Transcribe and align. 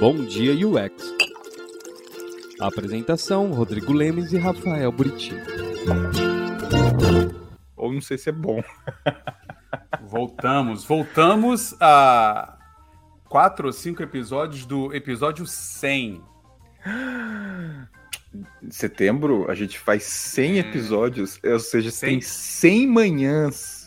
Bom 0.00 0.24
Dia 0.24 0.52
UX. 0.66 1.14
Apresentação: 2.58 3.52
Rodrigo 3.52 3.92
Lemes 3.92 4.32
e 4.32 4.38
Rafael 4.38 4.90
Buriti. 4.90 5.32
Ou 7.76 7.92
não 7.92 8.00
sei 8.00 8.18
se 8.18 8.28
é 8.30 8.32
bom. 8.32 8.62
Voltamos, 10.02 10.84
voltamos 10.84 11.74
a 11.80 12.58
quatro 13.28 13.68
ou 13.68 13.72
cinco 13.72 14.02
episódios 14.02 14.66
do 14.66 14.92
episódio 14.92 15.46
100. 15.46 16.20
Em 18.62 18.70
setembro 18.70 19.48
a 19.48 19.54
gente 19.54 19.78
faz 19.78 20.02
100 20.02 20.56
É. 20.56 20.58
episódios, 20.60 21.38
ou 21.44 21.60
seja, 21.60 21.90
100. 21.92 22.08
tem 22.10 22.20
100 22.20 22.86
manhãs. 22.88 23.79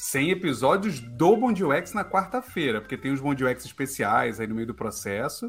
100 0.00 0.30
episódios 0.30 0.98
do 0.98 1.36
Bom 1.36 1.52
Dia 1.52 1.68
UX 1.68 1.92
na 1.92 2.02
quarta-feira, 2.02 2.80
porque 2.80 2.96
tem 2.96 3.12
os 3.12 3.20
Bom 3.20 3.34
Dia 3.34 3.50
UX 3.50 3.66
especiais 3.66 4.40
aí 4.40 4.46
no 4.46 4.54
meio 4.54 4.66
do 4.66 4.74
processo, 4.74 5.46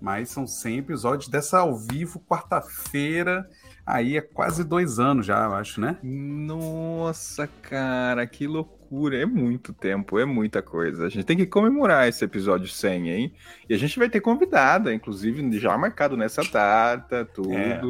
mas 0.00 0.30
são 0.30 0.46
100 0.46 0.78
episódios 0.78 1.28
dessa 1.28 1.58
ao 1.58 1.76
vivo, 1.76 2.20
quarta-feira, 2.20 3.44
aí 3.84 4.16
é 4.16 4.20
quase 4.20 4.62
dois 4.62 5.00
anos 5.00 5.26
já, 5.26 5.44
eu 5.44 5.54
acho, 5.54 5.80
né? 5.80 5.98
Nossa, 6.00 7.48
cara, 7.60 8.24
que 8.24 8.46
loucura. 8.46 8.81
É 9.14 9.24
muito 9.24 9.72
tempo, 9.72 10.18
é 10.18 10.24
muita 10.24 10.60
coisa. 10.60 11.06
A 11.06 11.08
gente 11.08 11.24
tem 11.24 11.36
que 11.36 11.46
comemorar 11.46 12.08
esse 12.08 12.22
episódio 12.24 12.68
100, 12.68 13.10
hein? 13.10 13.32
E 13.68 13.74
a 13.74 13.78
gente 13.78 13.98
vai 13.98 14.08
ter 14.08 14.20
convidada, 14.20 14.92
inclusive 14.92 15.58
já 15.58 15.76
marcado 15.78 16.14
nessa 16.14 16.42
data, 16.42 17.24
tudo. 17.24 17.54
É, 17.54 17.80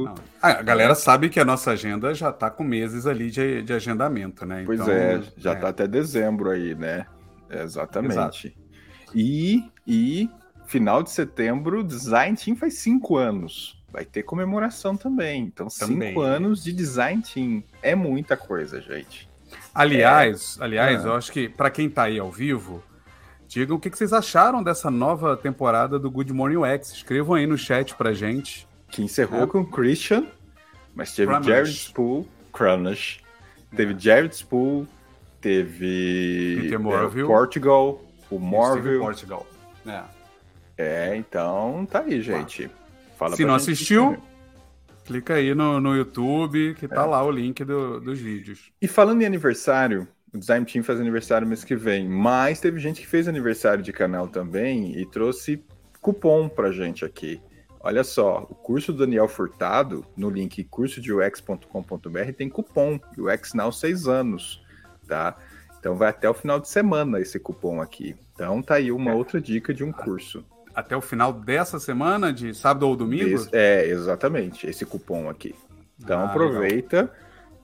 a 0.41 0.62
galera 0.62 0.95
sabe 0.95 1.29
que 1.29 1.41
a 1.41 1.45
nossa 1.45 1.73
agenda 1.73 2.15
já 2.15 2.30
tá 2.33 2.48
com 2.48 2.62
meses 2.62 3.07
ali 3.07 3.30
de, 3.30 3.62
de 3.62 3.73
agendamento, 3.73 4.46
né? 4.46 4.62
Pois 4.65 4.80
Então, 4.80 4.95
é, 4.95 5.23
já 5.37 5.57
tá 5.57 5.69
até 5.69 5.88
dezembro 5.88 6.51
aí, 6.51 6.74
né? 6.74 7.07
Exatamente. 7.51 8.57
E, 9.15 9.65
e 9.87 10.30
final 10.66 11.02
de 11.02 11.10
setembro, 11.10 11.82
Design 11.82 12.37
Team 12.37 12.57
faz 12.57 12.74
cinco 12.74 13.16
anos. 13.16 13.82
Vai 13.91 14.04
ter 14.07 14.23
comemoração 14.23 14.96
também. 14.96 15.43
Então, 15.43 15.69
Também. 15.69 16.10
cinco 16.10 16.21
anos 16.23 16.65
de 16.65 16.73
Design 16.73 17.23
Team. 17.23 17.63
É 17.82 17.95
muita 17.95 18.38
coisa, 18.38 18.80
gente. 18.80 19.29
Aliás, 19.74 20.59
aliás, 20.60 21.04
Ah. 21.04 21.09
eu 21.09 21.15
acho 21.15 21.32
que 21.32 21.48
para 21.48 21.70
quem 21.70 21.88
tá 21.88 22.04
aí 22.04 22.18
ao 22.18 22.30
vivo, 22.30 22.82
digam 23.48 23.76
o 23.76 23.80
que, 23.80 23.88
que 23.90 23.96
vocês 23.96 24.12
acharam 24.12 24.62
dessa 24.62 24.90
nova 24.90 25.37
temporada 25.37 25.98
do 25.98 26.10
Good 26.10 26.32
Morning 26.32 26.56
UX. 26.56 26.92
Escrevam 26.92 27.34
aí 27.37 27.46
no 27.46 27.56
chat 27.56 27.95
pra 27.95 28.12
gente. 28.12 28.66
Que 28.88 29.02
encerrou 29.02 29.45
É. 29.45 29.46
com 29.46 29.64
Christian, 29.64 30.26
mas 30.95 31.14
teve 31.14 31.29
Cronus. 31.30 31.46
Jared 31.46 31.70
Spool, 31.73 32.29
Cronus. 32.52 33.20
Teve 33.74 33.96
Jared 33.98 34.34
Spool, 34.34 34.87
teve 35.40 36.59
Peter 36.60 36.74
é, 36.74 36.79
Morville. 36.79 37.26
Portugal, 37.26 38.02
o 38.30 38.38
Morville. 38.38 38.98
Portugal. 38.98 39.46
É. 39.86 40.02
É, 40.76 41.16
então 41.16 41.86
tá 41.90 42.01
aí, 42.01 42.20
gente. 42.20 42.70
Fala 43.18 43.36
Se 43.36 43.45
não 43.45 43.59
gente 43.59 43.70
assistiu, 43.73 44.04
também. 44.04 44.23
Clica 45.04 45.34
aí 45.34 45.54
no, 45.54 45.80
no 45.80 45.96
YouTube, 45.96 46.74
que 46.74 46.84
É. 46.86 46.88
tá 46.88 47.04
lá 47.04 47.22
o 47.24 47.30
link 47.30 47.64
do- 47.64 48.00
dos 48.00 48.18
vídeos. 48.18 48.72
E 48.80 48.86
falando 48.88 49.22
em 49.22 49.26
aniversário, 49.26 50.06
o 50.32 50.38
Design 50.38 50.64
Team 50.64 50.82
faz 50.84 51.00
aniversário 51.00 51.46
mês 51.46 51.64
que 51.64 51.76
vem, 51.76 52.08
mas 52.08 52.60
teve 52.60 52.78
gente 52.80 53.00
que 53.00 53.06
fez 53.06 53.28
aniversário 53.28 53.82
de 53.82 53.92
canal 53.92 54.28
também 54.28 54.98
e 54.98 55.04
trouxe 55.06 55.62
cupom 56.00 56.48
pra 56.48 56.73
gente 56.73 57.04
aqui. 57.04 57.40
Olha 57.80 58.04
só, 58.04 58.46
o 58.48 58.54
curso 58.54 58.92
do 58.92 59.00
Daniel 59.00 59.26
Furtado, 59.26 60.04
no 60.16 60.30
link 60.30 60.62
cursodeux.com.br, 60.64 62.32
tem 62.36 62.48
cupom 62.48 62.98
UX 63.18 63.54
Now 63.54 63.73
6 63.73 64.06
anos, 64.06 64.62
tá? 65.08 65.36
Então 65.78 65.97
vai 65.97 66.10
até 66.10 66.30
o 66.30 66.34
final 66.34 66.60
de 66.60 66.69
semana 66.69 67.20
esse 67.20 67.41
cupom 67.41 67.80
aqui. 67.80 68.14
Então 68.34 68.62
tá 68.62 68.75
aí 68.76 68.92
uma 68.92 69.10
É. 69.10 69.14
outra 69.14 69.41
dica 69.41 69.75
de 69.75 69.82
um 69.82 69.91
curso. 69.91 70.44
Até 70.75 70.97
o 70.97 71.00
final 71.00 71.32
dessa 71.32 71.78
semana, 71.78 72.32
de 72.32 72.54
sábado 72.54 72.88
ou 72.88 72.97
domingo. 72.97 73.34
Esse- 73.37 73.48
é, 73.53 73.87
exatamente, 73.88 74.66
esse 74.66 74.84
cupom 74.87 75.28
aqui. 75.28 75.54
Então 76.03 76.20
Ah, 76.20 76.25
aproveita 76.25 77.10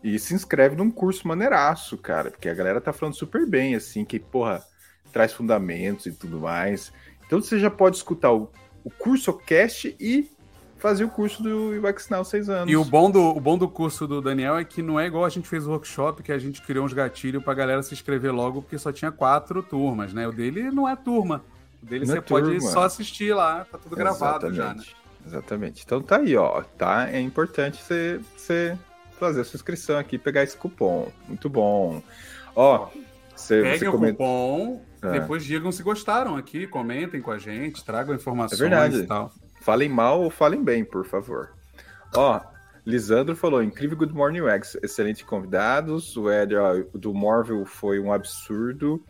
e 0.05 0.19
se 0.19 0.34
inscreve 0.34 0.77
num 0.77 0.91
curso 0.91 1.27
maneiraço, 1.27 1.97
cara, 1.99 2.31
porque 2.31 2.49
a 2.49 2.55
galera 2.55 2.81
tá 2.81 2.93
falando 2.93 3.15
super 3.15 3.47
bem, 3.47 3.75
assim, 3.75 4.05
que, 4.05 4.19
porra, 4.19 4.62
traz 5.12 5.33
fundamentos 5.33 6.06
e 6.06 6.12
tudo 6.12 6.38
mais. 6.41 6.93
Então 7.27 7.41
você 7.41 7.59
já 7.59 7.71
pode 7.71 7.97
escutar 7.97 8.33
o, 8.33 8.50
o 8.84 8.91
curso 8.91 9.33
cast 9.33 9.97
e 9.99 10.31
fazer 10.77 11.03
o 11.04 11.09
curso 11.09 11.43
do 11.43 11.71
UX 11.84 12.09
Now 12.09 12.25
6 12.25 12.49
anos. 12.49 12.71
E 12.72 12.77
o 12.77 12.84
bom, 12.84 13.10
do, 13.10 13.21
o 13.21 13.41
bom 13.41 13.59
do 13.59 13.69
curso 13.69 14.06
do 14.06 14.21
Daniel 14.21 14.56
é 14.56 14.65
que 14.65 14.81
não 14.83 15.00
é 15.00 15.06
igual 15.06 15.25
a 15.25 15.28
gente 15.28 15.49
fez 15.49 15.66
o 15.66 15.71
workshop, 15.71 16.22
que 16.22 16.31
a 16.31 16.38
gente 16.38 16.62
criou 16.62 16.84
uns 16.84 16.93
gatilhos 16.93 17.43
pra 17.43 17.54
galera 17.54 17.83
se 17.83 17.93
inscrever 17.94 18.33
logo, 18.33 18.62
porque 18.62 18.78
só 18.78 18.93
tinha 18.93 19.10
quatro 19.10 19.62
turmas, 19.62 20.12
né? 20.12 20.28
O 20.28 20.33
dele 20.33 20.71
não 20.71 20.88
é 20.88 20.94
turma. 20.94 21.43
O 21.83 21.87
dele 21.87 22.06
você 22.06 22.21
pode 22.21 22.61
só 22.61 22.83
assistir 22.84 23.34
lá, 23.34 23.65
tá 23.71 23.78
tudo 23.78 23.94
gravado 23.97 24.53
já, 24.53 24.75
né? 24.75 24.83
Exatamente. 24.83 24.97
Exatamente. 25.27 25.83
Então 25.84 26.00
tá 26.03 26.16
aí, 26.19 26.37
ó. 26.37 26.62
Tá? 26.77 27.09
É 27.11 27.21
importante 27.21 27.83
você, 27.83 28.21
você 28.37 28.77
fazer 29.19 29.41
a 29.43 29.44
sua 29.44 29.56
inscrição 29.56 29.99
aqui 29.99 30.16
pegar 30.19 30.43
esse 30.43 30.56
cupom. 30.56 31.11
Muito 31.28 31.49
bom. 31.49 32.03
Ó, 32.56 32.89
você, 33.37 33.62
você 33.62 33.71
Peguem 33.72 33.89
o 33.89 33.93
comenta. 33.93 34.12
cupom, 34.15 34.83
É. 35.03 35.11
depois 35.21 35.44
digam 35.44 35.71
se 35.71 35.83
gostaram 35.83 36.37
aqui, 36.37 36.66
comentem 36.66 37.21
com 37.21 37.31
a 37.31 37.39
gente, 37.39 37.84
tragam 37.84 38.15
informações 38.15 38.60
É 38.60 38.69
verdade. 38.69 38.97
e 39.00 39.06
tal. 39.06 39.33
Falem 39.60 39.89
mal 39.89 40.21
ou 40.22 40.31
falem 40.31 40.62
bem, 40.62 40.84
por 40.84 41.05
favor. 41.06 41.50
Ó, 42.15 42.41
Lisandro 42.88 43.37
falou: 43.37 43.62
incrível 43.62 43.99
Good 43.99 44.15
Morning 44.15 44.41
UX, 44.41 44.75
excelente 44.82 45.22
convidados. 45.22 46.16
O 46.16 46.32
Ed 46.32 46.56
ó, 46.56 46.72
do 46.94 47.12
Marvel 47.12 47.66
foi 47.66 48.00
um 48.00 48.10
absurdo. 48.10 49.04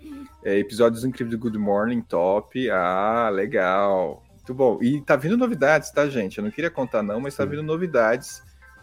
É, 0.44 0.58
episódios 0.58 1.04
incríveis 1.04 1.38
do 1.38 1.40
Good 1.40 1.58
Morning, 1.58 2.00
top. 2.00 2.68
Ah, 2.70 3.30
legal. 3.32 4.24
Muito 4.34 4.52
bom. 4.52 4.80
E 4.82 5.00
tá 5.02 5.14
vindo 5.14 5.36
novidades, 5.36 5.92
tá, 5.92 6.08
gente? 6.08 6.38
Eu 6.38 6.44
não 6.44 6.50
queria 6.50 6.72
contar, 6.72 7.04
não, 7.04 7.20
mas 7.20 7.36
tá 7.36 7.44
vindo 7.44 7.62
novidades 7.62 8.42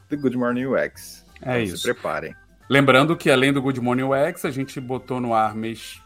do 0.09 0.17
Good 0.17 0.37
Morning 0.37 0.67
UX. 0.67 1.25
É 1.41 1.49
Então 1.49 1.59
isso. 1.59 1.77
Se 1.79 1.83
preparem. 1.83 2.33
Lembrando 2.69 3.17
que 3.17 3.29
além 3.29 3.51
do 3.51 3.61
Good 3.61 3.81
Morning 3.81 4.03
UX, 4.03 4.45
a 4.45 4.49
gente 4.49 4.79
botou 4.79 5.19
no 5.19 5.33
ar 5.33 5.53
mês, 5.53 6.01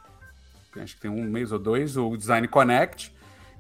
acho 0.75 0.95
que 0.95 1.01
tem 1.01 1.11
um 1.11 1.25
mês 1.25 1.51
ou 1.51 1.59
dois, 1.59 1.95
o 1.95 2.17
Design 2.17 2.47
Connect, 2.47 3.13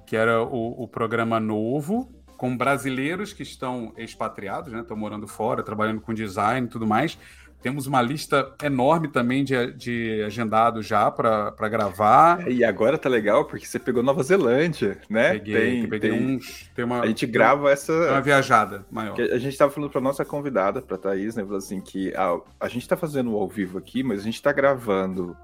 que 0.07 0.15
era 0.15 0.41
o, 0.41 0.83
o 0.83 0.87
programa 0.87 1.39
novo, 1.39 2.11
com 2.39 2.55
brasileiros 2.55 3.33
que 3.33 3.43
estão 3.43 3.91
expatriados, 3.97 4.71
né? 4.71 4.79
Estão 4.79 4.95
morando 4.95 5.27
fora, 5.27 5.61
trabalhando 5.61 5.99
com 5.99 6.13
design 6.13 6.65
e 6.65 6.69
tudo 6.69 6.87
mais. 6.87 7.17
Temos 7.61 7.85
uma 7.85 8.01
lista 8.01 8.53
enorme 8.63 9.09
também 9.09 9.43
de, 9.43 9.73
de 9.73 10.23
agendados 10.25 10.85
já 10.85 11.11
para 11.11 11.51
gravar. 11.69 12.49
E 12.49 12.63
agora 12.63 12.97
tá 12.97 13.09
legal 13.09 13.43
porque 13.43 13.65
você 13.65 13.77
pegou 13.77 14.01
Nova 14.01 14.23
Zelândia, 14.23 14.97
né? 15.09 15.31
Peguei, 15.33 15.85
peguei 15.85 16.11
tem- 16.11 16.35
uns. 16.37 16.71
Tem 16.73 16.85
uma, 16.85 17.01
A 17.01 17.07
gente 17.07 17.25
grava 17.25 17.69
essa. 17.69 17.91
tem 17.91 18.11
uma 18.11 18.21
viajada 18.21 18.85
maior. 18.89 19.19
A 19.19 19.37
gente 19.37 19.49
estava 19.51 19.69
falando 19.69 19.91
para 19.91 19.99
nossa 19.99 20.23
convidada, 20.23 20.81
para 20.81 20.97
Thaís, 20.97 21.35
né? 21.35 21.43
falou 21.43 21.57
assim 21.57 21.81
que 21.81 22.15
a, 22.15 22.39
a 22.61 22.69
gente 22.69 22.83
está 22.83 22.95
fazendo 22.95 23.35
ao 23.35 23.49
vivo 23.49 23.77
aqui, 23.77 24.01
mas 24.01 24.21
a 24.21 24.23
gente 24.23 24.35
está 24.35 24.53
gravando 24.53 25.35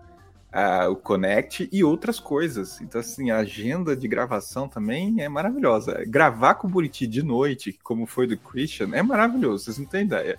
o 0.89 0.95
Connect 0.95 1.67
e 1.71 1.83
outras 1.83 2.19
coisas. 2.19 2.79
Então, 2.81 3.01
assim, 3.01 3.29
a 3.29 3.37
agenda 3.39 3.95
de 3.95 4.07
gravação 4.07 4.69
também 4.69 5.21
é 5.21 5.27
maravilhosa. 5.27 6.03
Gravar 6.07 6.55
com 6.55 6.67
o 6.67 6.69
Buriti 6.69 7.05
de 7.05 7.21
noite, 7.21 7.77
como 7.83 8.05
foi 8.05 8.25
do 8.25 8.37
Christian, 8.37 8.89
é 8.93 9.03
maravilhoso, 9.03 9.65
vocês 9.65 9.77
não 9.77 9.85
têm 9.85 10.05
ideia. 10.05 10.37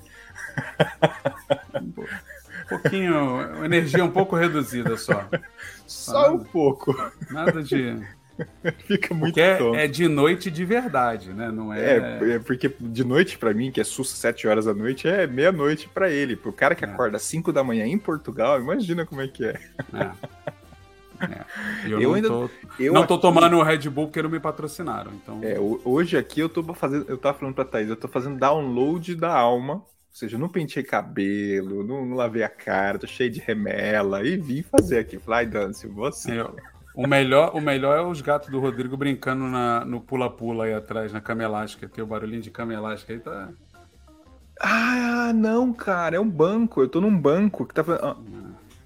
Um 1.83 2.69
pouquinho, 2.69 3.65
energia 3.65 4.05
um 4.05 4.11
pouco 4.11 4.37
reduzida 4.37 4.97
só. 4.97 5.29
Só 5.87 6.27
Ah. 6.27 6.33
um 6.33 6.39
pouco. 6.43 6.93
Nada 7.31 7.63
de. 7.63 7.97
Fica 8.87 9.15
muito 9.15 9.35
Porque 9.35 9.41
é, 9.41 9.57
tonto. 9.57 9.77
é 9.77 9.87
de 9.87 10.09
noite 10.09 10.51
de 10.51 10.65
verdade, 10.65 11.33
né? 11.33 11.51
Não 11.51 11.73
é. 11.73 11.81
É, 11.81 12.31
é 12.35 12.39
porque 12.39 12.71
de 12.79 13.05
noite 13.05 13.39
pra 13.39 13.55
mim, 13.55 13.71
que 13.71 13.81
é 13.81 13.85
sus 13.85 14.11
7 14.11 14.47
horas 14.47 14.65
da 14.67 14.75
noite, 14.75 15.09
é 15.09 15.27
meia-noite 15.27 15.89
pra 15.89 16.11
ele. 16.11 16.37
Pro 16.37 16.53
cara 16.53 16.75
que 16.75 16.85
É. 16.85 16.89
acorda 16.89 17.17
às 17.17 17.23
5 17.23 17.53
da 17.53 17.65
manhã 17.65 17.87
em 17.87 17.99
Portugal, 17.99 18.61
imagina 18.61 19.07
como 19.07 19.23
é 19.23 19.29
que 19.29 19.45
é. 19.45 19.59
é. 19.95 20.11
É. 21.19 21.45
Eu, 21.87 21.93
Eu 22.03 22.09
não, 22.09 22.15
ainda- 22.15 22.29
tô, 22.29 22.51
Eu 22.79 22.93
não 22.93 23.07
tô 23.07 23.15
aqui- 23.15 23.23
tomando 23.23 23.57
o 23.57 23.63
Red 23.63 23.89
Bull 23.89 24.07
porque 24.09 24.21
não 24.21 24.29
me 24.29 24.39
patrocinaram. 24.39 25.13
Então, 25.15 25.41
É, 25.43 25.59
ho- 25.59 25.81
hoje 25.83 26.15
aqui 26.19 26.41
eu 26.41 26.49
tô 26.49 26.63
fazendo, 26.75 27.07
eu 27.09 27.17
tava 27.17 27.39
falando 27.39 27.55
pra 27.55 27.65
Thaís, 27.65 27.89
eu 27.89 27.97
tô 27.97 28.07
fazendo 28.07 28.39
download 28.39 29.15
da 29.15 29.33
alma, 29.33 29.77
ou 29.77 29.87
seja, 30.11 30.37
eu 30.37 30.41
não 30.41 30.49
pentei 30.51 30.83
cabelo, 30.83 31.83
não, 31.83 32.05
não 32.05 32.17
lavei 32.17 32.43
a 32.43 32.51
cara, 32.51 32.99
tô 32.99 33.07
cheio 33.07 33.31
de 33.31 33.41
remela, 33.41 34.23
e 34.27 34.37
vim 34.37 34.63
fazer 34.63 34.99
aqui. 34.99 35.19
Falei, 35.19 35.47
Dance, 35.47 35.87
você. 35.87 36.39
eu- 36.41 36.55
o, 36.97 37.07
melhor, 37.07 37.55
o 37.55 37.61
melhor 37.61 37.99
é 37.99 38.03
os 38.03 38.21
gatos 38.21 38.49
do 38.49 38.59
Rodrigo 38.59 38.97
brincando 38.97 39.45
na- 39.45 39.85
no 39.85 40.01
pula-pula 40.01 40.65
aí 40.65 40.75
atrás, 40.75 41.13
na 41.13 41.21
cama 41.21 41.43
elástica. 41.45 41.89
Tem 41.89 42.03
o 42.03 42.07
barulhinho 42.07 42.43
de 42.43 42.51
cama 42.51 42.73
elástica 42.75 43.13
aí, 43.13 43.19
tá. 43.21 43.49
Ah, 44.61 45.33
não, 45.35 45.73
cara, 45.73 46.17
é 46.17 46.21
um 46.21 46.29
banco, 46.29 46.81
eu 46.81 46.89
tô 46.89 47.01
num 47.01 47.17
banco 47.17 47.67
que 47.67 47.75
tava. 47.75 48.01
ah, 48.03 48.17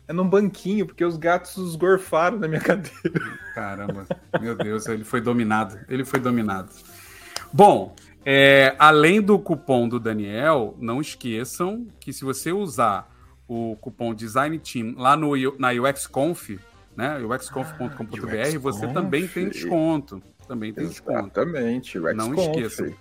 É 0.09 0.13
num 0.13 0.29
banquinho, 0.29 0.85
porque 0.87 1.05
os 1.05 1.17
gatos 1.17 1.57
esgorfaram 1.57 2.37
na 2.39 2.49
minha 2.49 2.59
cadeira. 2.61 3.39
Caramba, 3.55 4.05
meu 4.41 4.57
Deus, 4.57 4.87
ele 4.89 5.05
foi 5.05 5.21
dominado. 5.21 5.79
Ele 5.89 6.05
foi 6.05 6.19
dominado. 6.19 6.69
Bom, 7.53 7.95
é, 8.27 8.75
além 8.77 9.23
do 9.23 9.39
cupom 9.39 9.89
do 9.89 10.01
Daniel, 10.01 10.75
não 10.81 11.01
esqueçam 11.01 11.87
que 12.01 12.13
se 12.13 12.25
você 12.25 12.51
usar 12.53 13.09
o 13.47 13.77
cupom 13.81 14.13
Design 14.13 14.59
Team 14.59 14.95
lá 14.97 15.17
no, 15.17 15.31
na 15.59 15.69
UX 15.71 16.09
Conf, 16.09 16.51
né? 17.01 17.19
uxconf.com.br, 17.19 18.59
você 18.61 18.87
também 18.89 19.27
tem 19.27 19.49
desconto. 19.49 20.23
Também 20.47 20.73
tem 20.73 20.87
desconto. 20.87 21.41
Exatamente, 21.41 21.99
o 21.99 22.15
Não 22.15 22.35
esqueça. 22.35 22.93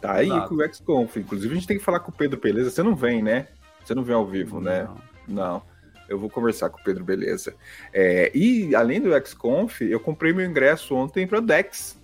Tá 0.00 0.14
aí 0.14 0.26
Exato. 0.26 0.48
com 0.48 0.54
o 0.54 0.62
XConf. 0.62 1.16
Inclusive, 1.16 1.52
a 1.52 1.54
gente 1.56 1.66
tem 1.66 1.78
que 1.78 1.84
falar 1.84 2.00
com 2.00 2.10
o 2.10 2.14
Pedro 2.14 2.40
Beleza. 2.40 2.70
Você 2.70 2.82
não 2.82 2.96
vem, 2.96 3.22
né? 3.22 3.48
Você 3.84 3.94
não 3.94 4.02
vem 4.02 4.14
ao 4.14 4.26
vivo, 4.26 4.60
né? 4.60 4.88
Não. 5.28 5.62
Eu 6.08 6.18
vou 6.18 6.28
conversar 6.28 6.70
com 6.70 6.80
o 6.80 6.82
Pedro 6.82 7.04
Beleza. 7.04 7.54
É, 7.92 8.32
e 8.34 8.74
além 8.74 9.00
do 9.00 9.12
XConf, 9.12 9.82
eu 9.82 10.00
comprei 10.00 10.32
meu 10.32 10.44
ingresso 10.44 10.94
ontem 10.94 11.26
para 11.26 11.40
Dex. 11.40 11.99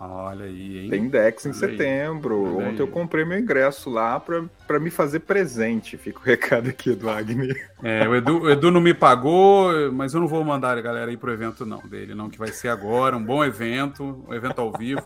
Olha 0.00 0.44
aí, 0.44 0.84
hein? 0.84 0.90
Tem 0.90 1.08
Dex 1.08 1.44
em 1.44 1.48
Olha 1.48 1.58
setembro. 1.58 2.58
Ontem 2.58 2.80
eu 2.80 2.86
comprei 2.86 3.24
meu 3.24 3.38
ingresso 3.38 3.90
lá 3.90 4.20
para 4.20 4.78
me 4.78 4.90
fazer 4.90 5.20
presente. 5.20 5.96
Fica 5.96 6.20
o 6.20 6.22
recado 6.24 6.68
aqui 6.68 6.94
do 6.94 7.10
Agni. 7.10 7.52
É, 7.82 8.08
o 8.08 8.14
Edu, 8.14 8.42
o 8.42 8.50
Edu 8.50 8.70
não 8.70 8.80
me 8.80 8.94
pagou, 8.94 9.92
mas 9.92 10.14
eu 10.14 10.20
não 10.20 10.28
vou 10.28 10.44
mandar 10.44 10.78
a 10.78 10.80
galera 10.80 11.10
ir 11.10 11.16
pro 11.16 11.32
evento 11.32 11.66
não 11.66 11.80
dele, 11.80 12.14
não, 12.14 12.30
que 12.30 12.38
vai 12.38 12.48
ser 12.48 12.68
agora, 12.68 13.16
um 13.16 13.24
bom 13.24 13.44
evento, 13.44 14.24
um 14.28 14.32
evento 14.32 14.60
ao 14.60 14.72
vivo. 14.72 15.02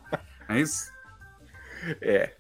É 0.49 0.61
isso? 0.61 0.93
É. 2.03 2.33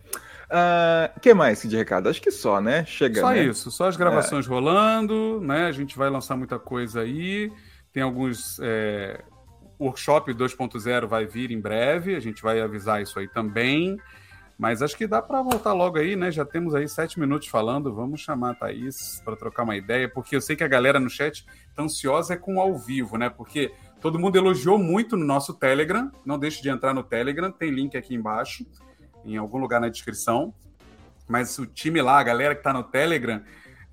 O 1.16 1.20
que 1.20 1.32
mais 1.32 1.62
de 1.62 1.76
recado? 1.76 2.10
Acho 2.10 2.20
que 2.20 2.30
só, 2.30 2.60
né? 2.60 2.84
Chega, 2.84 3.20
Só 3.20 3.30
né? 3.30 3.44
isso, 3.44 3.70
só 3.70 3.88
as 3.88 3.96
gravações 3.96 4.46
rolando, 4.46 5.40
né? 5.40 5.66
A 5.66 5.72
gente 5.72 5.96
vai 5.96 6.10
lançar 6.10 6.36
muita 6.36 6.58
coisa 6.58 7.00
aí. 7.00 7.50
Tem 7.92 8.02
alguns. 8.02 8.58
É... 8.62 9.20
Workshop 9.82 10.32
2.0 10.32 11.06
vai 11.06 11.26
vir 11.26 11.50
em 11.50 11.60
breve, 11.60 12.14
a 12.14 12.20
gente 12.20 12.42
vai 12.42 12.60
avisar 12.60 13.02
isso 13.02 13.18
aí 13.18 13.28
também. 13.28 13.98
Mas 14.58 14.80
acho 14.80 14.96
que 14.96 15.06
dá 15.06 15.20
para 15.20 15.42
voltar 15.42 15.72
logo 15.72 15.98
aí, 15.98 16.14
né? 16.14 16.30
Já 16.30 16.44
temos 16.44 16.74
aí 16.74 16.88
sete 16.88 17.18
minutos 17.18 17.48
falando. 17.48 17.92
Vamos 17.92 18.20
chamar 18.20 18.52
a 18.52 18.54
Thaís 18.54 19.20
para 19.24 19.34
trocar 19.34 19.64
uma 19.64 19.76
ideia, 19.76 20.08
porque 20.08 20.36
eu 20.36 20.40
sei 20.40 20.54
que 20.54 20.62
a 20.62 20.68
galera 20.68 21.00
no 21.00 21.10
chat 21.10 21.44
tá 21.74 21.82
ansiosa 21.82 22.34
é 22.34 22.36
com 22.36 22.60
ao 22.60 22.78
vivo, 22.78 23.16
né? 23.16 23.28
Porque 23.28 23.72
todo 24.00 24.18
mundo 24.18 24.36
elogiou 24.36 24.78
muito 24.78 25.16
no 25.16 25.24
nosso 25.24 25.54
Telegram. 25.54 26.12
Não 26.24 26.38
deixe 26.38 26.62
de 26.62 26.68
entrar 26.68 26.94
no 26.94 27.02
Telegram, 27.02 27.50
tem 27.50 27.70
link 27.70 27.96
aqui 27.96 28.14
embaixo, 28.14 28.64
em 29.24 29.36
algum 29.36 29.58
lugar 29.58 29.80
na 29.80 29.88
descrição. 29.88 30.54
Mas 31.26 31.58
o 31.58 31.66
time 31.66 32.00
lá, 32.00 32.20
a 32.20 32.22
galera 32.22 32.54
que 32.54 32.62
tá 32.62 32.72
no 32.72 32.84
Telegram, 32.84 33.42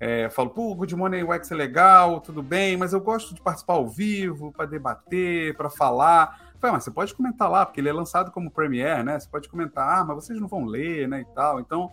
é, 0.00 0.30
falou, 0.30 0.50
pô, 0.50 0.70
o 0.70 0.74
Good 0.74 0.96
Morning 0.96 1.22
UX 1.22 1.50
é 1.50 1.54
legal, 1.54 2.20
tudo 2.20 2.42
bem, 2.42 2.74
mas 2.74 2.94
eu 2.94 3.00
gosto 3.00 3.34
de 3.34 3.40
participar 3.42 3.74
ao 3.74 3.86
vivo, 3.86 4.50
para 4.50 4.64
debater, 4.64 5.54
para 5.54 5.68
falar. 5.68 6.40
Eu 6.54 6.60
Falei, 6.60 6.74
mas 6.74 6.84
você 6.84 6.90
pode 6.90 7.14
comentar 7.14 7.50
lá, 7.50 7.66
porque 7.66 7.80
ele 7.80 7.88
é 7.90 7.92
lançado 7.92 8.30
como 8.30 8.50
Premiere, 8.50 9.02
né? 9.02 9.20
Você 9.20 9.28
pode 9.28 9.46
comentar, 9.48 9.98
ah, 10.00 10.04
mas 10.04 10.16
vocês 10.16 10.40
não 10.40 10.48
vão 10.48 10.64
ler, 10.64 11.06
né, 11.06 11.20
e 11.20 11.34
tal. 11.34 11.60
Então, 11.60 11.92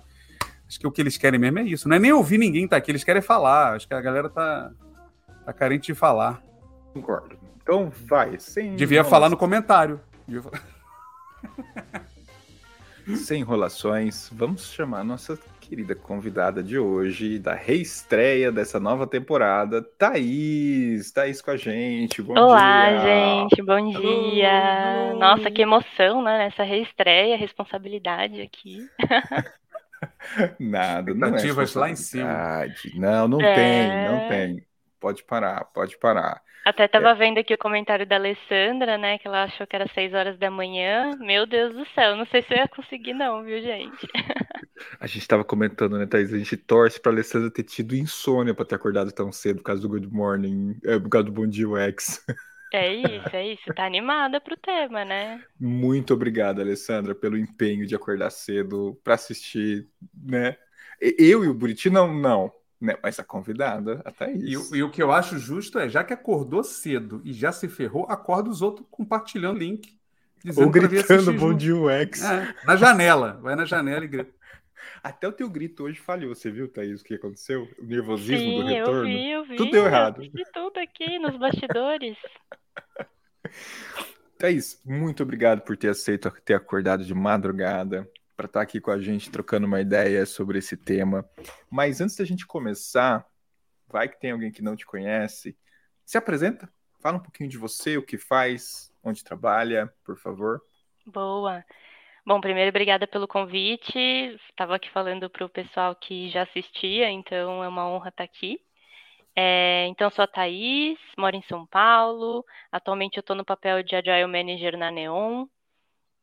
acho 0.68 0.80
que 0.80 0.88
o 0.88 0.92
que 0.92 1.02
eles 1.02 1.18
querem 1.18 1.38
mesmo 1.40 1.60
é 1.60 1.64
isso. 1.64 1.90
Não 1.90 1.98
é 1.98 2.00
nem 2.00 2.14
ouvir 2.14 2.38
ninguém 2.38 2.66
tá 2.68 2.78
aqui, 2.78 2.92
eles 2.92 3.04
querem 3.04 3.22
falar. 3.22 3.76
Acho 3.76 3.86
que 3.88 3.94
a 3.94 4.02
galera 4.02 4.30
tá, 4.30 4.72
tá 5.46 5.52
carente 5.52 5.88
de 5.88 5.94
falar. 5.94 6.42
Concordo. 6.94 7.38
Então 7.62 7.92
vai, 8.06 8.40
sem 8.40 8.76
Devia 8.78 9.04
falar 9.04 9.30
no 9.30 9.36
comentário. 9.36 10.00
Falar- 10.42 10.64
Sem 13.16 13.40
enrolações, 13.40 14.30
vamos 14.34 14.70
chamar 14.70 15.00
a 15.00 15.04
nossa 15.04 15.38
querida 15.68 15.94
convidada 15.94 16.64
de 16.64 16.80
hoje, 16.80 17.38
da 17.40 17.54
reestreia 17.54 18.50
dessa 18.52 18.80
nova 18.80 19.06
temporada, 19.06 19.82
Thaís. 19.82 21.12
Thaís 21.12 21.42
com 21.42 21.52
a 21.52 21.58
gente. 21.58 22.22
Bom 22.22 22.34
Olá, 22.40 22.90
dia. 22.90 23.00
gente, 23.02 23.62
bom 23.64 23.92
dia. 24.00 25.14
Nossa, 25.16 25.52
que 25.52 25.62
emoção, 25.62 26.22
né? 26.22 26.38
Nessa 26.38 26.64
reestreia, 26.64 27.36
responsabilidade 27.36 28.42
aqui. 28.42 28.88
Nada, 30.58 31.14
não 31.14 31.36
é 31.36 31.42
lá 31.76 31.90
em 31.90 31.96
cima. 31.96 32.66
Não, 32.96 33.28
não 33.28 33.42
É. 33.42 33.56
tem, 33.56 34.12
não 34.12 34.30
tem. 34.30 34.68
Pode 35.02 35.24
parar, 35.26 35.66
pode 35.66 35.98
parar. 36.00 36.42
Até 36.66 36.88
tava 36.88 37.14
vendo 37.16 37.40
aqui 37.40 37.54
o 37.54 37.58
comentário 37.58 38.06
da 38.06 38.16
Alessandra, 38.16 38.98
né? 38.98 39.18
Que 39.18 39.28
ela 39.28 39.44
achou 39.44 39.66
que 39.68 39.76
era 39.76 39.88
6 39.94 40.14
horas 40.14 40.38
da 40.38 40.50
manhã. 40.52 41.12
Meu 41.20 41.46
Deus 41.46 41.74
do 41.74 41.86
céu, 41.94 42.16
não 42.16 42.26
sei 42.26 42.42
se 42.44 42.54
eu 42.54 42.58
ia 42.58 42.68
conseguir, 42.68 43.14
não, 43.14 43.44
viu, 43.44 43.62
gente? 43.62 44.08
A 45.00 45.08
gente 45.08 45.28
tava 45.28 45.44
comentando, 45.44 45.98
né, 45.98 46.06
Thaís? 46.06 46.34
A 46.34 46.38
gente 46.38 46.58
torce 46.58 47.00
pra 47.00 47.12
Alessandra 47.12 47.50
ter 47.52 47.64
tido 47.64 47.96
insônia 47.96 48.54
pra 48.54 48.66
ter 48.66 48.76
acordado 48.76 49.12
tão 49.12 49.32
cedo 49.32 49.58
por 49.58 49.64
causa 49.64 49.82
do 49.82 49.90
Good 49.90 50.08
Morning, 50.12 50.78
é, 50.84 51.00
por 51.00 51.10
causa 51.10 51.26
do 51.26 51.32
Bom 51.32 51.48
Dia 51.48 51.68
UX. 51.68 52.24
É 52.74 52.94
isso, 52.94 53.36
é 53.36 53.54
isso. 53.54 53.74
Tá 53.74 53.86
animada 53.86 54.42
pro 54.42 54.58
tema, 54.58 55.06
né? 55.06 55.42
Muito 55.60 56.14
obrigado, 56.14 56.60
Alessandra, 56.62 57.16
pelo 57.16 57.38
empenho 57.38 57.88
de 57.88 57.96
acordar 57.96 58.30
cedo 58.30 59.00
pra 59.04 59.14
assistir, 59.16 59.88
né? 60.14 60.58
Eu 61.00 61.46
e 61.46 61.48
o 61.48 61.54
Buriti 61.54 61.90
não, 61.90 62.14
não, 62.14 62.52
né? 62.80 62.96
Mas 63.02 63.20
a 63.20 63.24
convidada, 63.24 64.02
a 64.04 64.12
Thaís. 64.12 64.44
E, 64.44 64.58
o- 64.58 64.76
e 64.76 64.84
o 64.84 64.92
que 64.92 65.02
eu 65.02 65.12
acho 65.12 65.38
justo 65.40 65.80
é, 65.80 65.88
já 65.88 66.04
que 66.04 66.14
acordou 66.14 66.64
cedo 66.64 67.22
e 67.24 67.32
já 67.32 67.52
se 67.52 67.70
ferrou, 67.70 68.06
acorda 68.10 68.50
os 68.50 68.62
outros 68.62 68.86
compartilhando 68.92 69.56
o 69.56 69.60
link. 69.60 69.98
dizendo 70.44 70.66
Ou 70.66 70.72
gritando 70.72 71.34
Bom. 71.34 71.54
Dia 71.54 71.76
UX. 71.76 72.22
É, 72.24 72.54
na 72.66 72.76
janela. 72.76 73.40
Vai 73.42 73.56
na 73.56 73.66
janela 73.66 74.04
e 74.04 74.08
grita. 74.08 74.37
Até 75.04 75.28
o 75.28 75.32
teu 75.32 75.50
grito 75.50 75.84
hoje 75.84 76.00
falhou, 76.00 76.34
você 76.34 76.50
viu, 76.52 76.68
Thaís, 76.68 77.02
o 77.02 77.04
que 77.04 77.16
aconteceu? 77.16 77.68
O 77.80 77.86
nervosismo 77.86 78.52
Sim, 78.52 78.56
do 78.56 78.62
eu 78.62 78.68
retorno? 78.68 79.04
vi, 79.06 79.30
eu 79.32 79.44
vi. 79.46 79.56
Tudo 79.56 79.72
deu 79.72 79.82
eu 79.82 79.88
errado. 79.88 80.22
assisti 80.22 80.44
tudo 80.54 80.78
aqui 80.80 81.20
nos 81.20 81.38
bastidores. 81.38 82.18
Thaís, 84.38 84.80
muito 84.86 85.24
obrigado 85.24 85.62
por 85.62 85.76
ter 85.76 85.90
aceito 85.90 86.30
ter 86.46 86.54
acordado 86.54 87.04
de 87.04 87.14
madrugada 87.14 88.08
para 88.36 88.46
estar 88.46 88.62
aqui 88.62 88.80
com 88.80 88.92
a 88.92 89.00
gente 89.00 89.32
trocando 89.32 89.66
uma 89.66 89.82
ideia 89.82 90.26
sobre 90.26 90.60
esse 90.60 90.78
tema. 90.78 91.28
Mas 91.70 92.00
antes 92.02 92.16
da 92.16 92.24
gente 92.24 92.46
começar, 92.46 93.26
vai 93.88 94.08
que 94.08 94.20
tem 94.20 94.32
alguém 94.32 94.52
que 94.52 94.62
não 94.62 94.76
te 94.76 94.86
conhece, 94.86 95.58
se 96.06 96.18
apresenta, 96.20 96.72
fala 97.00 97.18
um 97.18 97.22
pouquinho 97.22 97.50
de 97.50 97.58
você, 97.58 97.98
o 97.98 98.04
que 98.04 98.18
faz, 98.18 98.94
onde 99.04 99.24
trabalha, 99.24 99.92
por 100.04 100.18
favor. 100.18 100.62
Boa. 101.06 101.66
Bom, 102.28 102.42
primeiro, 102.42 102.68
obrigada 102.68 103.08
pelo 103.08 103.26
convite. 103.26 103.98
Estava 104.50 104.76
aqui 104.76 104.90
falando 104.92 105.30
para 105.30 105.46
o 105.46 105.50
pessoal 105.50 105.96
que 105.96 106.28
já 106.28 106.42
assistia, 106.44 107.10
então 107.10 107.64
é 107.64 107.70
uma 107.70 107.90
honra 107.90 108.10
estar 108.10 108.26
aqui. 108.26 108.60
É, 109.34 109.88
então, 109.88 110.10
sou 110.12 110.24
a 110.24 110.28
Thaís, 110.28 111.00
moro 111.18 111.38
em 111.38 111.42
São 111.44 111.66
Paulo. 111.66 112.44
Atualmente, 112.70 113.16
eu 113.16 113.22
estou 113.22 113.34
no 113.34 113.46
papel 113.46 113.82
de 113.82 113.96
Agile 113.96 114.28
Manager 114.28 114.78
na 114.78 114.92
Neon. 114.92 115.46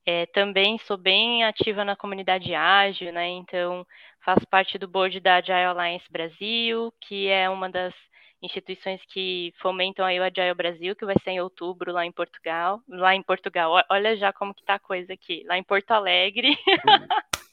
É, 0.05 0.27
também 0.27 0.77
sou 0.81 0.99
bem 0.99 1.43
ativa 1.43 1.87
na 1.87 1.97
comunidade 1.97 2.55
ágil, 2.55 3.11
né? 3.11 3.29
Então, 3.31 3.87
faço 4.23 4.47
parte 4.49 4.77
do 4.77 4.87
board 4.87 5.19
da 5.21 5.37
Agile 5.37 5.65
Alliance 5.65 6.13
Brasil, 6.13 6.93
que 7.01 7.29
é 7.29 7.49
uma 7.49 7.71
das 7.71 7.95
instituições 8.45 9.01
que 9.07 9.53
fomentam 9.59 10.05
aí 10.05 10.21
o 10.21 10.23
Agile 10.23 10.55
Brasil, 10.55 10.95
que 10.95 11.05
vai 11.05 11.17
ser 11.25 11.31
em 11.31 11.41
outubro 11.41 11.93
lá 11.93 12.05
em 12.05 12.13
Portugal. 12.13 12.81
Lá 12.89 13.15
em 13.15 13.23
Portugal, 13.23 13.83
olha 13.91 14.17
já 14.17 14.33
como 14.33 14.55
que 14.55 14.65
tá 14.65 14.75
a 14.75 14.79
coisa 14.79 15.13
aqui. 15.13 15.43
Lá 15.47 15.57
em 15.57 15.63
Porto 15.63 15.91
Alegre. 15.93 16.57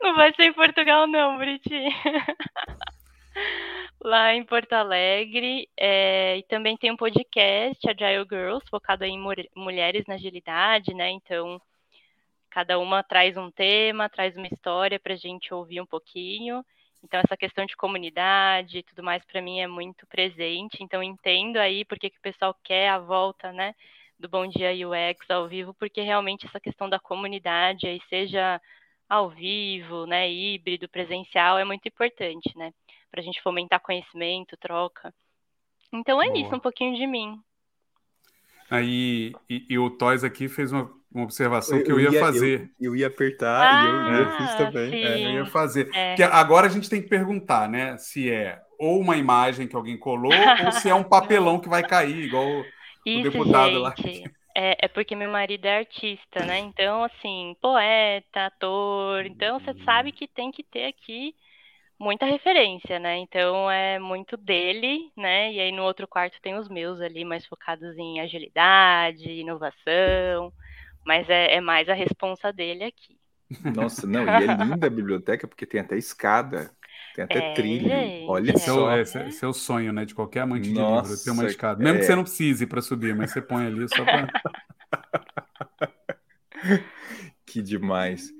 Não 0.00 0.14
vai 0.14 0.32
ser 0.34 0.44
em 0.44 0.52
Portugal 0.52 1.06
não, 1.06 1.38
Briti. 1.38 1.70
Lá 4.00 4.34
em 4.34 4.44
Porto 4.44 4.74
Alegre. 4.74 5.68
é, 5.76 6.38
e 6.38 6.42
também 6.44 6.76
tem 6.76 6.92
um 6.92 6.96
podcast, 6.96 7.88
Agile 7.88 8.26
Girls, 8.28 8.64
focado 8.70 9.04
em 9.04 9.18
mulheres 9.54 10.04
na 10.06 10.14
agilidade, 10.14 10.94
né? 10.94 11.10
Então, 11.10 11.60
cada 12.50 12.78
uma 12.78 13.02
traz 13.02 13.36
um 13.36 13.50
tema, 13.50 14.08
traz 14.08 14.36
uma 14.36 14.46
história 14.46 15.00
para 15.00 15.14
a 15.14 15.16
gente 15.16 15.52
ouvir 15.52 15.80
um 15.80 15.86
pouquinho. 15.86 16.64
Então, 17.06 17.20
essa 17.20 17.36
questão 17.36 17.64
de 17.64 17.76
comunidade 17.76 18.78
e 18.78 18.82
tudo 18.82 19.00
mais, 19.00 19.24
para 19.24 19.40
mim, 19.40 19.60
é 19.60 19.66
muito 19.68 20.04
presente. 20.08 20.82
Então, 20.82 21.00
entendo 21.00 21.56
aí 21.56 21.84
porque 21.84 22.10
que 22.10 22.18
o 22.18 22.22
pessoal 22.22 22.54
quer 22.64 22.88
a 22.88 22.98
volta, 22.98 23.52
né, 23.52 23.76
do 24.18 24.28
Bom 24.28 24.48
Dia 24.48 24.72
UX 24.72 25.30
ao 25.30 25.46
vivo, 25.46 25.72
porque 25.74 26.00
realmente 26.00 26.46
essa 26.46 26.58
questão 26.58 26.88
da 26.88 26.98
comunidade, 26.98 27.86
aí 27.86 28.00
seja 28.08 28.60
ao 29.08 29.30
vivo, 29.30 30.04
né, 30.04 30.28
híbrido, 30.28 30.88
presencial, 30.88 31.56
é 31.56 31.64
muito 31.64 31.86
importante, 31.86 32.50
né, 32.58 32.72
para 33.08 33.20
a 33.20 33.24
gente 33.24 33.40
fomentar 33.40 33.78
conhecimento, 33.80 34.56
troca. 34.56 35.14
Então, 35.92 36.20
é 36.20 36.26
Boa. 36.26 36.38
isso, 36.40 36.56
um 36.56 36.60
pouquinho 36.60 36.96
de 36.96 37.06
mim. 37.06 37.40
Aí, 38.68 39.32
e, 39.48 39.64
e 39.70 39.78
o 39.78 39.90
Toys 39.90 40.24
aqui 40.24 40.48
fez 40.48 40.72
uma, 40.72 40.92
uma 41.16 41.24
observação 41.24 41.82
que 41.82 41.90
eu, 41.90 41.98
ia, 42.00 42.20
fazer. 42.20 42.70
Eu, 42.80 42.92
eu 42.92 42.96
ia 42.96 43.06
apertar 43.06 43.82
e 43.82 43.86
eu, 43.86 44.14
eu 44.14 44.28
Ah, 44.28 44.36
fiz 44.38 44.54
também. 44.56 45.04
é. 45.04 45.24
Eu 45.24 45.30
ia 45.32 45.46
fazer. 45.46 45.90
É. 45.94 46.08
Porque 46.10 46.22
agora 46.22 46.66
a 46.66 46.70
gente 46.70 46.88
tem 46.88 47.02
que 47.02 47.08
perguntar, 47.08 47.68
né? 47.68 47.96
Se 47.96 48.30
é 48.30 48.60
ou 48.78 49.00
uma 49.00 49.16
imagem 49.16 49.66
que 49.66 49.74
alguém 49.74 49.98
colou 49.98 50.32
ou 50.66 50.72
se 50.72 50.88
é 50.88 50.94
um 50.94 51.02
papelão 51.02 51.58
que 51.58 51.68
vai 51.68 51.82
cair, 51.82 52.24
igual 52.24 52.46
o- 52.46 52.64
Isso, 53.06 53.30
deputado 53.30 53.78
lá. 53.80 53.94
gente. 53.96 54.30
É, 54.54 54.86
é 54.86 54.88
porque 54.88 55.14
meu 55.14 55.30
marido 55.30 55.66
é 55.66 55.78
artista, 55.78 56.44
né? 56.46 56.58
Então, 56.60 57.04
assim, 57.04 57.54
poeta, 57.60 58.46
ator. 58.46 59.26
Então, 59.26 59.60
você 59.60 59.74
sabe 59.84 60.12
que 60.12 60.26
tem 60.26 60.50
que 60.50 60.62
ter 60.62 60.86
aqui 60.86 61.34
muita 61.98 62.26
referência, 62.26 62.98
né? 62.98 63.18
Então, 63.18 63.70
é 63.70 63.98
muito 63.98 64.36
dele, 64.36 65.10
né? 65.16 65.52
E 65.52 65.60
aí 65.60 65.72
no 65.72 65.82
outro 65.82 66.06
quarto 66.08 66.40
tem 66.42 66.54
os 66.54 66.68
meus 66.68 67.00
ali, 67.00 67.24
mais 67.24 67.44
focados 67.46 67.96
em 67.98 68.20
agilidade, 68.20 69.30
inovação. 69.30 70.52
Mas 71.06 71.28
é, 71.30 71.54
é 71.56 71.60
mais 71.60 71.88
a 71.88 71.94
responsa 71.94 72.52
dele 72.52 72.84
aqui. 72.84 73.18
Nossa, 73.62 74.06
não, 74.06 74.28
e 74.28 74.42
é 74.42 74.46
linda 74.46 74.86
a 74.86 74.90
biblioteca 74.90 75.46
porque 75.48 75.66
tem 75.66 75.80
até 75.80 75.96
escada. 75.96 76.70
Tem 77.12 77.24
até 77.24 77.40
É, 77.40 77.54
trilho. 77.54 77.88
gente, 77.88 78.24
Olha 78.24 78.52
é. 78.52 78.54
Esse 78.54 78.68
é, 78.68 78.72
o, 78.72 78.76
só. 78.80 78.96
esse 79.00 79.18
é- 79.18 79.28
é 79.44 79.48
o 79.48 79.52
sonho, 79.52 79.92
né, 79.92 80.04
de 80.04 80.14
qualquer 80.14 80.40
amante 80.40 80.72
de 80.72 80.74
Nossa, 80.74 81.10
livro, 81.10 81.16
ter 81.18 81.30
uma 81.30 81.46
escada. 81.46 81.82
Mesmo 81.82 81.98
que 81.98 82.04
é. 82.04 82.06
você 82.06 82.14
não 82.14 82.22
precise 82.24 82.66
para 82.66 82.82
subir, 82.82 83.14
mas 83.14 83.30
você 83.32 83.40
põe 83.42 83.66
ali 83.66 83.88
só 83.88 84.04
para. 84.06 84.30
Que 87.44 87.62
demais. 87.62 88.30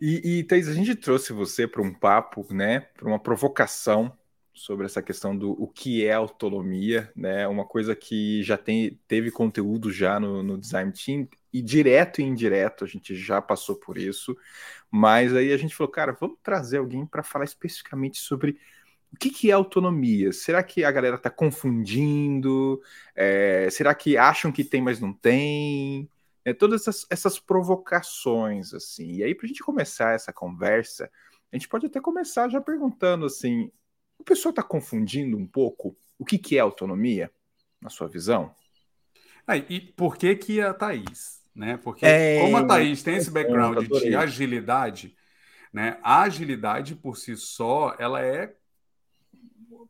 E, 0.00 0.38
e 0.40 0.44
Thaís, 0.44 0.68
a 0.68 0.72
gente 0.74 0.94
trouxe 0.94 1.32
você 1.32 1.66
para 1.66 1.82
um 1.82 1.92
papo, 1.92 2.46
né, 2.52 2.80
para 2.80 3.06
uma 3.06 3.18
provocação 3.18 4.16
sobre 4.52 4.86
essa 4.86 5.02
questão 5.02 5.36
do 5.36 5.52
o 5.52 5.66
que 5.68 6.04
é 6.06 6.12
autonomia, 6.12 7.10
né, 7.16 7.46
uma 7.48 7.64
coisa 7.66 7.94
que 7.96 8.42
já 8.42 8.56
tem, 8.56 9.00
teve 9.08 9.30
conteúdo 9.30 9.90
já 9.92 10.18
no, 10.20 10.42
no 10.42 10.58
Design 10.58 10.92
Team, 10.92 11.28
e 11.54 11.62
direto 11.62 12.20
e 12.20 12.24
indireto 12.24 12.82
a 12.84 12.86
gente 12.88 13.14
já 13.14 13.40
passou 13.40 13.76
por 13.76 13.96
isso, 13.96 14.36
mas 14.90 15.32
aí 15.34 15.52
a 15.52 15.56
gente 15.56 15.74
falou, 15.74 15.90
cara, 15.90 16.12
vamos 16.12 16.36
trazer 16.42 16.78
alguém 16.78 17.06
para 17.06 17.22
falar 17.22 17.44
especificamente 17.44 18.18
sobre 18.18 18.58
o 19.12 19.16
que, 19.16 19.30
que 19.30 19.50
é 19.50 19.54
autonomia? 19.54 20.32
Será 20.32 20.60
que 20.64 20.82
a 20.82 20.90
galera 20.90 21.14
está 21.14 21.30
confundindo? 21.30 22.82
É, 23.14 23.68
será 23.70 23.94
que 23.94 24.16
acham 24.16 24.50
que 24.50 24.64
tem, 24.64 24.82
mas 24.82 24.98
não 24.98 25.12
tem? 25.12 26.10
É, 26.44 26.52
todas 26.52 26.82
essas, 26.82 27.06
essas 27.08 27.38
provocações, 27.38 28.74
assim. 28.74 29.12
E 29.12 29.22
aí, 29.22 29.32
para 29.32 29.46
a 29.46 29.48
gente 29.48 29.62
começar 29.62 30.14
essa 30.14 30.32
conversa, 30.32 31.08
a 31.52 31.56
gente 31.56 31.68
pode 31.68 31.86
até 31.86 32.00
começar 32.00 32.48
já 32.48 32.60
perguntando 32.60 33.24
assim: 33.26 33.70
o 34.18 34.24
pessoal 34.24 34.50
está 34.50 34.64
confundindo 34.64 35.36
um 35.36 35.46
pouco 35.46 35.96
o 36.18 36.24
que, 36.24 36.36
que 36.36 36.56
é 36.56 36.60
autonomia, 36.60 37.30
na 37.80 37.90
sua 37.90 38.08
visão? 38.08 38.52
Ah, 39.46 39.56
e 39.56 39.80
por 39.80 40.16
que 40.16 40.34
que 40.34 40.60
a 40.60 40.74
Thaís? 40.74 41.43
Né? 41.54 41.76
Porque 41.76 42.04
É, 42.04 42.40
como 42.40 42.56
a 42.56 42.64
Thaís 42.66 43.02
tem 43.02 43.16
esse 43.16 43.30
background 43.30 43.78
adorei. 43.78 44.10
de 44.10 44.16
agilidade, 44.16 45.16
né? 45.72 45.98
A 46.02 46.22
agilidade 46.22 46.94
por 46.94 47.16
si 47.16 47.36
só, 47.36 47.94
ela 47.98 48.20
é. 48.22 48.54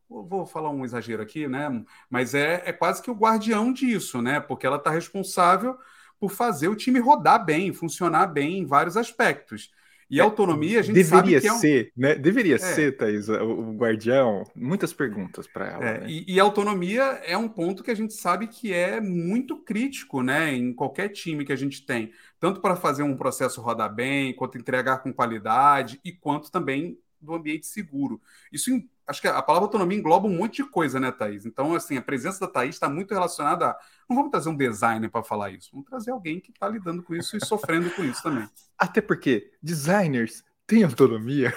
Vou 0.08 0.46
falar 0.46 0.70
um 0.70 0.84
exagero 0.84 1.22
aqui, 1.22 1.48
né? 1.48 1.84
Mas 2.08 2.34
é, 2.34 2.62
é 2.66 2.72
quase 2.72 3.02
que 3.02 3.10
o 3.10 3.14
guardião 3.14 3.72
disso, 3.72 4.22
né? 4.22 4.38
Porque 4.40 4.66
ela 4.66 4.76
está 4.76 4.90
responsável 4.90 5.76
por 6.20 6.30
fazer 6.30 6.68
o 6.68 6.76
time 6.76 7.00
rodar 7.00 7.44
bem, 7.44 7.72
funcionar 7.72 8.26
bem 8.28 8.58
em 8.58 8.66
vários 8.66 8.96
aspectos. 8.96 9.72
E 10.10 10.20
a 10.20 10.24
autonomia, 10.24 10.80
a 10.80 10.82
gente 10.82 10.94
Deveria 10.94 11.40
sabe 11.40 11.40
que 11.40 11.46
é 11.46 11.52
um, 11.52 11.58
ser, 11.58 11.92
né? 11.96 12.14
Deveria 12.14 12.58
ser, 12.58 12.96
Thaís, 12.96 13.28
o, 13.28 13.72
guardião. 13.72 14.44
Muitas 14.54 14.92
perguntas 14.92 15.46
para 15.46 15.66
ela. 15.66 15.84
É, 15.84 16.00
né? 16.00 16.06
e, 16.08 16.34
e 16.34 16.40
a 16.40 16.42
autonomia 16.42 17.02
é 17.24 17.36
um 17.36 17.48
ponto 17.48 17.82
que 17.82 17.90
a 17.90 17.96
gente 17.96 18.14
sabe 18.14 18.46
que 18.46 18.72
é 18.72 19.00
muito 19.00 19.56
crítico, 19.56 20.22
né, 20.22 20.54
em 20.54 20.72
qualquer 20.72 21.08
time 21.08 21.44
que 21.44 21.52
a 21.52 21.56
gente 21.56 21.84
tem, 21.84 22.12
tanto 22.38 22.60
para 22.60 22.76
fazer 22.76 23.02
um 23.02 23.16
processo 23.16 23.60
rodar 23.60 23.92
bem, 23.94 24.34
quanto 24.34 24.58
entregar 24.58 24.98
com 24.98 25.12
qualidade 25.12 26.00
e 26.04 26.12
quanto 26.12 26.50
também 26.50 26.98
do 27.20 27.34
ambiente 27.34 27.66
seguro. 27.66 28.20
Isso, 28.52 28.70
acho 29.06 29.20
que 29.20 29.28
a 29.28 29.42
palavra 29.42 29.66
autonomia 29.66 29.98
engloba 29.98 30.28
um 30.28 30.36
monte 30.36 30.62
de 30.62 30.68
coisa, 30.68 31.00
né, 31.00 31.10
Thaís? 31.10 31.46
Então, 31.46 31.74
assim, 31.74 31.96
a 31.96 32.02
presença 32.02 32.40
da 32.40 32.46
Thaís 32.46 32.74
está 32.74 32.88
muito 32.88 33.12
relacionada 33.12 33.68
a. 33.70 33.78
Não 34.08 34.16
vamos 34.16 34.30
trazer 34.30 34.48
um 34.50 34.56
designer 34.56 35.10
para 35.10 35.22
falar 35.24 35.50
isso, 35.50 35.70
vamos 35.72 35.86
trazer 35.88 36.10
alguém 36.10 36.40
que 36.40 36.50
está 36.50 36.68
lidando 36.68 37.02
com 37.02 37.14
isso 37.14 37.36
e 37.36 37.40
sofrendo 37.40 37.90
com 37.90 38.04
isso 38.04 38.22
também. 38.22 38.48
Até 38.78 39.00
porque 39.00 39.52
designers 39.62 40.42
têm 40.66 40.84
autonomia. 40.84 41.52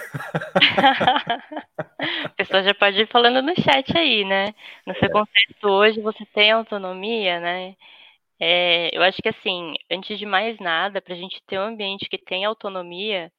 A 2.25 2.29
pessoa 2.29 2.63
já 2.63 2.73
pode 2.73 2.99
ir 3.01 3.07
falando 3.07 3.41
no 3.41 3.53
chat 3.61 3.97
aí, 3.97 4.23
né? 4.25 4.53
No 4.85 4.95
seu 4.95 5.09
contexto 5.09 5.67
hoje, 5.67 6.01
você 6.01 6.25
tem 6.27 6.51
autonomia, 6.51 7.39
né? 7.39 7.75
É, 8.39 8.95
eu 8.97 9.03
acho 9.03 9.21
que 9.21 9.29
assim, 9.29 9.73
antes 9.91 10.19
de 10.19 10.25
mais 10.25 10.59
nada, 10.59 11.01
para 11.01 11.13
a 11.15 11.17
gente 11.17 11.41
ter 11.47 11.59
um 11.59 11.63
ambiente 11.63 12.09
que 12.09 12.17
tem 12.17 12.45
autonomia, 12.45 13.31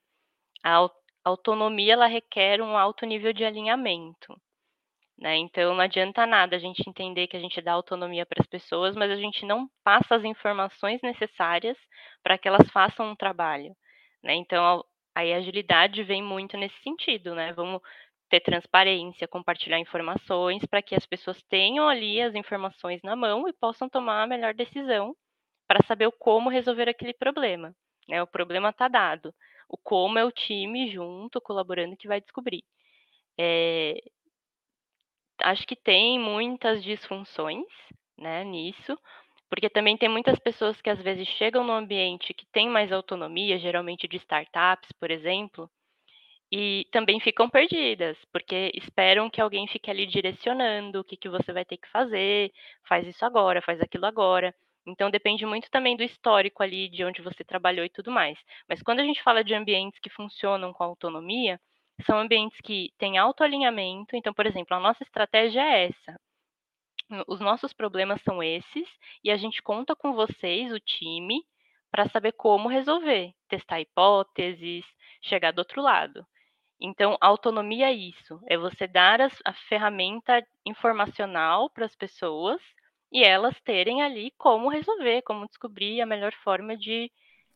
a 0.62 0.74
au- 0.76 0.92
autonomia 1.24 1.94
ela 1.94 2.06
requer 2.06 2.60
um 2.62 2.76
alto 2.78 3.06
nível 3.06 3.32
de 3.32 3.44
alinhamento, 3.44 4.36
né? 5.18 5.36
Então 5.36 5.74
não 5.74 5.80
adianta 5.82 6.26
nada 6.26 6.56
a 6.56 6.58
gente 6.58 6.82
entender 6.88 7.26
que 7.26 7.36
a 7.36 7.40
gente 7.40 7.60
dá 7.60 7.72
autonomia 7.72 8.24
para 8.26 8.40
as 8.42 8.46
pessoas, 8.48 8.94
mas 8.96 9.10
a 9.10 9.16
gente 9.16 9.44
não 9.46 9.68
passa 9.84 10.14
as 10.16 10.24
informações 10.24 11.00
necessárias 11.02 11.76
para 12.22 12.38
que 12.38 12.48
elas 12.48 12.70
façam 12.70 13.10
um 13.10 13.16
trabalho, 13.16 13.74
né? 14.22 14.34
Então 14.34 14.64
a- 14.80 14.84
aí 15.20 15.32
a 15.32 15.38
agilidade 15.38 16.02
vem 16.04 16.22
muito 16.22 16.56
nesse 16.56 16.78
sentido, 16.82 17.34
né? 17.34 17.52
Vamos 17.52 17.80
ter 18.30 18.40
transparência, 18.40 19.26
compartilhar 19.28 19.78
informações 19.78 20.64
para 20.66 20.82
que 20.82 20.94
as 20.94 21.06
pessoas 21.06 21.42
tenham 21.44 21.88
ali 21.88 22.20
as 22.20 22.34
informações 22.34 23.00
na 23.02 23.16
mão 23.16 23.48
e 23.48 23.52
possam 23.54 23.88
tomar 23.88 24.22
a 24.22 24.26
melhor 24.26 24.54
decisão 24.54 25.14
para 25.68 25.84
saber 25.86 26.06
o 26.08 26.12
como 26.12 26.50
resolver 26.50 26.88
aquele 26.88 27.14
problema. 27.14 27.74
Né? 28.08 28.22
O 28.22 28.26
problema 28.26 28.70
está 28.70 28.88
dado. 28.88 29.34
O 29.68 29.76
como 29.78 30.18
é 30.18 30.24
o 30.24 30.32
time 30.32 30.90
junto, 30.90 31.40
colaborando, 31.40 31.96
que 31.96 32.08
vai 32.08 32.20
descobrir. 32.20 32.64
É, 33.38 33.94
Acho 35.42 35.66
que 35.66 35.76
tem 35.76 36.18
muitas 36.18 36.82
disfunções 36.82 37.66
né, 38.16 38.44
nisso, 38.44 38.98
porque 39.48 39.70
também 39.70 39.96
tem 39.96 40.08
muitas 40.08 40.38
pessoas 40.38 40.80
que 40.80 40.90
às 40.90 41.00
vezes 41.00 41.28
chegam 41.28 41.64
no 41.64 41.72
ambiente 41.72 42.34
que 42.34 42.46
tem 42.46 42.68
mais 42.68 42.92
autonomia, 42.92 43.58
geralmente 43.58 44.08
de 44.08 44.16
startups, 44.16 44.90
por 44.98 45.10
exemplo, 45.10 45.70
e 46.50 46.86
também 46.92 47.20
ficam 47.20 47.48
perdidas, 47.48 48.16
porque 48.32 48.72
esperam 48.74 49.30
que 49.30 49.40
alguém 49.40 49.68
fique 49.68 49.90
ali 49.90 50.06
direcionando 50.06 51.00
o 51.00 51.04
que, 51.04 51.16
que 51.16 51.28
você 51.28 51.52
vai 51.52 51.64
ter 51.64 51.76
que 51.76 51.88
fazer, 51.90 52.52
faz 52.88 53.06
isso 53.06 53.24
agora, 53.24 53.62
faz 53.62 53.80
aquilo 53.80 54.06
agora. 54.06 54.54
Então 54.86 55.10
depende 55.10 55.44
muito 55.44 55.70
também 55.70 55.96
do 55.96 56.02
histórico 56.02 56.62
ali, 56.62 56.88
de 56.88 57.04
onde 57.04 57.20
você 57.22 57.44
trabalhou 57.44 57.84
e 57.84 57.90
tudo 57.90 58.10
mais. 58.10 58.38
Mas 58.68 58.82
quando 58.82 59.00
a 59.00 59.04
gente 59.04 59.22
fala 59.22 59.44
de 59.44 59.54
ambientes 59.54 60.00
que 60.00 60.08
funcionam 60.10 60.72
com 60.72 60.84
autonomia, 60.84 61.60
são 62.04 62.18
ambientes 62.18 62.58
que 62.62 62.92
têm 62.98 63.18
autoalinhamento. 63.18 64.16
Então, 64.16 64.32
por 64.32 64.46
exemplo, 64.46 64.76
a 64.76 64.80
nossa 64.80 65.02
estratégia 65.02 65.60
é 65.60 65.86
essa. 65.86 66.20
Os 67.26 67.40
nossos 67.40 67.72
problemas 67.72 68.20
são 68.22 68.42
esses, 68.42 68.88
e 69.24 69.30
a 69.30 69.36
gente 69.36 69.62
conta 69.62 69.96
com 69.96 70.12
vocês, 70.12 70.72
o 70.72 70.78
time, 70.78 71.42
para 71.90 72.08
saber 72.10 72.32
como 72.32 72.68
resolver, 72.68 73.32
testar 73.48 73.80
hipóteses, 73.80 74.84
chegar 75.22 75.52
do 75.52 75.60
outro 75.60 75.80
lado. 75.80 76.26
Então, 76.80 77.16
autonomia 77.20 77.88
é 77.88 77.92
isso, 77.92 78.40
é 78.46 78.56
você 78.56 78.86
dar 78.86 79.20
as, 79.20 79.36
a 79.44 79.52
ferramenta 79.68 80.46
informacional 80.64 81.68
para 81.70 81.86
as 81.86 81.96
pessoas 81.96 82.60
e 83.10 83.24
elas 83.24 83.58
terem 83.62 84.02
ali 84.02 84.30
como 84.38 84.68
resolver, 84.68 85.22
como 85.22 85.46
descobrir 85.46 86.00
a 86.00 86.06
melhor 86.06 86.32
forma 86.44 86.76
de 86.76 87.10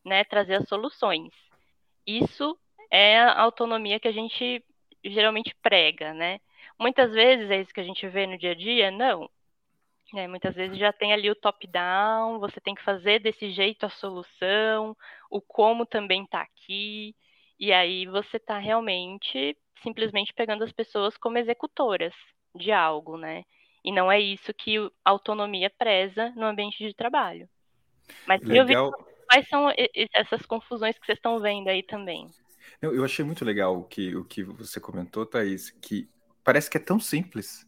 né, 0.04 0.24
trazer 0.24 0.54
as 0.54 0.68
soluções. 0.68 1.32
Isso 2.06 2.58
é 2.92 3.18
a 3.18 3.40
autonomia 3.40 3.98
que 3.98 4.06
a 4.06 4.12
gente 4.12 4.62
geralmente 5.02 5.56
prega, 5.62 6.12
né? 6.12 6.38
Muitas 6.78 7.10
vezes 7.12 7.50
é 7.50 7.60
isso 7.60 7.72
que 7.72 7.80
a 7.80 7.84
gente 7.84 8.06
vê 8.06 8.26
no 8.26 8.36
dia 8.36 8.52
a 8.52 8.54
dia? 8.54 8.90
Não. 8.90 9.30
É, 10.14 10.28
muitas 10.28 10.54
vezes 10.54 10.76
já 10.78 10.92
tem 10.92 11.10
ali 11.14 11.30
o 11.30 11.34
top-down, 11.34 12.38
você 12.38 12.60
tem 12.60 12.74
que 12.74 12.84
fazer 12.84 13.18
desse 13.18 13.50
jeito 13.50 13.86
a 13.86 13.88
solução, 13.88 14.94
o 15.30 15.40
como 15.40 15.86
também 15.86 16.24
está 16.24 16.42
aqui. 16.42 17.16
E 17.58 17.72
aí 17.72 18.04
você 18.04 18.36
está 18.36 18.58
realmente 18.58 19.56
simplesmente 19.82 20.34
pegando 20.34 20.62
as 20.62 20.72
pessoas 20.72 21.16
como 21.16 21.38
executoras 21.38 22.12
de 22.54 22.70
algo, 22.70 23.16
né? 23.16 23.44
E 23.82 23.90
não 23.90 24.12
é 24.12 24.20
isso 24.20 24.52
que 24.52 24.76
a 25.02 25.10
autonomia 25.10 25.70
preza 25.70 26.30
no 26.36 26.44
ambiente 26.44 26.86
de 26.86 26.94
trabalho. 26.94 27.48
Mas 28.26 28.42
eu 28.42 28.66
vi 28.66 28.74
Legal. 28.74 28.92
quais 29.26 29.48
são 29.48 29.68
essas 30.14 30.44
confusões 30.44 30.98
que 30.98 31.06
vocês 31.06 31.16
estão 31.16 31.40
vendo 31.40 31.68
aí 31.68 31.82
também. 31.82 32.28
Eu, 32.80 33.04
achei 33.04 33.24
muito 33.24 33.44
legal 33.44 33.78
o 33.78 33.84
que, 33.84 34.14
o 34.16 34.24
que 34.24 34.42
você 34.42 34.80
comentou, 34.80 35.26
Thaís, 35.26 35.70
que 35.80 36.08
parece 36.42 36.68
que 36.68 36.76
é 36.76 36.80
tão 36.80 36.98
simples. 36.98 37.66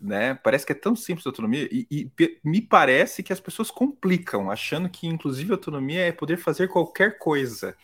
Né? 0.00 0.34
Parece 0.34 0.64
que 0.64 0.72
é 0.72 0.74
tão 0.74 0.96
simples 0.96 1.26
a 1.26 1.30
autonomia 1.30 1.68
e, 1.70 1.86
e 1.90 2.10
me 2.42 2.62
parece 2.62 3.22
que 3.22 3.32
as 3.32 3.40
pessoas 3.40 3.70
complicam, 3.70 4.50
achando 4.50 4.88
que 4.88 5.06
inclusive 5.06 5.52
a 5.52 5.56
autonomia 5.56 6.06
é 6.06 6.12
poder 6.12 6.38
fazer 6.38 6.68
qualquer 6.68 7.18
coisa. 7.18 7.76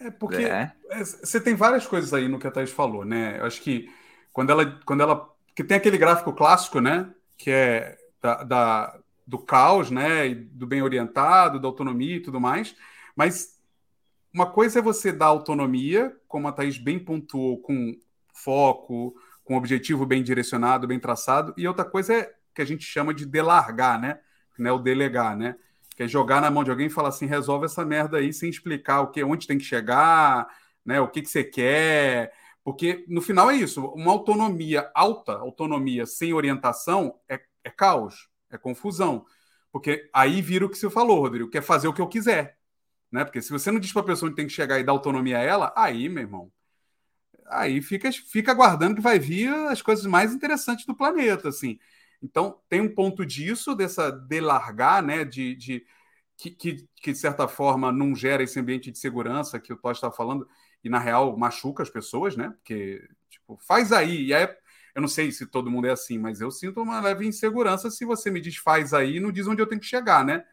É 0.00 0.10
porque 0.10 0.44
é. 0.44 0.72
você 0.90 1.40
tem 1.40 1.54
várias 1.54 1.86
coisas 1.86 2.12
aí 2.14 2.28
no 2.28 2.38
que 2.38 2.46
a 2.46 2.50
Thaís 2.50 2.70
falou, 2.70 3.04
né? 3.04 3.38
Eu 3.38 3.46
acho 3.46 3.60
que 3.62 3.90
quando 4.32 4.50
ela, 4.50 4.80
quando 4.84 5.02
ela, 5.02 5.30
que 5.54 5.62
tem 5.62 5.76
aquele 5.76 5.98
gráfico 5.98 6.32
clássico, 6.32 6.80
né? 6.80 7.12
Que 7.36 7.50
é 7.50 7.98
da, 8.20 8.42
da, 8.42 8.98
do 9.26 9.38
caos, 9.38 9.90
né? 9.90 10.34
Do 10.34 10.66
bem 10.66 10.82
orientado, 10.82 11.60
da 11.60 11.68
autonomia 11.68 12.16
e 12.16 12.20
tudo 12.20 12.40
mais. 12.40 12.74
Mas 13.14 13.60
uma 14.34 14.50
coisa 14.50 14.80
é 14.80 14.82
você 14.82 15.12
dar 15.12 15.26
autonomia, 15.26 16.14
como 16.26 16.48
a 16.48 16.52
Thaís 16.52 16.76
bem 16.76 16.98
pontuou, 16.98 17.60
com 17.62 17.96
foco, 18.34 19.14
com 19.44 19.56
objetivo 19.56 20.04
bem 20.04 20.24
direcionado, 20.24 20.88
bem 20.88 20.98
traçado, 20.98 21.54
e 21.56 21.68
outra 21.68 21.84
coisa 21.84 22.14
é 22.14 22.34
que 22.52 22.60
a 22.60 22.64
gente 22.64 22.84
chama 22.84 23.14
de 23.14 23.24
delargar, 23.24 24.00
né? 24.00 24.18
né? 24.58 24.72
O 24.72 24.78
delegar, 24.78 25.36
né? 25.36 25.54
Que 25.94 26.02
é 26.02 26.08
jogar 26.08 26.40
na 26.40 26.50
mão 26.50 26.64
de 26.64 26.70
alguém 26.70 26.88
e 26.88 26.90
falar 26.90 27.10
assim, 27.10 27.26
resolve 27.26 27.66
essa 27.66 27.84
merda 27.84 28.18
aí 28.18 28.32
sem 28.32 28.50
explicar 28.50 29.02
o 29.02 29.12
que, 29.12 29.22
onde 29.22 29.46
tem 29.46 29.56
que 29.56 29.64
chegar, 29.64 30.48
né? 30.84 31.00
O 31.00 31.06
que, 31.06 31.22
que 31.22 31.28
você 31.28 31.44
quer. 31.44 32.32
Porque 32.64 33.04
no 33.08 33.22
final 33.22 33.48
é 33.50 33.54
isso, 33.54 33.84
uma 33.88 34.10
autonomia 34.10 34.90
alta, 34.94 35.34
autonomia 35.34 36.06
sem 36.06 36.32
orientação, 36.32 37.20
é, 37.28 37.40
é 37.62 37.70
caos, 37.70 38.28
é 38.50 38.58
confusão. 38.58 39.26
Porque 39.70 40.08
aí 40.12 40.42
vira 40.42 40.66
o 40.66 40.68
que 40.68 40.78
você 40.78 40.90
falou, 40.90 41.20
Rodrigo, 41.20 41.50
que 41.50 41.58
é 41.58 41.62
fazer 41.62 41.86
o 41.86 41.92
que 41.92 42.00
eu 42.00 42.08
quiser. 42.08 42.58
Né? 43.14 43.24
Porque 43.24 43.40
se 43.40 43.52
você 43.52 43.70
não 43.70 43.78
diz 43.78 43.92
para 43.92 44.02
a 44.02 44.06
pessoa 44.06 44.26
onde 44.26 44.34
tem 44.34 44.44
que 44.48 44.52
chegar 44.52 44.80
e 44.80 44.82
dar 44.82 44.90
autonomia 44.90 45.38
a 45.38 45.40
ela, 45.40 45.72
aí, 45.76 46.08
meu 46.08 46.24
irmão, 46.24 46.50
aí 47.46 47.80
fica, 47.80 48.10
fica 48.10 48.50
aguardando 48.50 48.96
que 48.96 49.00
vai 49.00 49.20
vir 49.20 49.54
as 49.68 49.80
coisas 49.80 50.04
mais 50.04 50.34
interessantes 50.34 50.84
do 50.84 50.96
planeta, 50.96 51.48
assim. 51.48 51.78
Então, 52.20 52.58
tem 52.68 52.80
um 52.80 52.92
ponto 52.92 53.24
disso, 53.24 53.72
dessa 53.76 54.10
de 54.10 54.40
largar, 54.40 55.00
né, 55.00 55.24
de, 55.24 55.54
de 55.54 55.86
que, 56.36 56.50
que, 56.50 56.88
que, 56.96 57.12
de 57.12 57.18
certa 57.18 57.46
forma 57.46 57.92
não 57.92 58.16
gera 58.16 58.42
esse 58.42 58.58
ambiente 58.58 58.90
de 58.90 58.98
segurança 58.98 59.60
que 59.60 59.72
o 59.72 59.76
Todd 59.76 59.96
está 59.96 60.10
falando, 60.10 60.48
e 60.82 60.88
na 60.88 60.98
real 60.98 61.36
machuca 61.38 61.84
as 61.84 61.90
pessoas, 61.90 62.36
né? 62.36 62.50
Porque, 62.50 63.08
tipo, 63.30 63.56
faz 63.58 63.92
aí, 63.92 64.24
e 64.26 64.34
aí 64.34 64.48
eu 64.92 65.00
não 65.00 65.08
sei 65.08 65.30
se 65.30 65.46
todo 65.46 65.70
mundo 65.70 65.86
é 65.86 65.92
assim, 65.92 66.18
mas 66.18 66.40
eu 66.40 66.50
sinto 66.50 66.82
uma 66.82 67.00
leve 67.00 67.24
insegurança 67.24 67.92
se 67.92 68.04
você 68.04 68.28
me 68.28 68.40
diz 68.40 68.56
faz 68.56 68.92
aí 68.92 69.18
e 69.18 69.20
não 69.20 69.30
diz 69.30 69.46
onde 69.46 69.62
eu 69.62 69.68
tenho 69.68 69.80
que 69.80 69.86
chegar, 69.86 70.24
né? 70.24 70.44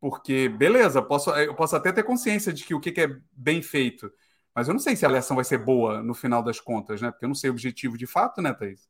Porque, 0.00 0.48
beleza, 0.48 1.02
posso, 1.02 1.30
eu 1.30 1.54
posso 1.54 1.76
até 1.76 1.92
ter 1.92 2.02
consciência 2.02 2.52
de 2.52 2.64
que 2.64 2.74
o 2.74 2.80
que 2.80 3.00
é 3.00 3.08
bem 3.32 3.60
feito, 3.60 4.10
mas 4.54 4.66
eu 4.66 4.72
não 4.72 4.80
sei 4.80 4.96
se 4.96 5.04
a 5.04 5.08
lição 5.08 5.36
vai 5.36 5.44
ser 5.44 5.58
boa 5.58 6.02
no 6.02 6.14
final 6.14 6.42
das 6.42 6.58
contas, 6.58 7.00
né? 7.00 7.10
Porque 7.10 7.24
eu 7.24 7.28
não 7.28 7.34
sei 7.34 7.50
o 7.50 7.52
objetivo 7.52 7.98
de 7.98 8.06
fato, 8.06 8.40
né, 8.40 8.52
Thaís? 8.54 8.88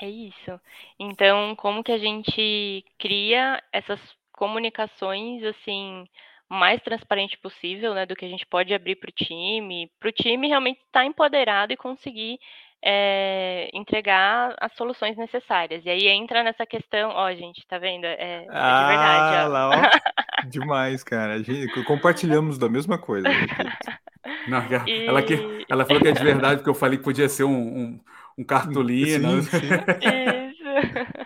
É 0.00 0.08
isso. 0.08 0.60
Então, 0.98 1.54
como 1.56 1.82
que 1.82 1.92
a 1.92 1.98
gente 1.98 2.84
cria 2.98 3.62
essas 3.72 4.00
comunicações, 4.32 5.42
assim, 5.44 6.06
mais 6.48 6.82
transparente 6.82 7.38
possível, 7.38 7.94
né, 7.94 8.06
do 8.06 8.16
que 8.16 8.24
a 8.24 8.28
gente 8.28 8.46
pode 8.46 8.72
abrir 8.72 8.96
para 8.96 9.10
o 9.10 9.12
time, 9.12 9.90
para 10.00 10.08
o 10.08 10.12
time 10.12 10.48
realmente 10.48 10.78
estar 10.78 11.00
tá 11.00 11.06
empoderado 11.06 11.72
e 11.72 11.76
conseguir 11.76 12.38
é, 12.82 13.70
entregar 13.74 14.54
as 14.58 14.74
soluções 14.74 15.16
necessárias. 15.16 15.84
E 15.84 15.90
aí 15.90 16.08
entra 16.08 16.42
nessa 16.42 16.64
questão, 16.64 17.10
ó, 17.10 17.32
gente, 17.32 17.66
tá 17.66 17.78
vendo? 17.78 18.04
É, 18.04 18.44
é 18.44 18.46
ah, 18.48 18.82
de 18.82 18.88
verdade. 18.88 19.36
Ó. 19.36 19.48
Lá, 19.48 19.68
ó. 19.68 20.46
Demais, 20.48 21.04
cara. 21.04 21.34
A 21.34 21.42
gente, 21.42 21.84
compartilhamos 21.84 22.58
da 22.58 22.68
mesma 22.68 22.98
coisa. 22.98 23.28
Não, 24.48 24.62
e... 24.86 25.06
ela, 25.06 25.22
que, 25.22 25.34
ela 25.68 25.84
falou 25.84 26.00
que 26.00 26.08
é 26.08 26.12
de 26.12 26.22
verdade, 26.22 26.56
porque 26.56 26.70
eu 26.70 26.74
falei 26.74 26.98
que 26.98 27.04
podia 27.04 27.28
ser 27.28 27.44
um, 27.44 27.50
um, 27.50 28.00
um 28.38 28.44
cartolina. 28.44 29.42
Sim, 29.42 29.60
sim. 29.60 29.66
Isso. 29.66 31.20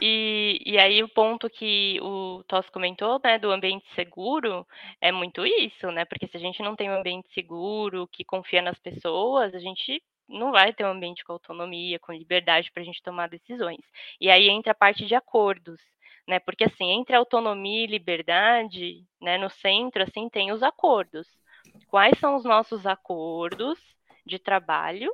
E, 0.00 0.60
e 0.66 0.78
aí 0.78 1.02
o 1.02 1.08
ponto 1.08 1.48
que 1.48 1.98
o 2.02 2.44
Toss 2.46 2.68
comentou, 2.68 3.18
né, 3.24 3.38
do 3.38 3.50
ambiente 3.50 3.86
seguro, 3.94 4.66
é 5.00 5.10
muito 5.10 5.46
isso, 5.46 5.90
né? 5.90 6.04
Porque 6.04 6.26
se 6.26 6.36
a 6.36 6.40
gente 6.40 6.62
não 6.62 6.76
tem 6.76 6.90
um 6.90 6.98
ambiente 6.98 7.28
seguro, 7.32 8.06
que 8.12 8.24
confia 8.24 8.60
nas 8.60 8.78
pessoas, 8.78 9.54
a 9.54 9.58
gente 9.58 10.02
não 10.28 10.52
vai 10.52 10.72
ter 10.72 10.84
um 10.84 10.90
ambiente 10.90 11.24
com 11.24 11.32
autonomia, 11.32 11.98
com 11.98 12.12
liberdade 12.12 12.70
para 12.72 12.82
a 12.82 12.86
gente 12.86 13.02
tomar 13.02 13.28
decisões. 13.28 13.80
E 14.20 14.30
aí 14.30 14.48
entra 14.48 14.72
a 14.72 14.74
parte 14.74 15.06
de 15.06 15.14
acordos, 15.14 15.80
né? 16.26 16.38
Porque 16.38 16.64
assim, 16.64 16.90
entre 16.90 17.14
autonomia 17.16 17.84
e 17.84 17.86
liberdade, 17.86 19.04
né, 19.20 19.38
no 19.38 19.50
centro 19.50 20.02
assim 20.02 20.28
tem 20.28 20.52
os 20.52 20.62
acordos. 20.62 21.26
Quais 21.88 22.18
são 22.18 22.36
os 22.36 22.44
nossos 22.44 22.86
acordos 22.86 23.78
de 24.24 24.38
trabalho 24.38 25.12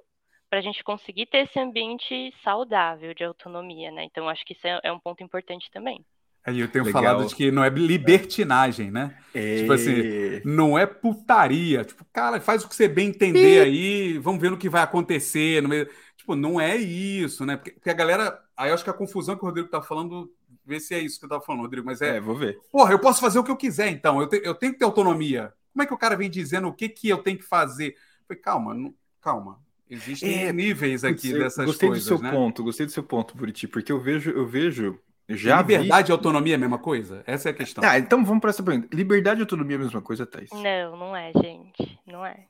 para 0.48 0.58
a 0.58 0.62
gente 0.62 0.84
conseguir 0.84 1.26
ter 1.26 1.38
esse 1.38 1.58
ambiente 1.58 2.32
saudável 2.42 3.14
de 3.14 3.24
autonomia, 3.24 3.90
né? 3.90 4.04
Então 4.04 4.28
acho 4.28 4.44
que 4.44 4.52
isso 4.52 4.66
é, 4.66 4.80
é 4.84 4.92
um 4.92 5.00
ponto 5.00 5.22
importante 5.22 5.70
também. 5.70 6.04
Aí 6.44 6.58
eu 6.58 6.68
tenho 6.68 6.84
Legal. 6.84 7.02
falado 7.02 7.28
de 7.28 7.34
que 7.34 7.52
não 7.52 7.62
é 7.62 7.68
libertinagem, 7.68 8.90
né? 8.90 9.16
É. 9.32 9.58
Tipo 9.58 9.72
assim, 9.72 10.40
não 10.44 10.76
é 10.76 10.84
putaria. 10.86 11.84
Tipo, 11.84 12.04
cara, 12.12 12.40
faz 12.40 12.64
o 12.64 12.68
que 12.68 12.74
você 12.74 12.88
bem 12.88 13.08
entender 13.08 13.60
aí, 13.60 14.18
vamos 14.18 14.40
ver 14.40 14.50
no 14.50 14.58
que 14.58 14.68
vai 14.68 14.82
acontecer. 14.82 15.62
No 15.62 15.68
meio... 15.68 15.88
Tipo, 16.16 16.34
não 16.34 16.60
é 16.60 16.76
isso, 16.76 17.46
né? 17.46 17.56
Porque, 17.56 17.72
porque, 17.72 17.90
a 17.90 17.94
galera. 17.94 18.40
Aí 18.56 18.70
eu 18.70 18.74
acho 18.74 18.84
que 18.84 18.90
a 18.90 18.94
confusão 18.94 19.36
que 19.36 19.42
o 19.42 19.46
Rodrigo 19.46 19.68
tá 19.68 19.80
falando, 19.80 20.32
vê 20.64 20.78
se 20.78 20.94
é 20.94 21.00
isso 21.00 21.18
que 21.18 21.24
eu 21.24 21.28
tava 21.28 21.42
falando, 21.42 21.62
Rodrigo, 21.62 21.86
mas 21.86 22.00
é. 22.00 22.16
É, 22.16 22.20
vou 22.20 22.36
ver. 22.36 22.58
Porra, 22.70 22.92
eu 22.92 22.98
posso 22.98 23.20
fazer 23.20 23.38
o 23.38 23.44
que 23.44 23.50
eu 23.50 23.56
quiser, 23.56 23.88
então. 23.88 24.20
Eu, 24.20 24.28
te, 24.28 24.40
eu 24.44 24.54
tenho 24.54 24.72
que 24.72 24.78
ter 24.78 24.84
autonomia. 24.84 25.52
Como 25.72 25.82
é 25.82 25.86
que 25.86 25.94
o 25.94 25.98
cara 25.98 26.16
vem 26.16 26.28
dizendo 26.28 26.68
o 26.68 26.72
que, 26.72 26.88
que 26.88 27.08
eu 27.08 27.18
tenho 27.18 27.38
que 27.38 27.44
fazer? 27.44 27.92
Eu 27.92 28.26
falei, 28.28 28.42
calma, 28.42 28.74
não, 28.74 28.94
calma. 29.20 29.60
Existem 29.88 30.46
é, 30.46 30.52
níveis 30.52 31.04
aqui 31.04 31.32
dessas 31.32 31.66
gostei 31.66 31.88
coisas. 31.88 32.08
Gostei 32.08 32.16
do 32.16 32.20
seu 32.20 32.22
né? 32.22 32.30
ponto, 32.30 32.64
gostei 32.64 32.86
do 32.86 32.92
seu 32.92 33.02
ponto, 33.02 33.36
Buriti, 33.36 33.68
porque 33.68 33.92
eu 33.92 34.00
vejo, 34.00 34.30
eu 34.30 34.46
vejo 34.46 34.98
já 35.28 35.60
liberdade 35.60 36.06
vi... 36.06 36.10
e 36.10 36.12
autonomia 36.12 36.54
é 36.54 36.56
a 36.56 36.58
mesma 36.58 36.78
coisa? 36.78 37.22
Essa 37.26 37.48
é 37.48 37.52
a 37.52 37.54
questão. 37.54 37.84
Ah, 37.84 37.98
então 37.98 38.24
vamos 38.24 38.40
para 38.40 38.50
essa 38.50 38.62
pergunta. 38.62 38.94
Liberdade 38.94 39.40
e 39.40 39.42
autonomia 39.42 39.76
é 39.76 39.80
a 39.80 39.82
mesma 39.84 40.02
coisa, 40.02 40.26
Thais? 40.26 40.50
Não, 40.52 40.96
não 40.96 41.16
é, 41.16 41.32
gente. 41.32 41.98
Não 42.06 42.24
é. 42.24 42.46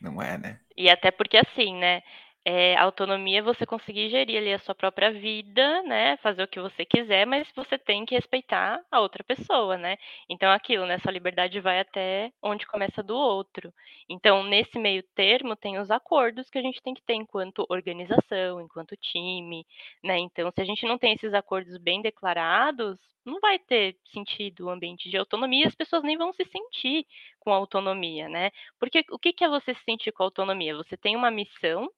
Não 0.00 0.22
é, 0.22 0.38
né? 0.38 0.60
E 0.76 0.88
até 0.88 1.10
porque 1.10 1.36
assim, 1.36 1.74
né? 1.74 2.02
É, 2.50 2.74
autonomia 2.78 3.40
é 3.40 3.42
você 3.42 3.66
conseguir 3.66 4.08
gerir 4.08 4.38
ali 4.38 4.54
a 4.54 4.58
sua 4.60 4.74
própria 4.74 5.12
vida, 5.12 5.82
né? 5.82 6.16
Fazer 6.22 6.42
o 6.42 6.48
que 6.48 6.58
você 6.58 6.82
quiser, 6.82 7.26
mas 7.26 7.46
você 7.54 7.76
tem 7.76 8.06
que 8.06 8.14
respeitar 8.14 8.82
a 8.90 9.00
outra 9.00 9.22
pessoa, 9.22 9.76
né? 9.76 9.98
Então, 10.30 10.50
aquilo, 10.50 10.86
né? 10.86 10.98
Sua 11.00 11.12
liberdade 11.12 11.60
vai 11.60 11.78
até 11.78 12.32
onde 12.42 12.66
começa 12.66 13.02
do 13.02 13.14
outro. 13.14 13.70
Então, 14.08 14.42
nesse 14.44 14.78
meio 14.78 15.02
termo, 15.14 15.54
tem 15.56 15.78
os 15.78 15.90
acordos 15.90 16.48
que 16.48 16.56
a 16.56 16.62
gente 16.62 16.80
tem 16.82 16.94
que 16.94 17.02
ter 17.02 17.12
enquanto 17.16 17.66
organização, 17.68 18.62
enquanto 18.62 18.96
time, 18.96 19.66
né? 20.02 20.18
Então, 20.18 20.50
se 20.50 20.62
a 20.62 20.64
gente 20.64 20.86
não 20.86 20.96
tem 20.96 21.12
esses 21.12 21.34
acordos 21.34 21.76
bem 21.76 22.00
declarados, 22.00 22.98
não 23.26 23.40
vai 23.40 23.58
ter 23.58 23.94
sentido 24.10 24.66
o 24.66 24.70
ambiente 24.70 25.10
de 25.10 25.18
autonomia, 25.18 25.66
as 25.68 25.74
pessoas 25.74 26.02
nem 26.02 26.16
vão 26.16 26.32
se 26.32 26.46
sentir 26.46 27.06
com 27.40 27.52
autonomia, 27.52 28.26
né? 28.26 28.50
Porque 28.80 29.04
o 29.10 29.18
que 29.18 29.44
é 29.44 29.48
você 29.50 29.74
se 29.74 29.84
sentir 29.84 30.12
com 30.12 30.22
autonomia? 30.22 30.74
Você 30.76 30.96
tem 30.96 31.14
uma 31.14 31.30
missão 31.30 31.90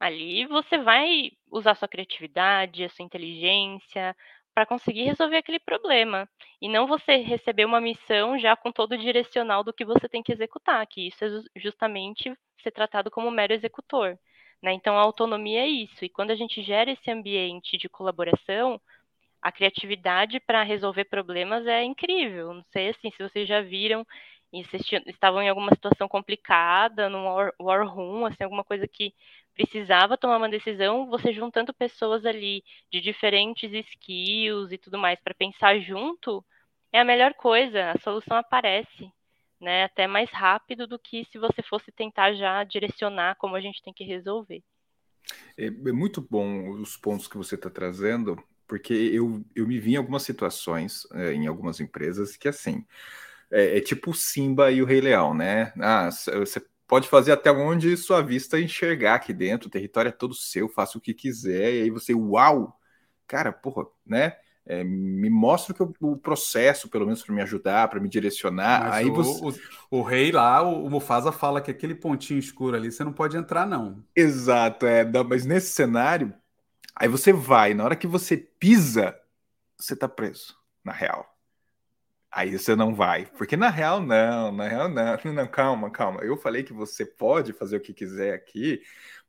ali 0.00 0.46
você 0.46 0.78
vai 0.78 1.30
usar 1.50 1.74
sua 1.74 1.88
criatividade, 1.88 2.84
a 2.84 2.88
sua 2.88 3.04
inteligência 3.04 4.14
para 4.54 4.66
conseguir 4.66 5.04
resolver 5.04 5.36
aquele 5.36 5.58
problema. 5.58 6.28
E 6.60 6.68
não 6.68 6.86
você 6.86 7.16
receber 7.16 7.64
uma 7.66 7.80
missão 7.80 8.38
já 8.38 8.56
com 8.56 8.72
todo 8.72 8.92
o 8.92 8.98
direcional 8.98 9.62
do 9.62 9.72
que 9.72 9.84
você 9.84 10.08
tem 10.08 10.22
que 10.22 10.32
executar, 10.32 10.86
que 10.86 11.08
isso 11.08 11.24
é 11.24 11.60
justamente 11.60 12.34
ser 12.62 12.70
tratado 12.70 13.10
como 13.10 13.30
mero 13.30 13.52
executor. 13.52 14.18
Né? 14.62 14.72
Então, 14.72 14.98
a 14.98 15.02
autonomia 15.02 15.60
é 15.60 15.68
isso. 15.68 16.04
E 16.04 16.08
quando 16.08 16.30
a 16.30 16.34
gente 16.34 16.62
gera 16.62 16.90
esse 16.90 17.10
ambiente 17.10 17.76
de 17.76 17.88
colaboração, 17.88 18.80
a 19.42 19.52
criatividade 19.52 20.40
para 20.40 20.62
resolver 20.62 21.04
problemas 21.04 21.66
é 21.66 21.84
incrível. 21.84 22.54
Não 22.54 22.64
sei 22.72 22.90
assim, 22.90 23.10
se 23.10 23.22
vocês 23.22 23.46
já 23.46 23.60
viram 23.60 24.06
e 24.52 24.64
vocês 24.64 24.82
estavam 25.06 25.42
em 25.42 25.48
alguma 25.48 25.70
situação 25.74 26.08
complicada, 26.08 27.08
num 27.08 27.26
war, 27.26 27.52
war 27.60 27.86
room, 27.86 28.26
assim, 28.26 28.42
alguma 28.42 28.64
coisa 28.64 28.88
que 28.88 29.12
precisava 29.56 30.18
tomar 30.18 30.36
uma 30.36 30.48
decisão, 30.48 31.06
você 31.06 31.32
juntando 31.32 31.72
pessoas 31.72 32.26
ali 32.26 32.62
de 32.92 33.00
diferentes 33.00 33.72
skills 33.72 34.70
e 34.70 34.78
tudo 34.78 34.98
mais 34.98 35.18
para 35.20 35.34
pensar 35.34 35.80
junto, 35.80 36.44
é 36.92 37.00
a 37.00 37.04
melhor 37.04 37.32
coisa, 37.34 37.90
a 37.90 37.98
solução 38.00 38.36
aparece, 38.36 39.10
né? 39.60 39.84
Até 39.84 40.06
mais 40.06 40.30
rápido 40.30 40.86
do 40.86 40.98
que 40.98 41.24
se 41.32 41.38
você 41.38 41.62
fosse 41.62 41.90
tentar 41.90 42.34
já 42.34 42.62
direcionar 42.64 43.36
como 43.36 43.56
a 43.56 43.60
gente 43.60 43.82
tem 43.82 43.94
que 43.94 44.04
resolver. 44.04 44.62
É, 45.56 45.66
é 45.66 45.92
muito 45.92 46.20
bom 46.20 46.68
os 46.70 46.96
pontos 46.96 47.26
que 47.26 47.38
você 47.38 47.54
está 47.54 47.70
trazendo, 47.70 48.36
porque 48.68 48.92
eu, 48.92 49.42
eu 49.54 49.66
me 49.66 49.78
vi 49.78 49.94
em 49.94 49.96
algumas 49.96 50.22
situações, 50.22 51.06
é, 51.14 51.32
em 51.32 51.46
algumas 51.46 51.80
empresas, 51.80 52.36
que 52.36 52.46
assim, 52.46 52.84
é, 53.50 53.78
é 53.78 53.80
tipo 53.80 54.10
o 54.10 54.14
Simba 54.14 54.70
e 54.70 54.82
o 54.82 54.86
Rei 54.86 55.00
Leão, 55.00 55.32
né? 55.32 55.72
Ah, 55.80 56.10
você 56.10 56.60
pode 56.86 57.08
fazer 57.08 57.32
até 57.32 57.50
onde 57.50 57.96
sua 57.96 58.22
vista 58.22 58.60
enxergar 58.60 59.16
aqui 59.16 59.32
dentro, 59.32 59.68
o 59.68 59.70
território 59.70 60.08
é 60.08 60.12
todo 60.12 60.34
seu, 60.34 60.68
faça 60.68 60.96
o 60.96 61.00
que 61.00 61.12
quiser, 61.12 61.74
e 61.74 61.82
aí 61.82 61.90
você, 61.90 62.14
uau, 62.14 62.78
cara, 63.26 63.52
porra, 63.52 63.86
né? 64.06 64.36
É, 64.68 64.82
me 64.82 65.30
mostra 65.30 65.76
eu, 65.78 65.94
o 66.00 66.16
processo, 66.16 66.88
pelo 66.88 67.04
menos 67.04 67.22
para 67.22 67.32
me 67.32 67.40
ajudar, 67.40 67.86
para 67.86 68.00
me 68.00 68.08
direcionar. 68.08 68.80
Mas 68.80 68.94
aí 68.94 69.06
o, 69.06 69.14
você... 69.14 69.60
o, 69.88 69.98
o, 69.98 70.02
rei 70.02 70.32
lá, 70.32 70.60
o, 70.60 70.84
o, 70.84 70.90
Mufasa 70.90 71.30
fala 71.30 71.60
que 71.60 71.70
aquele 71.70 71.94
pontinho 71.94 72.40
escuro 72.40 72.76
ali 72.76 72.90
você 72.90 73.04
não 73.04 73.12
pode 73.12 73.36
entrar, 73.36 73.64
não. 73.64 74.02
Exato, 74.14 74.84
é, 74.84 75.04
mas 75.22 75.46
nesse 75.46 75.72
cenário, 75.72 76.34
aí 76.96 77.06
você 77.06 77.32
vai, 77.32 77.74
na 77.74 77.84
hora 77.84 77.94
que 77.94 78.08
você 78.08 78.36
pisa, 78.36 79.16
você 79.78 79.94
tá 79.94 80.08
preso, 80.08 80.56
na 80.84 80.92
real. 80.92 81.35
Aí 82.36 82.58
você 82.58 82.76
não 82.76 82.94
vai, 82.94 83.24
porque 83.38 83.56
na 83.56 83.70
real 83.70 83.98
não, 83.98 84.52
na 84.52 84.68
real 84.68 84.90
não, 84.90 85.16
não, 85.32 85.46
calma, 85.46 85.90
calma. 85.90 86.20
Eu 86.20 86.36
falei 86.36 86.62
que 86.62 86.72
você 86.74 87.06
pode 87.06 87.54
fazer 87.54 87.78
o 87.78 87.80
que 87.80 87.94
quiser 87.94 88.34
aqui, 88.34 88.82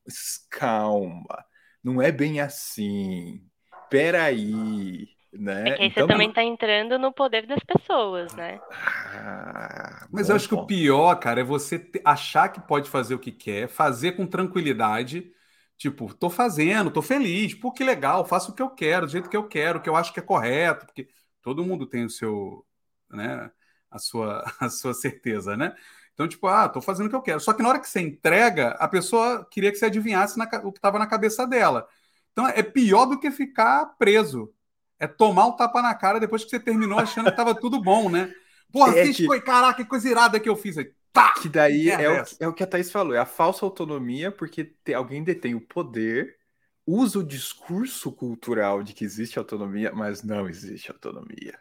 mas 0.06 0.46
calma, 0.50 1.46
não 1.82 2.02
é 2.02 2.12
bem 2.12 2.42
assim. 2.42 3.42
Peraí, 3.90 5.08
né? 5.32 5.70
É 5.70 5.76
que 5.78 5.82
aí 5.84 5.88
então, 5.88 6.06
você 6.06 6.12
também 6.12 6.28
está 6.28 6.44
entrando 6.44 7.00
no 7.00 7.14
poder 7.14 7.48
das 7.48 7.64
pessoas, 7.64 8.36
né? 8.36 8.60
Ah, 8.70 10.06
mas 10.12 10.28
bom, 10.28 10.34
eu 10.34 10.36
acho 10.36 10.50
que 10.50 10.56
o 10.56 10.66
pior, 10.66 11.16
cara, 11.16 11.40
é 11.40 11.46
você 11.46 11.90
achar 12.04 12.50
que 12.50 12.60
pode 12.60 12.90
fazer 12.90 13.16
o 13.16 13.20
que 13.20 13.32
quer, 13.32 13.70
fazer 13.70 14.18
com 14.18 14.28
tranquilidade. 14.28 15.32
Tipo, 15.78 16.14
tô 16.14 16.30
fazendo, 16.30 16.92
tô 16.92 17.02
feliz, 17.02 17.54
pô, 17.54 17.72
que 17.72 17.86
legal, 17.86 18.26
faço 18.26 18.52
o 18.52 18.54
que 18.54 18.62
eu 18.62 18.70
quero, 18.70 19.06
do 19.06 19.12
jeito 19.14 19.30
que 19.30 19.38
eu 19.38 19.48
quero, 19.48 19.80
o 19.80 19.82
que 19.82 19.88
eu 19.88 19.96
acho 19.96 20.12
que 20.12 20.20
é 20.20 20.24
correto, 20.24 20.88
porque 20.88 21.08
todo 21.42 21.64
mundo 21.64 21.86
tem 21.86 22.04
o 22.04 22.10
seu, 22.10 22.66
né, 23.12 23.50
a 23.90 24.00
sua, 24.00 24.44
a 24.60 24.70
sua 24.70 24.94
certeza, 24.94 25.56
né? 25.58 25.76
Então, 26.14 26.28
tipo, 26.28 26.48
ah, 26.48 26.68
tô 26.68 26.82
fazendo 26.82 27.08
o 27.08 27.10
que 27.10 27.16
eu 27.16 27.22
quero. 27.22 27.40
Só 27.40 27.54
que 27.54 27.62
na 27.62 27.70
hora 27.70 27.80
que 27.80 27.88
você 27.88 28.02
entrega, 28.02 28.70
a 28.80 28.88
pessoa 28.88 29.46
queria 29.52 29.72
que 29.72 29.78
você 29.78 29.86
adivinhasse 29.86 30.38
na, 30.38 30.46
o 30.64 30.72
que 30.72 30.80
estava 30.80 30.98
na 30.98 31.06
cabeça 31.08 31.46
dela. 31.46 31.88
Então, 32.32 32.48
é 32.48 32.64
pior 32.64 33.06
do 33.06 33.20
que 33.20 33.30
ficar 33.32 33.86
preso. 33.98 34.52
É 35.00 35.06
tomar 35.08 35.46
um 35.48 35.56
tapa 35.56 35.82
na 35.82 35.94
cara 35.94 36.20
depois 36.20 36.44
que 36.44 36.50
você 36.50 36.60
terminou 36.60 36.98
achando 37.00 37.26
que 37.26 37.32
estava 37.34 37.54
tudo 37.60 37.80
bom, 37.82 38.10
né? 38.10 38.34
Porra, 38.72 38.96
é 38.98 39.08
que... 39.08 39.24
foi, 39.24 39.42
caraca, 39.42 39.84
que 39.84 39.90
coisa 39.90 40.10
irada 40.10 40.40
que 40.40 40.50
eu 40.50 40.56
fiz 40.56 40.78
aí. 40.78 40.92
Tá! 41.14 41.34
Que 41.34 41.48
daí 41.50 41.92
É 41.92 41.94
é, 41.98 42.10
o, 42.10 42.22
essa. 42.22 42.38
é 42.40 42.48
o 42.48 42.54
que 42.54 42.64
a 42.64 42.68
Thaís 42.68 42.92
falou, 42.92 43.14
é 43.14 43.20
a 43.20 43.26
falsa 43.26 43.66
autonomia, 43.66 44.32
porque 44.32 44.66
te- 44.66 44.94
alguém 44.94 45.24
detém 45.24 45.54
o 45.56 45.62
poder, 45.62 46.38
usa 46.86 47.20
o 47.20 47.24
discurso 47.24 48.12
cultural 48.12 48.82
de 48.84 48.94
que 48.94 49.04
existe 49.06 49.38
autonomia, 49.38 49.92
mas 49.94 50.24
não 50.24 50.50
existe 50.50 50.92
autonomia, 50.92 51.60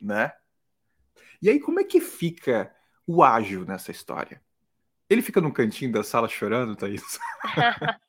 né? 0.00 0.32
E 1.42 1.50
aí, 1.50 1.60
como 1.60 1.80
é 1.80 1.84
que 1.84 2.00
fica 2.00 2.74
o 3.06 3.22
ágil 3.22 3.64
nessa 3.64 3.90
história? 3.90 4.40
Ele 5.08 5.22
fica 5.22 5.40
num 5.40 5.52
cantinho 5.52 5.92
da 5.92 6.02
sala 6.02 6.28
chorando, 6.28 6.76
Thaís? 6.76 7.18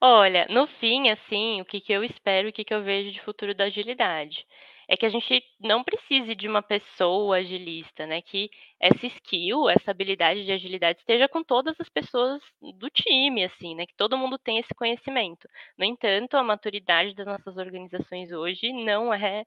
Olha, 0.00 0.46
no 0.48 0.66
fim, 0.80 1.10
assim, 1.10 1.60
o 1.60 1.64
que 1.64 1.80
que 1.80 1.92
eu 1.92 2.04
espero 2.04 2.48
e 2.48 2.50
o 2.50 2.52
que 2.52 2.64
que 2.64 2.72
eu 2.74 2.84
vejo 2.84 3.10
de 3.12 3.20
futuro 3.22 3.54
da 3.54 3.64
agilidade? 3.64 4.46
É 4.88 4.96
que 4.96 5.04
a 5.04 5.08
gente 5.08 5.44
não 5.60 5.82
precise 5.84 6.34
de 6.36 6.48
uma 6.48 6.62
pessoa 6.62 7.38
agilista, 7.38 8.06
né? 8.06 8.22
Que 8.22 8.48
essa 8.80 9.06
skill, 9.06 9.68
essa 9.68 9.90
habilidade 9.90 10.44
de 10.44 10.52
agilidade 10.52 11.00
esteja 11.00 11.28
com 11.28 11.42
todas 11.42 11.74
as 11.80 11.88
pessoas 11.88 12.40
do 12.78 12.88
time, 12.90 13.44
assim, 13.44 13.74
né? 13.74 13.86
Que 13.86 13.94
todo 13.96 14.16
mundo 14.16 14.38
tenha 14.38 14.60
esse 14.60 14.74
conhecimento. 14.74 15.48
No 15.76 15.84
entanto, 15.84 16.36
a 16.36 16.44
maturidade 16.44 17.14
das 17.14 17.26
nossas 17.26 17.56
organizações 17.56 18.30
hoje 18.32 18.72
não 18.72 19.12
é, 19.12 19.44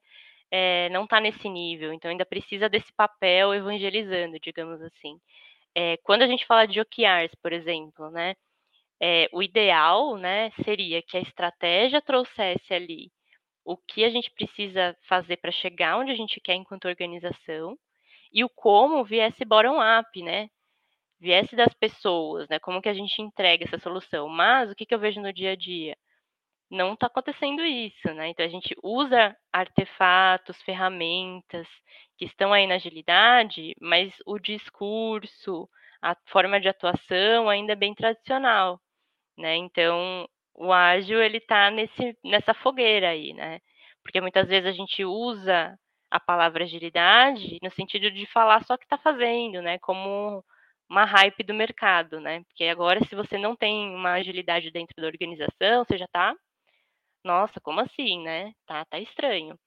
é 0.52 0.88
não 0.90 1.04
está 1.04 1.20
nesse 1.20 1.48
nível, 1.48 1.92
então 1.92 2.10
ainda 2.10 2.26
precisa 2.26 2.68
desse 2.68 2.92
papel 2.94 3.54
evangelizando, 3.54 4.38
digamos 4.40 4.82
assim. 4.82 5.18
É, 5.74 5.96
quando 5.98 6.22
a 6.22 6.26
gente 6.28 6.46
fala 6.46 6.66
de 6.66 6.80
OKRs, 6.80 7.34
por 7.42 7.52
exemplo, 7.52 8.10
né? 8.10 8.34
É, 9.00 9.28
o 9.32 9.42
ideal, 9.42 10.16
né, 10.16 10.50
seria 10.64 11.02
que 11.02 11.16
a 11.16 11.20
estratégia 11.20 12.00
trouxesse 12.02 12.72
ali 12.74 13.10
o 13.64 13.76
que 13.76 14.04
a 14.04 14.10
gente 14.10 14.30
precisa 14.30 14.96
fazer 15.08 15.36
para 15.38 15.50
chegar 15.52 15.98
onde 15.98 16.10
a 16.10 16.14
gente 16.14 16.40
quer 16.40 16.54
enquanto 16.54 16.86
organização 16.88 17.78
e 18.32 18.44
o 18.44 18.48
como 18.48 19.04
viesse 19.04 19.44
bottom-up, 19.44 20.22
né? 20.22 20.48
Viesse 21.20 21.54
das 21.56 21.72
pessoas, 21.74 22.48
né? 22.48 22.58
Como 22.58 22.82
que 22.82 22.88
a 22.88 22.94
gente 22.94 23.22
entrega 23.22 23.64
essa 23.64 23.78
solução. 23.78 24.28
Mas 24.28 24.70
o 24.70 24.74
que, 24.74 24.86
que 24.86 24.94
eu 24.94 24.98
vejo 24.98 25.20
no 25.20 25.32
dia 25.32 25.52
a 25.52 25.56
dia? 25.56 25.96
Não 26.72 26.94
está 26.94 27.06
acontecendo 27.06 27.62
isso, 27.62 28.14
né? 28.14 28.28
Então 28.28 28.46
a 28.46 28.48
gente 28.48 28.74
usa 28.82 29.36
artefatos, 29.52 30.60
ferramentas 30.62 31.68
que 32.16 32.24
estão 32.24 32.50
aí 32.50 32.66
na 32.66 32.76
agilidade, 32.76 33.74
mas 33.78 34.10
o 34.26 34.38
discurso, 34.38 35.68
a 36.00 36.16
forma 36.28 36.58
de 36.58 36.68
atuação 36.68 37.50
ainda 37.50 37.74
é 37.74 37.76
bem 37.76 37.94
tradicional, 37.94 38.80
né? 39.38 39.56
Então 39.56 40.26
o 40.54 40.72
ágil 40.72 41.22
ele 41.22 41.38
está 41.38 41.70
nessa 42.24 42.54
fogueira 42.54 43.10
aí, 43.10 43.34
né? 43.34 43.60
Porque 44.02 44.20
muitas 44.22 44.48
vezes 44.48 44.66
a 44.66 44.72
gente 44.72 45.04
usa 45.04 45.78
a 46.10 46.20
palavra 46.20 46.64
agilidade 46.64 47.58
no 47.62 47.70
sentido 47.72 48.10
de 48.10 48.26
falar 48.26 48.64
só 48.64 48.78
que 48.78 48.84
está 48.84 48.96
fazendo, 48.98 49.60
né? 49.62 49.78
Como 49.80 50.42
uma 50.88 51.04
hype 51.04 51.42
do 51.44 51.54
mercado, 51.54 52.20
né? 52.20 52.42
Porque 52.44 52.64
agora 52.64 53.04
se 53.06 53.14
você 53.14 53.36
não 53.38 53.54
tem 53.56 53.94
uma 53.94 54.12
agilidade 54.14 54.70
dentro 54.70 54.94
da 54.96 55.06
organização, 55.08 55.84
você 55.84 55.98
já 55.98 56.06
está 56.06 56.34
nossa, 57.24 57.60
como 57.60 57.80
assim, 57.80 58.22
né? 58.22 58.52
Tá, 58.66 58.84
tá 58.84 58.98
estranho. 58.98 59.58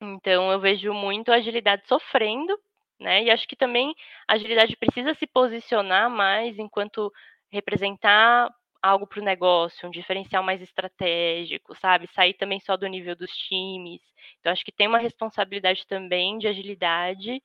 Então 0.00 0.50
eu 0.52 0.60
vejo 0.60 0.92
muito 0.92 1.30
a 1.30 1.36
agilidade 1.36 1.86
sofrendo, 1.86 2.58
né? 3.00 3.24
E 3.24 3.30
acho 3.30 3.46
que 3.48 3.56
também 3.56 3.94
a 4.28 4.34
agilidade 4.34 4.76
precisa 4.76 5.14
se 5.14 5.26
posicionar 5.26 6.10
mais 6.10 6.58
enquanto 6.58 7.12
representar 7.50 8.52
algo 8.82 9.06
para 9.06 9.20
o 9.20 9.24
negócio, 9.24 9.88
um 9.88 9.90
diferencial 9.90 10.42
mais 10.42 10.60
estratégico, 10.62 11.74
sabe? 11.80 12.08
Sair 12.14 12.34
também 12.34 12.60
só 12.60 12.76
do 12.76 12.86
nível 12.86 13.16
dos 13.16 13.30
times. 13.30 14.00
Então 14.40 14.52
acho 14.52 14.64
que 14.64 14.72
tem 14.72 14.86
uma 14.86 14.98
responsabilidade 14.98 15.86
também 15.86 16.38
de 16.38 16.46
agilidade 16.46 17.42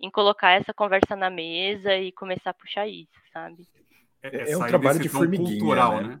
em 0.00 0.10
colocar 0.10 0.52
essa 0.52 0.74
conversa 0.74 1.16
na 1.16 1.30
mesa 1.30 1.96
e 1.96 2.12
começar 2.12 2.50
a 2.50 2.54
puxar 2.54 2.86
isso, 2.86 3.12
sabe? 3.32 3.66
É 4.22 4.56
um 4.56 4.60
sair 4.60 4.68
trabalho 4.68 4.98
desse 4.98 5.08
de 5.08 5.08
formiguinha, 5.08 5.58
cultural, 5.58 6.00
né? 6.00 6.08
né? 6.08 6.20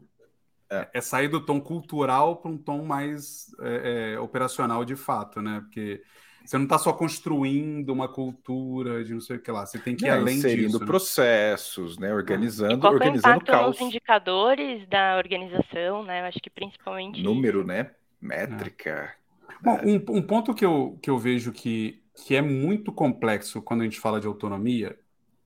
É. 0.70 0.88
É. 0.94 1.00
sair 1.00 1.28
do 1.28 1.44
tom 1.44 1.60
cultural 1.60 2.36
para 2.36 2.50
um 2.50 2.58
tom 2.58 2.84
mais 2.84 3.54
é, 3.60 4.14
é, 4.14 4.20
operacional 4.20 4.84
de 4.84 4.96
fato, 4.96 5.40
né? 5.42 5.60
Porque 5.60 6.02
você 6.44 6.56
não 6.58 6.64
está 6.64 6.78
só 6.78 6.92
construindo 6.92 7.90
uma 7.90 8.08
cultura 8.08 9.02
de 9.04 9.14
não 9.14 9.20
sei 9.20 9.36
o 9.36 9.40
que 9.40 9.50
lá, 9.50 9.64
você 9.64 9.78
tem 9.78 9.96
que 9.96 10.06
ir 10.06 10.10
Não, 10.10 10.18
além 10.18 10.42
inserindo 10.42 10.78
disso. 10.78 10.80
né? 10.80 10.86
processos, 10.86 11.98
né? 11.98 12.10
E 12.10 12.12
Organizando, 12.12 12.78
qual 12.78 12.96
que 12.98 13.02
é 13.02 13.06
o 13.06 13.08
organizando 13.08 13.42
impacto 13.42 13.46
caos. 13.46 13.78
nos 13.78 13.80
indicadores 13.80 14.86
da 14.88 15.16
organização, 15.16 16.04
né? 16.04 16.20
Eu 16.20 16.26
acho 16.26 16.40
que 16.40 16.50
principalmente 16.50 17.22
Número, 17.22 17.60
isso. 17.60 17.68
né? 17.68 17.90
Métrica. 18.20 19.14
Bom, 19.62 19.80
um, 19.84 20.18
um 20.18 20.22
ponto 20.22 20.54
que 20.54 20.64
eu, 20.64 20.98
que 21.02 21.08
eu 21.08 21.18
vejo 21.18 21.52
que, 21.52 22.02
que 22.14 22.34
é 22.34 22.42
muito 22.42 22.92
complexo 22.92 23.62
quando 23.62 23.80
a 23.82 23.84
gente 23.84 24.00
fala 24.00 24.20
de 24.20 24.26
autonomia, 24.26 24.98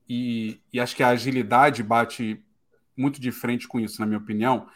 e, 0.07 0.59
e 0.73 0.79
acho 0.79 0.95
que 0.95 1.03
a 1.03 1.09
agilidade 1.09 1.83
bate 1.83 2.43
muito 2.97 3.21
de 3.21 3.31
frente 3.31 3.67
com 3.67 3.79
isso, 3.79 4.01
na 4.01 4.07
minha 4.07 4.17
opinião, 4.17 4.67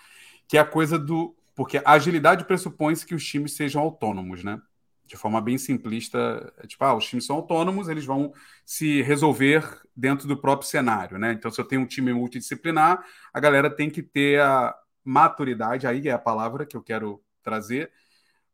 que 0.54 0.58
é 0.58 0.60
a 0.60 0.66
coisa 0.66 1.00
do. 1.00 1.36
Porque 1.56 1.80
a 1.80 1.94
agilidade 1.94 2.46
pressupõe-se 2.46 3.08
que 3.08 3.16
os 3.16 3.26
times 3.26 3.54
sejam 3.54 3.82
autônomos, 3.82 4.44
né? 4.44 4.62
De 5.04 5.18
forma 5.18 5.42
bem 5.42 5.58
simplista, 5.58 6.54
é 6.60 6.68
tipo, 6.68 6.84
ah, 6.86 6.96
os 6.96 7.06
times 7.06 7.26
são 7.26 7.38
autônomos, 7.38 7.90
eles 7.90 8.06
vão 8.06 8.32
se 8.64 9.02
resolver 9.02 9.68
dentro 9.96 10.28
do 10.28 10.38
próprio 10.38 10.70
cenário, 10.70 11.18
né? 11.18 11.34
Então, 11.34 11.50
se 11.50 11.60
eu 11.60 11.66
tenho 11.66 11.82
um 11.82 11.88
time 11.88 12.14
multidisciplinar, 12.14 13.04
a 13.34 13.40
galera 13.40 13.68
tem 13.68 13.90
que 13.90 14.04
ter 14.04 14.42
a 14.42 14.76
maturidade, 15.04 15.88
aí 15.88 16.08
é 16.08 16.12
a 16.12 16.20
palavra 16.20 16.68
que 16.68 16.78
eu 16.78 16.84
quero 16.84 17.20
trazer, 17.42 17.92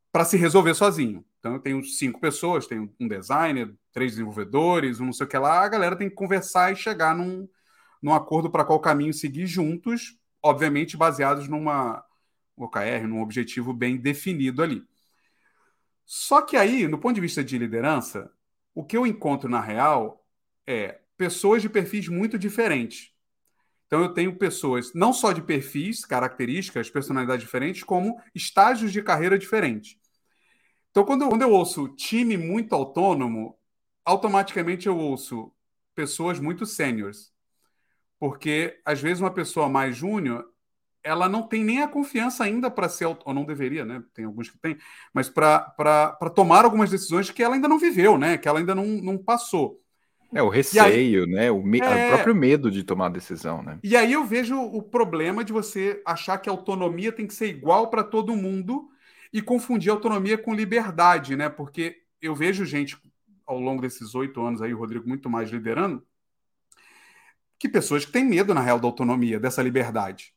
para 0.09 0.23
se 0.23 0.37
resolver 0.37 0.75
sozinho. 0.75 1.25
Então, 1.39 1.55
eu 1.55 1.59
tenho 1.59 1.83
cinco 1.83 2.21
pessoas, 2.21 2.65
tenho 2.65 2.89
um 2.97 3.09
designer, 3.09 3.75
três 3.91 4.11
desenvolvedores, 4.11 5.01
um 5.01 5.07
não 5.07 5.13
sei 5.13 5.25
o 5.25 5.29
que 5.29 5.37
lá, 5.37 5.65
a 5.65 5.67
galera 5.67 5.97
tem 5.97 6.07
que 6.07 6.15
conversar 6.15 6.71
e 6.71 6.77
chegar 6.77 7.13
num, 7.13 7.45
num 8.01 8.13
acordo 8.13 8.49
para 8.49 8.63
qual 8.63 8.79
caminho 8.79 9.13
seguir 9.13 9.47
juntos, 9.47 10.17
obviamente 10.43 10.97
baseados 10.97 11.47
numa 11.47 12.03
OKR, 12.55 13.07
num 13.07 13.21
objetivo 13.21 13.73
bem 13.73 13.97
definido 13.97 14.61
ali. 14.61 14.83
Só 16.05 16.41
que 16.41 16.57
aí, 16.57 16.87
no 16.87 16.97
ponto 16.99 17.15
de 17.15 17.21
vista 17.21 17.43
de 17.43 17.57
liderança, 17.57 18.31
o 18.73 18.83
que 18.83 18.97
eu 18.97 19.05
encontro 19.05 19.49
na 19.49 19.61
real 19.61 20.25
é 20.65 21.01
pessoas 21.17 21.61
de 21.61 21.69
perfis 21.69 22.07
muito 22.07 22.37
diferentes. 22.37 23.11
Então 23.87 24.01
eu 24.01 24.13
tenho 24.13 24.37
pessoas 24.37 24.93
não 24.93 25.11
só 25.11 25.31
de 25.31 25.41
perfis, 25.41 26.05
características, 26.05 26.89
personalidades 26.89 27.43
diferentes, 27.43 27.83
como 27.83 28.21
estágios 28.35 28.93
de 28.93 29.01
carreira 29.01 29.37
diferentes. 29.37 29.97
Então 30.91 31.03
quando 31.03 31.23
eu, 31.23 31.29
quando 31.29 31.41
eu 31.41 31.51
ouço 31.51 31.89
time 31.95 32.37
muito 32.37 32.73
autônomo, 32.75 33.57
automaticamente 34.05 34.87
eu 34.87 34.97
ouço 34.97 35.51
pessoas 35.95 36.39
muito 36.39 36.65
sêniores. 36.65 37.33
Porque 38.19 38.79
às 38.83 39.01
vezes 39.01 39.21
uma 39.21 39.31
pessoa 39.31 39.69
mais 39.69 39.95
júnior, 39.95 40.45
ela 41.03 41.29
não 41.29 41.43
tem 41.43 41.63
nem 41.63 41.81
a 41.81 41.87
confiança 41.87 42.43
ainda 42.43 42.69
para 42.69 42.89
ser, 42.89 43.05
ou 43.05 43.33
não 43.33 43.45
deveria, 43.45 43.85
né? 43.85 44.03
Tem 44.13 44.25
alguns 44.25 44.49
que 44.49 44.57
têm, 44.57 44.77
mas 45.13 45.29
para 45.29 46.13
tomar 46.35 46.65
algumas 46.65 46.89
decisões 46.89 47.31
que 47.31 47.41
ela 47.41 47.55
ainda 47.55 47.67
não 47.67 47.79
viveu, 47.79 48.17
né? 48.17 48.37
Que 48.37 48.47
ela 48.47 48.59
ainda 48.59 48.75
não, 48.75 48.85
não 48.85 49.17
passou. 49.17 49.81
É, 50.33 50.43
o 50.43 50.49
receio, 50.49 51.25
né? 51.25 51.49
O, 51.49 51.63
me... 51.63 51.79
É. 51.79 52.07
o 52.07 52.09
próprio 52.09 52.35
medo 52.35 52.69
de 52.69 52.83
tomar 52.83 53.09
decisão, 53.09 53.63
né? 53.63 53.79
E 53.83 53.95
aí 53.95 54.13
eu 54.13 54.23
vejo 54.25 54.59
o 54.59 54.81
problema 54.83 55.43
de 55.43 55.51
você 55.51 56.01
achar 56.05 56.37
que 56.37 56.49
a 56.49 56.51
autonomia 56.51 57.11
tem 57.11 57.25
que 57.25 57.33
ser 57.33 57.47
igual 57.47 57.89
para 57.89 58.03
todo 58.03 58.35
mundo 58.35 58.89
e 59.33 59.41
confundir 59.41 59.89
autonomia 59.89 60.37
com 60.37 60.53
liberdade, 60.53 61.35
né? 61.35 61.49
Porque 61.49 62.03
eu 62.21 62.35
vejo 62.35 62.65
gente 62.65 62.97
ao 63.47 63.59
longo 63.59 63.81
desses 63.81 64.13
oito 64.13 64.41
anos 64.41 64.61
aí, 64.61 64.73
o 64.73 64.77
Rodrigo 64.77 65.07
muito 65.07 65.27
mais 65.27 65.49
liderando, 65.49 66.03
que 67.59 67.69
pessoas 67.69 68.05
que 68.05 68.11
têm 68.11 68.25
medo, 68.25 68.53
na 68.53 68.61
real, 68.61 68.79
da 68.79 68.87
autonomia, 68.87 69.39
dessa 69.39 69.61
liberdade. 69.61 70.33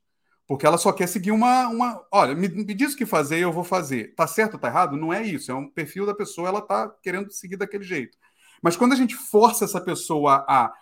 Porque 0.47 0.67
ela 0.67 0.77
só 0.77 0.93
quer 0.93 1.07
seguir 1.07 1.31
uma. 1.31 1.69
uma 1.69 2.05
olha, 2.11 2.35
me, 2.35 2.49
me 2.49 2.75
diz 2.75 2.95
o 2.95 2.97
que 2.97 3.07
fazer 3.07 3.39
eu 3.39 3.53
vou 3.53 3.65
fazer. 3.65 4.15
Tá 4.15 4.27
certo 4.27 4.55
ou 4.55 4.61
tá 4.61 4.69
errado? 4.69 4.97
Não 4.97 5.13
é 5.13 5.23
isso. 5.23 5.51
É 5.51 5.55
um 5.55 5.69
perfil 5.69 6.05
da 6.05 6.15
pessoa, 6.15 6.49
ela 6.49 6.61
tá 6.61 6.93
querendo 7.03 7.31
seguir 7.33 7.57
daquele 7.57 7.85
jeito. 7.85 8.19
Mas 8.61 8.77
quando 8.77 8.93
a 8.93 8.97
gente 8.97 9.15
força 9.15 9.65
essa 9.65 9.81
pessoa 9.81 10.45
a 10.49 10.73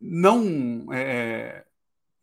não. 0.00 0.86
É, 0.92 1.64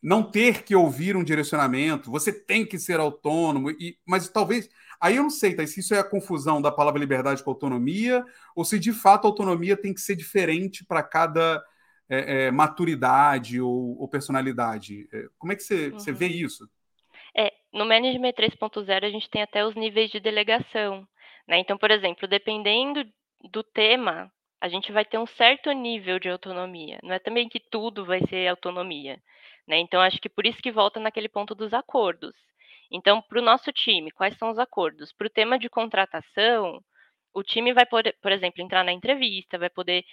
não 0.05 0.21
ter 0.21 0.61
que 0.61 0.75
ouvir 0.75 1.17
um 1.17 1.23
direcionamento, 1.23 2.11
você 2.11 2.31
tem 2.31 2.63
que 2.63 2.77
ser 2.77 2.99
autônomo, 2.99 3.71
e, 3.71 3.97
mas 4.05 4.29
talvez. 4.29 4.69
Aí 5.01 5.15
eu 5.15 5.23
não 5.23 5.31
sei, 5.31 5.55
tá, 5.55 5.65
se 5.65 5.79
isso 5.79 5.95
é 5.95 5.99
a 5.99 6.03
confusão 6.03 6.61
da 6.61 6.71
palavra 6.71 6.99
liberdade 6.99 7.43
com 7.43 7.49
autonomia, 7.49 8.23
ou 8.55 8.63
se 8.63 8.77
de 8.77 8.93
fato 8.93 9.25
a 9.25 9.29
autonomia 9.29 9.75
tem 9.75 9.93
que 9.93 9.99
ser 9.99 10.15
diferente 10.15 10.85
para 10.85 11.01
cada 11.01 11.61
é, 12.09 12.47
é, 12.47 12.51
maturidade 12.51 13.59
ou, 13.61 13.97
ou 13.99 14.07
personalidade. 14.07 15.07
É, 15.13 15.27
como 15.37 15.53
é 15.53 15.55
que 15.55 15.63
você, 15.63 15.91
Uhum. 15.91 15.97
você 15.97 16.13
vê 16.13 16.27
isso? 16.27 16.69
É, 17.37 17.51
no 17.73 17.85
Management 17.85 18.33
3.0 18.33 19.05
a 19.05 19.09
gente 19.09 19.29
tem 19.29 19.41
até 19.41 19.65
os 19.65 19.75
níveis 19.75 20.09
de 20.09 20.19
delegação, 20.19 21.07
né? 21.47 21.57
Então, 21.59 21.77
por 21.77 21.91
exemplo, 21.91 22.27
dependendo 22.27 23.05
do 23.51 23.63
tema, 23.63 24.31
a 24.61 24.67
gente 24.69 24.91
vai 24.91 25.05
ter 25.05 25.17
um 25.17 25.27
certo 25.27 25.71
nível 25.71 26.19
de 26.19 26.29
autonomia. 26.29 26.99
Não 27.03 27.13
é 27.13 27.19
também 27.19 27.47
que 27.49 27.59
tudo 27.59 28.05
vai 28.05 28.21
ser 28.27 28.47
autonomia, 28.47 29.21
né? 29.67 29.77
Então, 29.77 30.01
acho 30.01 30.19
que 30.19 30.29
por 30.29 30.45
isso 30.45 30.61
que 30.61 30.71
volta 30.71 30.99
naquele 30.99 31.29
ponto 31.29 31.53
dos 31.53 31.73
acordos. 31.73 32.33
Então, 32.91 33.21
para 33.21 33.39
o 33.39 33.41
nosso 33.43 33.71
time, 33.71 34.11
quais 34.11 34.37
são 34.37 34.49
os 34.51 34.59
acordos? 34.59 35.11
Para 35.13 35.27
o 35.27 35.29
tema 35.29 35.59
de 35.59 35.69
contratação, 35.69 36.79
o 37.33 37.43
time 37.43 37.73
vai 37.73 37.85
poder, 37.85 38.15
por 38.21 38.31
exemplo, 38.31 38.61
entrar 38.63 38.83
na 38.83 38.93
entrevista, 38.93 39.57
vai 39.57 39.69
poder 39.69 40.05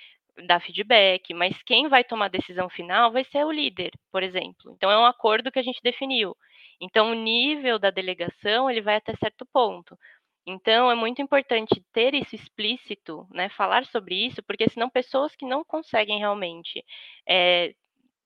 dar 0.47 0.61
feedback, 0.61 1.35
mas 1.35 1.61
quem 1.64 1.88
vai 1.88 2.05
tomar 2.05 2.27
a 2.27 2.29
decisão 2.29 2.68
final 2.68 3.12
vai 3.12 3.25
ser 3.25 3.45
o 3.45 3.53
líder, 3.53 3.92
por 4.11 4.23
exemplo. 4.23 4.73
Então 4.73 4.90
é 4.90 4.99
um 4.99 5.07
acordo 5.07 5.51
que 5.53 5.59
a 5.59 5.62
gente 5.62 5.81
definiu. 5.83 6.37
Então 6.81 7.11
o 7.11 7.14
nível 7.14 7.79
da 7.79 7.90
delegação 7.90 8.71
ele 8.71 8.81
vai 8.81 8.97
até 8.97 9.14
certo 9.16 9.47
ponto. 9.53 9.97
Então 10.47 10.90
é 10.90 10.95
muito 10.95 11.23
importante 11.23 11.85
ter 11.92 12.14
isso 12.14 12.35
explícito, 12.35 13.27
né, 13.31 13.49
falar 13.51 13.85
sobre 13.87 14.27
isso, 14.27 14.42
porque 14.42 14.68
senão 14.68 14.90
pessoas 14.90 15.37
que 15.37 15.47
não 15.47 15.64
conseguem 15.64 16.18
realmente 16.18 16.85
é, 17.29 17.75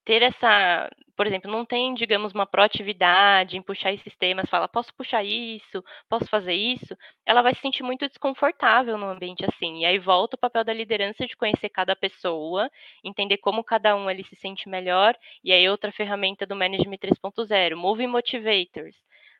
ter 0.06 0.22
essa, 0.22 0.88
por 1.16 1.26
exemplo, 1.26 1.50
não 1.50 1.64
tem, 1.64 1.92
digamos, 1.92 2.32
uma 2.32 2.46
proatividade 2.46 3.56
em 3.56 3.62
puxar 3.62 3.92
esses 3.92 4.16
temas, 4.16 4.48
fala, 4.48 4.68
posso 4.68 4.94
puxar 4.94 5.24
isso, 5.24 5.84
posso 6.08 6.26
fazer 6.26 6.54
isso, 6.54 6.96
ela 7.26 7.42
vai 7.42 7.52
se 7.54 7.60
sentir 7.60 7.82
muito 7.82 8.06
desconfortável 8.08 8.96
no 8.96 9.06
ambiente 9.06 9.44
assim. 9.44 9.80
E 9.80 9.84
aí 9.84 9.98
volta 9.98 10.36
o 10.36 10.38
papel 10.38 10.62
da 10.62 10.72
liderança 10.72 11.26
de 11.26 11.36
conhecer 11.36 11.68
cada 11.70 11.96
pessoa, 11.96 12.70
entender 13.02 13.38
como 13.38 13.64
cada 13.64 13.96
um 13.96 14.06
ali 14.08 14.22
se 14.24 14.36
sente 14.36 14.68
melhor, 14.68 15.16
e 15.42 15.52
aí 15.52 15.68
outra 15.68 15.90
ferramenta 15.90 16.46
do 16.46 16.54
Management 16.54 16.98
3.0, 16.98 17.74
Move 17.74 18.06
Motivators. 18.06 18.94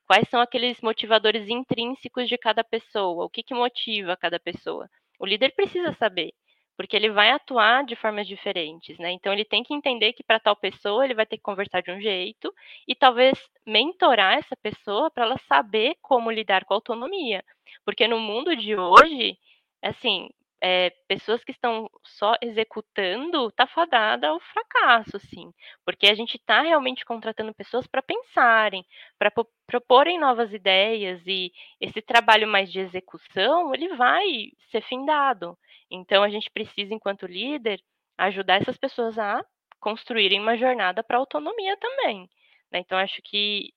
Quais 0.05 0.29
são 0.29 0.41
aqueles 0.41 0.81
motivadores 0.81 1.49
intrínsecos 1.49 2.29
de 2.29 2.37
cada 2.37 2.65
pessoa? 2.65 3.25
O 3.25 3.31
que, 3.31 3.43
que 3.43 3.55
motiva 3.55 4.17
cada 4.17 4.41
pessoa? 4.41 4.91
O 5.19 5.27
líder 5.27 5.55
precisa 5.55 5.93
saber 5.95 6.33
porque 6.77 6.97
ele 6.97 7.11
vai 7.11 7.31
atuar 7.31 7.85
de 7.85 7.97
formas 7.97 8.27
diferentes, 8.27 8.99
né? 8.99 9.11
Então 9.13 9.33
ele 9.33 9.45
tem 9.45 9.63
que 9.63 9.75
entender 9.75 10.13
que 10.13 10.23
para 10.23 10.41
tal 10.41 10.57
pessoa 10.57 11.05
ele 11.05 11.15
vai 11.15 11.27
ter 11.27 11.37
que 11.37 11.43
conversar 11.43 11.83
de 11.83 11.91
um 11.91 12.01
jeito 12.01 12.53
e 12.87 12.95
talvez 12.95 13.39
mentorar 13.67 14.39
essa 14.39 14.57
pessoa 14.57 15.11
para 15.11 15.25
ela 15.25 15.39
saber 15.49 15.97
como 16.03 16.31
lidar 16.31 16.65
com 16.65 16.75
a 16.75 16.77
autonomia, 16.77 17.45
porque 17.85 18.07
no 18.07 18.19
mundo 18.19 18.55
de 18.57 18.77
hoje, 18.77 19.39
assim, 19.83 20.29
é, 20.61 20.91
pessoas 21.07 21.45
que 21.45 21.53
estão 21.53 21.89
só 22.03 22.35
executando 22.41 23.51
tá 23.53 23.67
fadada 23.67 24.29
ao 24.29 24.41
fracasso, 24.41 25.19
sim, 25.21 25.53
porque 25.85 26.07
a 26.09 26.15
gente 26.15 26.37
está 26.37 26.63
realmente 26.63 27.05
contratando 27.05 27.55
pessoas 27.55 27.87
para 27.87 28.03
pensarem, 28.03 28.85
para 29.19 29.31
proporem 29.67 30.19
novas 30.19 30.53
ideias 30.53 31.21
e 31.27 31.53
esse 31.81 32.01
trabalho 32.01 32.49
mais 32.49 32.73
de 32.73 32.81
execução 32.81 33.75
ele 33.75 33.95
vai 33.97 34.25
ser 34.71 34.83
findado. 34.83 35.59
Então 35.91 36.23
a 36.23 36.29
gente 36.29 36.51
precisa, 36.51 36.95
enquanto 36.95 37.27
líder, 37.27 37.81
ajudar 38.19 38.61
essas 38.61 38.77
pessoas 38.77 39.19
a 39.19 39.45
construírem 39.81 40.41
uma 40.41 40.57
jornada 40.57 41.03
para 41.03 41.19
autonomia 41.19 41.77
também. 41.79 42.29
Né? 42.73 42.81
Então 42.81 42.99
acho 42.99 43.21
que 43.23 43.73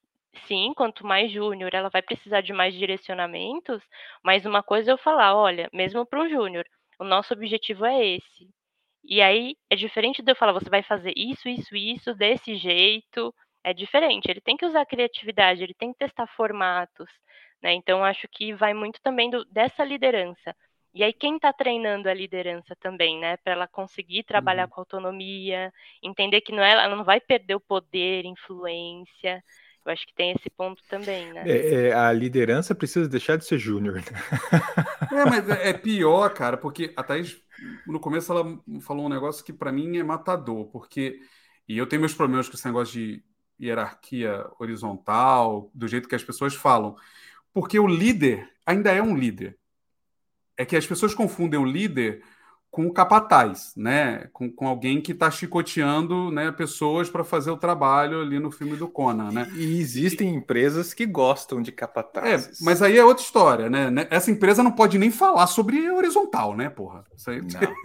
sim, 0.48 0.74
quanto 0.76 1.06
mais 1.06 1.32
júnior, 1.32 1.74
ela 1.74 1.90
vai 1.90 2.02
precisar 2.02 2.42
de 2.42 2.54
mais 2.54 2.74
direcionamentos, 2.74 3.82
mas 4.24 4.46
uma 4.46 4.64
coisa 4.64 4.92
é 4.92 4.94
eu 4.94 4.98
falar, 4.98 5.36
olha, 5.36 5.70
mesmo 5.74 6.06
para 6.06 6.22
um 6.22 6.30
júnior, 6.30 6.66
o 7.00 7.04
nosso 7.04 7.34
objetivo 7.34 7.86
é 7.86 8.06
esse. 8.16 8.50
E 9.04 9.22
aí 9.22 9.56
é 9.70 9.76
diferente 9.76 10.22
de 10.22 10.32
eu 10.32 10.36
falar, 10.36 10.54
você 10.54 10.70
vai 10.70 10.84
fazer 10.84 11.14
isso, 11.16 11.48
isso, 11.50 11.76
isso, 11.76 12.14
desse 12.16 12.56
jeito. 12.56 13.34
É 13.64 13.74
diferente. 13.74 14.30
Ele 14.30 14.42
tem 14.42 14.58
que 14.58 14.66
usar 14.66 14.86
criatividade, 14.86 15.64
ele 15.64 15.74
tem 15.74 15.92
que 15.92 16.00
testar 16.00 16.28
formatos. 16.28 17.10
Né? 17.62 17.74
Então, 17.74 18.04
acho 18.04 18.28
que 18.30 18.54
vai 18.54 18.74
muito 18.74 19.02
também 19.02 19.30
do, 19.30 19.44
dessa 19.46 19.84
liderança. 19.84 20.56
E 20.94 21.04
aí, 21.04 21.14
quem 21.14 21.36
está 21.36 21.54
treinando 21.54 22.10
a 22.10 22.14
liderança 22.14 22.76
também, 22.76 23.20
né? 23.20 23.38
Para 23.38 23.54
ela 23.54 23.68
conseguir 23.68 24.24
trabalhar 24.24 24.64
uhum. 24.64 24.70
com 24.70 24.82
autonomia, 24.82 25.72
entender 26.02 26.42
que 26.42 26.52
não 26.52 26.64
é, 26.64 26.72
ela 26.72 26.96
não 26.96 27.04
vai 27.04 27.22
perder 27.22 27.56
o 27.56 27.60
poder, 27.60 28.26
influência. 28.26 29.44
Eu 29.86 29.92
acho 29.92 30.06
que 30.06 30.14
tem 30.14 30.32
esse 30.32 30.50
ponto 30.50 30.82
também, 30.90 31.32
né? 31.32 31.44
É, 31.46 31.88
é, 31.88 31.94
a 31.94 32.12
liderança 32.12 32.76
precisa 32.76 33.08
deixar 33.08 33.38
de 33.38 33.46
ser 33.46 33.58
júnior. 33.58 33.96
Né? 33.96 34.04
É, 35.12 35.26
mas 35.26 35.50
é, 35.50 35.70
é 35.70 35.74
pior, 35.74 36.32
cara, 36.34 36.58
porque 36.58 36.94
a 36.96 37.04
Thaís, 37.04 37.42
no 37.88 38.00
começo, 38.00 38.32
ela 38.32 38.44
falou 38.82 39.06
um 39.06 39.10
negócio 39.10 39.44
que 39.44 39.54
para 39.54 39.72
mim 39.72 39.98
é 39.98 40.04
matador, 40.04 40.66
porque. 40.66 41.20
E 41.68 41.78
eu 41.78 41.86
tenho 41.88 42.00
meus 42.00 42.16
problemas 42.16 42.50
com 42.50 42.56
esse 42.56 42.66
negócio 42.66 42.94
de 42.94 43.24
hierarquia 43.60 44.44
horizontal, 44.60 45.70
do 45.74 45.88
jeito 45.88 46.08
que 46.10 46.16
as 46.16 46.24
pessoas 46.24 46.56
falam. 46.56 46.96
Porque 47.54 47.80
o 47.80 47.88
líder 47.88 48.50
ainda 48.66 48.92
é 48.92 49.02
um 49.02 49.16
líder. 49.16 49.59
É 50.60 50.66
que 50.66 50.76
as 50.76 50.86
pessoas 50.86 51.16
confundem 51.16 51.58
o 51.58 51.64
líder 51.64 52.22
com 52.70 52.86
o 52.86 52.94
capataz, 52.94 53.74
né? 53.78 54.30
Com, 54.32 54.52
com 54.52 54.68
alguém 54.68 55.02
que 55.02 55.14
está 55.14 55.32
chicoteando 55.32 56.30
né, 56.30 56.52
pessoas 56.52 57.10
para 57.10 57.24
fazer 57.24 57.50
o 57.50 57.58
trabalho 57.58 58.22
ali 58.22 58.40
no 58.40 58.52
filme 58.52 58.76
do 58.76 58.88
Conan, 58.88 59.32
né? 59.32 59.50
E 59.56 59.80
existem 59.80 60.34
e, 60.34 60.36
empresas 60.36 60.94
que 60.94 61.06
gostam 61.06 61.62
de 61.62 61.72
capatazes. 61.72 62.62
É, 62.62 62.64
mas 62.66 62.82
aí 62.82 62.98
é 62.98 63.04
outra 63.04 63.24
história, 63.24 63.70
né? 63.70 63.90
né? 63.90 64.06
Essa 64.12 64.30
empresa 64.30 64.62
não 64.62 64.72
pode 64.72 65.00
nem 65.00 65.10
falar 65.10 65.48
sobre 65.48 65.90
horizontal, 65.90 66.56
né, 66.56 66.70
porra? 66.70 67.06
Aí... 67.26 67.42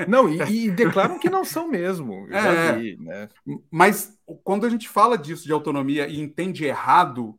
Não, 0.09 0.27
não 0.27 0.29
e, 0.29 0.67
e, 0.67 0.71
declaram 0.71 1.19
que 1.19 1.31
não 1.31 1.45
são 1.45 1.69
mesmo. 1.69 2.27
Eu 2.29 2.37
é, 2.37 2.73
vi, 2.77 2.97
né? 3.01 3.29
Mas 3.71 4.19
quando 4.43 4.67
a 4.67 4.69
gente 4.69 4.89
fala 4.89 5.17
disso 5.17 5.45
de 5.45 5.53
autonomia 5.53 6.09
e 6.09 6.21
entende 6.21 6.65
errado, 6.65 7.39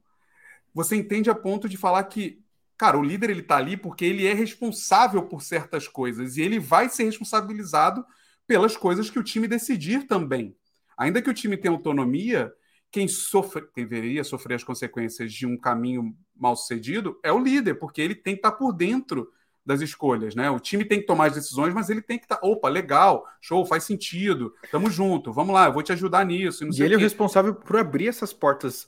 você 0.74 0.96
entende 0.96 1.30
a 1.30 1.36
ponto 1.36 1.70
de 1.70 1.78
falar 1.78 2.04
que 2.06 2.44
Cara, 2.78 2.98
o 2.98 3.04
líder 3.04 3.30
ele 3.30 3.42
tá 3.42 3.58
ali 3.58 3.78
porque 3.78 4.04
ele 4.04 4.28
é 4.28 4.34
responsável 4.34 5.24
por 5.24 5.42
certas 5.42 5.88
coisas 5.88 6.38
e 6.38 6.42
ele 6.42 6.60
vai 6.60 6.90
ser 6.90 7.06
responsabilizado 7.06 8.06
pelas 8.46 8.76
coisas 8.76 9.10
que 9.10 9.20
o 9.20 9.24
time 9.24 9.48
decidir 9.48 10.06
também. 10.08 10.56
Ainda 10.98 11.22
que 11.22 11.30
o 11.30 11.34
time 11.34 11.58
tenha 11.58 11.74
autonomia, 11.74 12.52
quem 12.92 13.08
sofre, 13.08 13.66
deveria 13.76 14.24
sofrer 14.24 14.56
as 14.56 14.64
consequências 14.64 15.32
de 15.34 15.46
um 15.46 15.58
caminho 15.58 16.16
mal 16.36 16.56
sucedido 16.56 17.20
é 17.24 17.32
o 17.32 17.40
líder, 17.40 17.76
porque 17.76 18.02
ele 18.02 18.16
tem 18.16 18.36
que 18.36 18.40
estar 18.40 18.52
tá 18.52 18.58
por 18.58 18.72
dentro 18.74 19.30
das 19.66 19.82
escolhas, 19.82 20.36
né? 20.36 20.50
O 20.52 20.60
time 20.60 20.86
tem 20.86 21.00
que 21.00 21.08
tomar 21.08 21.28
as 21.28 21.34
decisões, 21.34 21.74
mas 21.74 21.90
ele 21.90 22.02
tem 22.02 22.20
que 22.20 22.26
estar, 22.26 22.36
tá, 22.38 22.48
opa, 22.48 22.70
legal, 22.70 23.26
show, 23.42 23.66
faz 23.66 23.84
sentido, 23.84 24.54
tamo 24.72 24.92
junto, 24.92 25.34
vamos 25.34 25.56
lá, 25.56 25.66
eu 25.66 25.74
vou 25.74 25.82
te 25.82 25.92
ajudar 25.92 26.24
nisso. 26.24 26.64
E, 26.64 26.70
e 26.70 26.84
ele 26.84 26.94
é 26.94 26.98
o 26.98 27.00
responsável 27.00 27.56
por 27.56 27.78
abrir 27.78 28.08
essas 28.08 28.32
portas 28.32 28.88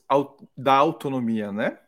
da 0.56 0.74
autonomia, 0.74 1.52
né? 1.52 1.80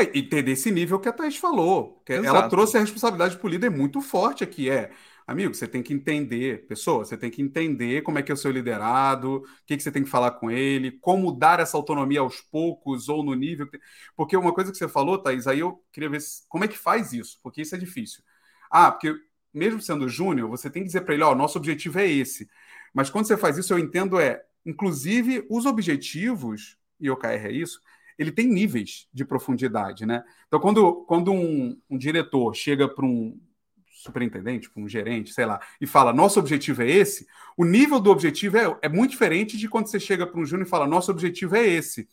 É, 0.00 0.10
e 0.14 0.22
ter 0.22 0.42
desse 0.42 0.70
nível 0.70 0.98
que 0.98 1.08
a 1.08 1.12
Thaís 1.12 1.36
falou. 1.36 2.02
Que 2.04 2.14
ela 2.14 2.48
trouxe 2.48 2.76
a 2.76 2.80
responsabilidade 2.80 3.36
para 3.36 3.46
o 3.46 3.50
líder 3.50 3.70
muito 3.70 4.00
forte 4.00 4.42
aqui. 4.42 4.70
É, 4.70 4.90
amigo, 5.26 5.54
você 5.54 5.66
tem 5.66 5.82
que 5.82 5.92
entender, 5.92 6.66
pessoa, 6.66 7.04
você 7.04 7.16
tem 7.16 7.30
que 7.30 7.42
entender 7.42 8.02
como 8.02 8.18
é 8.18 8.22
que 8.22 8.32
é 8.32 8.34
o 8.34 8.36
seu 8.36 8.50
liderado, 8.50 9.36
o 9.36 9.44
que, 9.66 9.76
que 9.76 9.82
você 9.82 9.92
tem 9.92 10.02
que 10.02 10.10
falar 10.10 10.32
com 10.32 10.50
ele, 10.50 10.92
como 10.92 11.32
dar 11.32 11.60
essa 11.60 11.76
autonomia 11.76 12.20
aos 12.20 12.40
poucos 12.40 13.08
ou 13.08 13.22
no 13.22 13.34
nível. 13.34 13.68
Que... 13.68 13.78
Porque 14.16 14.36
uma 14.36 14.52
coisa 14.52 14.72
que 14.72 14.78
você 14.78 14.88
falou, 14.88 15.18
Thaís, 15.18 15.46
aí 15.46 15.60
eu 15.60 15.82
queria 15.92 16.08
ver 16.08 16.20
se... 16.20 16.42
como 16.48 16.64
é 16.64 16.68
que 16.68 16.78
faz 16.78 17.12
isso, 17.12 17.38
porque 17.42 17.62
isso 17.62 17.74
é 17.74 17.78
difícil. 17.78 18.22
Ah, 18.70 18.90
porque 18.90 19.14
mesmo 19.52 19.80
sendo 19.80 20.08
júnior, 20.08 20.48
você 20.48 20.70
tem 20.70 20.82
que 20.82 20.86
dizer 20.86 21.02
para 21.02 21.14
ele, 21.14 21.24
ó, 21.24 21.32
oh, 21.32 21.34
nosso 21.34 21.58
objetivo 21.58 21.98
é 21.98 22.06
esse. 22.06 22.48
Mas 22.94 23.10
quando 23.10 23.26
você 23.26 23.36
faz 23.36 23.58
isso, 23.58 23.72
eu 23.72 23.78
entendo 23.78 24.18
é, 24.18 24.42
inclusive, 24.64 25.46
os 25.50 25.66
objetivos, 25.66 26.76
e 27.00 27.10
o 27.10 27.14
OKR 27.14 27.46
é 27.46 27.52
isso, 27.52 27.80
ele 28.20 28.30
tem 28.30 28.46
níveis 28.46 29.08
de 29.14 29.24
profundidade, 29.24 30.04
né? 30.04 30.22
Então, 30.46 30.60
quando, 30.60 31.06
quando 31.06 31.32
um, 31.32 31.80
um 31.88 31.96
diretor 31.96 32.54
chega 32.54 32.86
para 32.86 33.06
um 33.06 33.40
superintendente, 33.86 34.68
para 34.68 34.82
um 34.82 34.86
gerente, 34.86 35.32
sei 35.32 35.46
lá, 35.46 35.58
e 35.80 35.86
fala, 35.86 36.12
nosso 36.12 36.38
objetivo 36.38 36.82
é 36.82 36.90
esse, 36.90 37.26
o 37.56 37.64
nível 37.64 37.98
do 37.98 38.10
objetivo 38.10 38.58
é, 38.58 38.78
é 38.82 38.88
muito 38.90 39.12
diferente 39.12 39.56
de 39.56 39.66
quando 39.70 39.86
você 39.86 39.98
chega 39.98 40.26
para 40.26 40.38
um 40.38 40.44
júnior 40.44 40.66
e 40.66 40.70
fala, 40.70 40.86
nosso 40.86 41.10
objetivo 41.10 41.56
é 41.56 41.66
esse. 41.66 42.06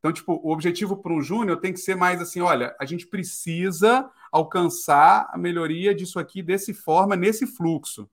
Então, 0.00 0.12
tipo, 0.12 0.40
o 0.42 0.50
objetivo 0.50 0.96
para 0.96 1.12
um 1.12 1.22
júnior 1.22 1.60
tem 1.60 1.72
que 1.72 1.78
ser 1.78 1.94
mais 1.94 2.20
assim, 2.20 2.40
olha, 2.40 2.74
a 2.80 2.84
gente 2.84 3.06
precisa 3.06 4.10
alcançar 4.32 5.30
a 5.32 5.38
melhoria 5.38 5.94
disso 5.94 6.18
aqui 6.18 6.42
desse 6.42 6.74
forma, 6.74 7.14
nesse 7.14 7.46
fluxo. 7.46 8.10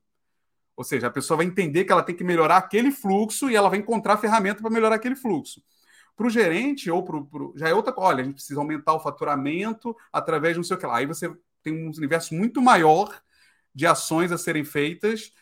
Ou 0.76 0.84
seja, 0.84 1.08
a 1.08 1.10
pessoa 1.10 1.38
vai 1.38 1.46
entender 1.46 1.84
que 1.84 1.92
ela 1.92 2.04
tem 2.04 2.14
que 2.14 2.22
melhorar 2.22 2.58
aquele 2.58 2.92
fluxo 2.92 3.50
e 3.50 3.56
ela 3.56 3.68
vai 3.68 3.80
encontrar 3.80 4.16
ferramenta 4.16 4.62
para 4.62 4.70
melhorar 4.70 4.94
aquele 4.94 5.16
fluxo. 5.16 5.60
Para 6.22 6.28
o 6.28 6.30
gerente 6.30 6.88
ou 6.88 7.02
para 7.02 7.16
o. 7.16 7.52
Já 7.56 7.68
é 7.68 7.74
outra. 7.74 7.92
Olha, 7.96 8.22
a 8.22 8.24
gente 8.24 8.34
precisa 8.34 8.60
aumentar 8.60 8.94
o 8.94 9.00
faturamento 9.00 9.96
através 10.12 10.54
de 10.54 10.58
não 10.58 10.64
sei 10.64 10.76
o 10.76 10.78
que 10.78 10.86
lá. 10.86 10.98
Aí 10.98 11.06
você 11.06 11.28
tem 11.64 11.72
um 11.72 11.90
universo 11.90 12.32
muito 12.32 12.62
maior 12.62 13.20
de 13.74 13.88
ações 13.88 14.30
a 14.30 14.38
serem 14.38 14.62
feitas 14.62 15.32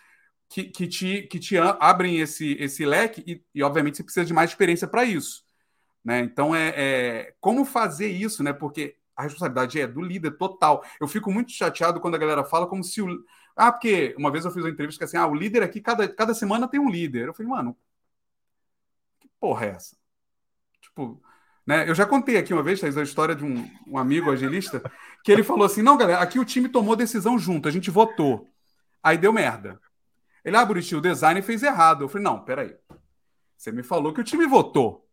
que, 0.49 0.65
que, 0.65 0.89
te, 0.89 1.25
que 1.25 1.39
te 1.39 1.59
abrem 1.59 2.21
esse, 2.21 2.55
esse 2.55 2.87
leque 2.87 3.23
e, 3.27 3.45
e, 3.55 3.63
obviamente, 3.63 3.99
você 3.99 4.03
precisa 4.03 4.25
de 4.25 4.33
mais 4.33 4.49
experiência 4.49 4.89
para 4.89 5.05
isso. 5.05 5.45
Né? 6.03 6.21
Então, 6.21 6.55
é, 6.55 6.73
é, 6.75 7.35
como 7.43 7.67
fazer 7.67 8.09
isso, 8.09 8.43
né? 8.43 8.55
Porque 8.55 8.97
a 9.15 9.25
responsabilidade 9.25 9.79
é 9.79 9.87
do 9.87 10.01
líder 10.01 10.39
total. 10.39 10.83
Eu 10.99 11.07
fico 11.07 11.31
muito 11.31 11.53
chateado 11.53 12.01
quando 12.01 12.15
a 12.15 12.19
galera 12.19 12.43
fala 12.43 12.67
como 12.67 12.83
se 12.83 13.03
o. 13.03 13.23
Ah, 13.55 13.71
porque 13.71 14.15
uma 14.17 14.33
vez 14.33 14.47
eu 14.47 14.51
fiz 14.51 14.65
uma 14.65 14.71
entrevista 14.71 14.99
que 14.99 15.05
assim, 15.05 15.19
ah, 15.19 15.27
o 15.27 15.35
líder 15.35 15.63
aqui, 15.63 15.79
cada, 15.79 16.09
cada 16.09 16.33
semana 16.33 16.67
tem 16.67 16.81
um 16.81 16.89
líder. 16.89 17.29
Eu 17.29 17.35
falei, 17.35 17.51
mano, 17.51 17.77
que 19.21 19.29
porra 19.39 19.67
é 19.67 19.69
essa? 19.73 20.00
Tipo, 21.01 21.23
né? 21.67 21.89
Eu 21.89 21.95
já 21.95 22.07
contei 22.07 22.37
aqui 22.37 22.53
uma 22.53 22.63
vez, 22.63 22.83
a 22.83 23.03
história 23.03 23.35
de 23.35 23.45
um, 23.45 23.69
um 23.87 23.99
amigo 23.99 24.31
agilista, 24.31 24.83
que 25.25 25.33
ele 25.33 25.43
falou 25.43 25.65
assim: 25.65 25.83
não, 25.83 25.97
galera, 25.97 26.21
aqui 26.21 26.39
o 26.39 26.45
time 26.45 26.69
tomou 26.69 26.97
decisão 26.97 27.39
junto, 27.39 27.69
a 27.69 27.71
gente 27.71 27.91
votou. 27.91 28.49
Aí 29.03 29.17
deu 29.17 29.33
merda. 29.33 29.81
Ele, 30.45 30.57
ah, 30.57 30.65
Buriti, 30.65 30.97
o 30.97 31.01
design 31.01 31.41
fez 31.43 31.63
errado. 31.63 32.05
Eu 32.05 32.09
falei, 32.09 32.25
não, 32.25 32.43
peraí. 32.43 32.75
Você 33.57 33.71
me 33.71 33.83
falou 33.83 34.13
que 34.13 34.21
o 34.21 34.25
time 34.25 34.47
votou. 34.47 35.07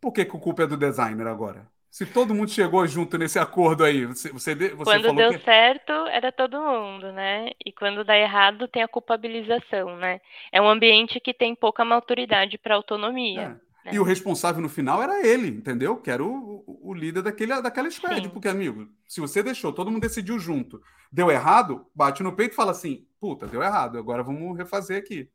Por 0.00 0.12
que, 0.12 0.24
que 0.24 0.36
a 0.36 0.40
culpa 0.40 0.62
é 0.62 0.66
do 0.66 0.76
designer 0.76 1.26
agora? 1.26 1.66
Se 1.90 2.04
todo 2.04 2.34
mundo 2.34 2.50
chegou 2.50 2.86
junto 2.86 3.16
nesse 3.16 3.38
acordo 3.38 3.82
aí, 3.82 4.06
você, 4.06 4.30
você, 4.30 4.54
você 4.54 4.84
Quando 4.84 5.14
deu 5.14 5.30
que... 5.32 5.44
certo, 5.44 5.92
era 6.08 6.30
todo 6.30 6.60
mundo, 6.60 7.10
né? 7.12 7.50
E 7.64 7.72
quando 7.72 8.04
dá 8.04 8.16
errado, 8.16 8.68
tem 8.68 8.82
a 8.82 8.88
culpabilização, 8.88 9.96
né? 9.96 10.20
É 10.52 10.60
um 10.60 10.68
ambiente 10.68 11.18
que 11.18 11.32
tem 11.32 11.54
pouca 11.54 11.84
maturidade 11.84 12.58
para 12.58 12.74
autonomia. 12.74 13.58
É. 13.62 13.65
Né? 13.86 13.94
E 13.94 14.00
o 14.00 14.02
responsável 14.02 14.60
no 14.60 14.68
final 14.68 15.00
era 15.00 15.24
ele, 15.24 15.46
entendeu? 15.46 15.96
Que 15.96 16.10
era 16.10 16.22
o, 16.22 16.64
o, 16.66 16.90
o 16.90 16.94
líder 16.94 17.22
daquele, 17.22 17.62
daquela 17.62 17.88
squad. 17.88 18.28
Porque, 18.30 18.48
amigo, 18.48 18.88
se 19.06 19.20
você 19.20 19.44
deixou, 19.44 19.72
todo 19.72 19.92
mundo 19.92 20.02
decidiu 20.02 20.40
junto, 20.40 20.82
deu 21.10 21.30
errado, 21.30 21.86
bate 21.94 22.20
no 22.20 22.34
peito 22.34 22.52
e 22.52 22.56
fala 22.56 22.72
assim: 22.72 23.06
puta, 23.20 23.46
deu 23.46 23.62
errado, 23.62 23.96
agora 23.96 24.24
vamos 24.24 24.58
refazer 24.58 24.98
aqui. 24.98 25.30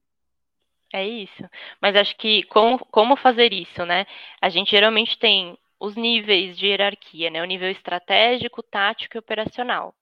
É 0.94 1.08
isso. 1.08 1.50
Mas 1.82 1.96
acho 1.96 2.18
que 2.18 2.44
como, 2.44 2.78
como 2.88 3.16
fazer 3.16 3.54
isso, 3.54 3.86
né? 3.86 4.06
A 4.42 4.50
gente 4.50 4.72
geralmente 4.72 5.18
tem 5.18 5.58
os 5.80 5.96
níveis 5.96 6.58
de 6.58 6.68
hierarquia, 6.68 7.30
né? 7.30 7.42
O 7.42 7.46
nível 7.46 7.72
estratégico, 7.72 8.62
tático 8.62 9.16
e 9.16 9.20
operacional. 9.20 9.96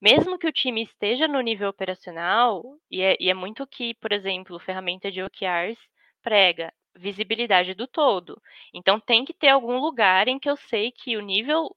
Mesmo 0.00 0.38
que 0.38 0.48
o 0.48 0.52
time 0.52 0.82
esteja 0.82 1.28
no 1.28 1.40
nível 1.42 1.68
operacional, 1.68 2.64
e 2.90 3.02
é, 3.02 3.16
e 3.20 3.28
é 3.28 3.34
muito 3.34 3.66
que, 3.66 3.92
por 3.94 4.12
exemplo, 4.12 4.56
a 4.56 4.60
ferramenta 4.60 5.10
de 5.12 5.22
OKRs 5.22 5.78
prega 6.22 6.72
visibilidade 6.96 7.74
do 7.74 7.86
todo. 7.86 8.40
Então 8.72 9.00
tem 9.00 9.24
que 9.24 9.34
ter 9.34 9.48
algum 9.48 9.78
lugar 9.78 10.28
em 10.28 10.38
que 10.38 10.48
eu 10.48 10.56
sei 10.56 10.92
que 10.92 11.16
o 11.16 11.20
nível 11.20 11.74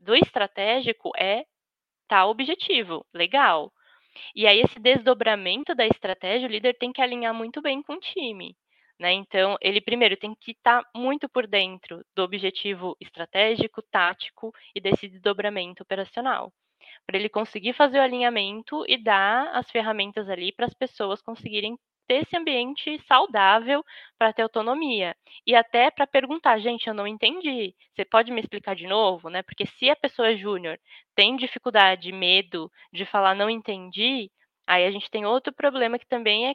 do 0.00 0.14
estratégico 0.14 1.10
é 1.16 1.44
tal 2.08 2.30
objetivo. 2.30 3.06
Legal. 3.12 3.72
E 4.34 4.46
aí 4.46 4.60
esse 4.60 4.78
desdobramento 4.78 5.74
da 5.74 5.86
estratégia, 5.86 6.48
o 6.48 6.50
líder 6.50 6.76
tem 6.78 6.92
que 6.92 7.00
alinhar 7.00 7.34
muito 7.34 7.62
bem 7.62 7.82
com 7.82 7.94
o 7.94 8.00
time. 8.00 8.56
Né? 8.98 9.12
Então, 9.14 9.56
ele 9.60 9.80
primeiro 9.80 10.16
tem 10.16 10.34
que 10.34 10.52
estar 10.52 10.84
tá 10.84 10.90
muito 10.94 11.28
por 11.28 11.46
dentro 11.46 12.04
do 12.14 12.22
objetivo 12.22 12.96
estratégico, 13.00 13.82
tático 13.82 14.52
e 14.74 14.80
desse 14.80 15.08
desdobramento 15.08 15.82
operacional, 15.82 16.52
para 17.06 17.16
ele 17.18 17.28
conseguir 17.28 17.72
fazer 17.72 17.98
o 17.98 18.02
alinhamento 18.02 18.84
e 18.86 18.96
dar 19.02 19.48
as 19.56 19.70
ferramentas 19.70 20.28
ali 20.28 20.52
para 20.52 20.66
as 20.66 20.74
pessoas 20.74 21.20
conseguirem 21.20 21.76
ter 22.06 22.22
esse 22.22 22.36
ambiente 22.36 22.98
saudável 23.06 23.84
para 24.18 24.32
ter 24.32 24.42
autonomia. 24.42 25.16
E 25.46 25.54
até 25.54 25.90
para 25.90 26.06
perguntar, 26.06 26.58
gente, 26.58 26.86
eu 26.86 26.94
não 26.94 27.06
entendi. 27.06 27.74
Você 27.94 28.04
pode 28.04 28.30
me 28.32 28.40
explicar 28.40 28.74
de 28.74 28.86
novo, 28.86 29.28
né? 29.28 29.42
Porque 29.42 29.66
se 29.66 29.90
a 29.90 29.96
pessoa 29.96 30.36
júnior 30.36 30.78
tem 31.14 31.36
dificuldade, 31.36 32.12
medo 32.12 32.70
de 32.92 33.04
falar 33.06 33.34
não 33.34 33.50
entendi, 33.50 34.30
aí 34.66 34.86
a 34.86 34.90
gente 34.90 35.10
tem 35.10 35.26
outro 35.26 35.52
problema 35.52 35.98
que 35.98 36.06
também 36.06 36.48
é 36.50 36.54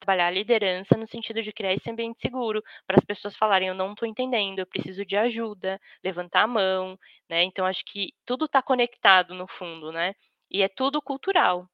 trabalhar 0.00 0.28
a 0.28 0.30
liderança 0.30 0.96
no 0.96 1.08
sentido 1.08 1.42
de 1.42 1.52
criar 1.52 1.74
esse 1.74 1.90
ambiente 1.90 2.20
seguro 2.20 2.62
para 2.86 2.96
as 2.98 3.04
pessoas 3.04 3.36
falarem 3.36 3.68
eu 3.68 3.74
não 3.74 3.92
estou 3.92 4.08
entendendo, 4.08 4.58
eu 4.60 4.66
preciso 4.66 5.04
de 5.04 5.16
ajuda, 5.16 5.80
levantar 6.04 6.42
a 6.42 6.46
mão, 6.46 6.98
né? 7.28 7.42
Então 7.44 7.66
acho 7.66 7.84
que 7.84 8.12
tudo 8.24 8.44
está 8.46 8.62
conectado 8.62 9.34
no 9.34 9.46
fundo, 9.48 9.90
né? 9.92 10.14
E 10.50 10.62
é 10.62 10.68
tudo 10.68 11.02
cultural, 11.02 11.66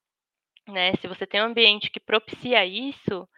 né? 0.69 0.95
Se 1.01 1.07
você 1.09 1.27
tem 1.27 1.41
um 1.41 1.47
ambiente 1.47 1.91
que 1.91 2.01
propicia 2.01 2.65
isso, 2.65 3.29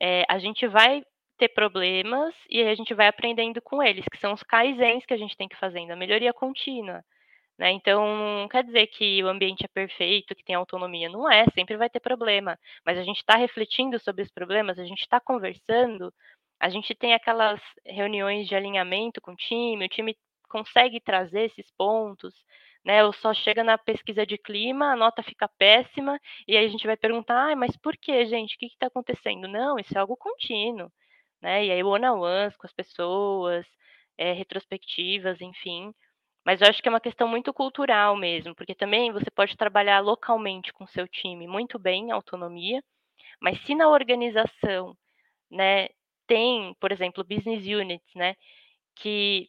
é, 0.00 0.24
a 0.28 0.38
gente 0.38 0.66
vai 0.66 1.02
ter 1.38 1.48
problemas 1.48 2.34
e 2.48 2.62
a 2.62 2.74
gente 2.74 2.94
vai 2.94 3.08
aprendendo 3.08 3.60
com 3.62 3.82
eles, 3.82 4.04
que 4.10 4.18
são 4.18 4.32
os 4.32 4.42
kaizens 4.42 5.04
que 5.06 5.14
a 5.14 5.16
gente 5.16 5.36
tem 5.36 5.48
que 5.48 5.56
fazer, 5.56 5.90
a 5.90 5.96
melhoria 5.96 6.32
contínua. 6.32 7.04
Né? 7.58 7.70
Então, 7.72 8.04
não 8.40 8.48
quer 8.48 8.64
dizer 8.64 8.86
que 8.88 9.22
o 9.22 9.28
ambiente 9.28 9.64
é 9.64 9.68
perfeito, 9.68 10.34
que 10.34 10.44
tem 10.44 10.54
autonomia. 10.54 11.08
Não 11.08 11.30
é, 11.30 11.44
sempre 11.54 11.76
vai 11.76 11.88
ter 11.90 12.00
problema. 12.00 12.58
Mas 12.84 12.98
a 12.98 13.02
gente 13.02 13.18
está 13.18 13.36
refletindo 13.36 13.98
sobre 14.00 14.22
os 14.22 14.30
problemas, 14.30 14.78
a 14.78 14.84
gente 14.84 15.02
está 15.02 15.20
conversando, 15.20 16.12
a 16.58 16.68
gente 16.68 16.94
tem 16.94 17.14
aquelas 17.14 17.60
reuniões 17.84 18.48
de 18.48 18.54
alinhamento 18.54 19.20
com 19.20 19.32
o 19.32 19.36
time, 19.36 19.84
o 19.84 19.88
time 19.88 20.16
consegue 20.48 21.00
trazer 21.00 21.46
esses 21.46 21.70
pontos 21.76 22.34
né? 22.84 23.04
Ou 23.04 23.12
só 23.12 23.32
chega 23.34 23.64
na 23.64 23.78
pesquisa 23.78 24.26
de 24.26 24.38
clima, 24.38 24.92
a 24.92 24.96
nota 24.96 25.22
fica 25.22 25.48
péssima, 25.58 26.18
e 26.48 26.56
aí 26.56 26.66
a 26.66 26.68
gente 26.68 26.86
vai 26.86 26.96
perguntar, 26.96 27.52
ah, 27.52 27.56
mas 27.56 27.76
por 27.76 27.96
que, 27.96 28.24
gente? 28.26 28.56
O 28.56 28.58
que 28.58 28.66
está 28.66 28.86
acontecendo? 28.88 29.48
Não, 29.48 29.78
isso 29.78 29.96
é 29.96 30.00
algo 30.00 30.16
contínuo, 30.16 30.90
né? 31.40 31.66
E 31.66 31.70
aí 31.72 31.82
one-on-ones 31.84 32.56
com 32.56 32.66
as 32.66 32.72
pessoas, 32.72 33.66
é, 34.18 34.32
retrospectivas, 34.32 35.40
enfim. 35.40 35.92
Mas 36.44 36.60
eu 36.60 36.68
acho 36.68 36.82
que 36.82 36.88
é 36.88 36.90
uma 36.92 37.00
questão 37.00 37.28
muito 37.28 37.52
cultural 37.54 38.16
mesmo, 38.16 38.54
porque 38.54 38.74
também 38.74 39.12
você 39.12 39.30
pode 39.30 39.56
trabalhar 39.56 40.00
localmente 40.00 40.72
com 40.72 40.86
seu 40.86 41.06
time 41.08 41.46
muito 41.46 41.78
bem, 41.78 42.10
autonomia, 42.10 42.82
mas 43.40 43.60
se 43.64 43.74
na 43.74 43.88
organização, 43.88 44.96
né, 45.50 45.88
tem, 46.26 46.74
por 46.80 46.92
exemplo, 46.92 47.24
business 47.24 47.64
units, 47.66 48.14
né, 48.14 48.36
que 48.96 49.48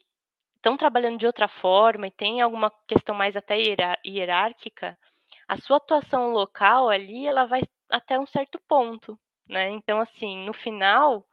estão 0.64 0.78
trabalhando 0.78 1.20
de 1.20 1.28
outra 1.28 1.50
forma 1.50 2.08
e 2.08 2.12
tem 2.12 2.40
alguma 2.42 2.72
questão 2.88 3.14
mais 3.14 3.36
até 3.36 3.58
hierárquica, 4.06 4.98
a 5.46 5.58
sua 5.58 5.76
atuação 5.76 6.32
local 6.32 6.88
ali, 6.90 7.28
ela 7.28 7.46
vai 7.46 7.64
até 7.90 8.18
um 8.18 8.26
certo 8.26 8.58
ponto, 8.66 9.20
né? 9.48 9.70
Então, 9.72 10.00
assim, 10.00 10.46
no 10.46 10.54
final, 10.54 11.26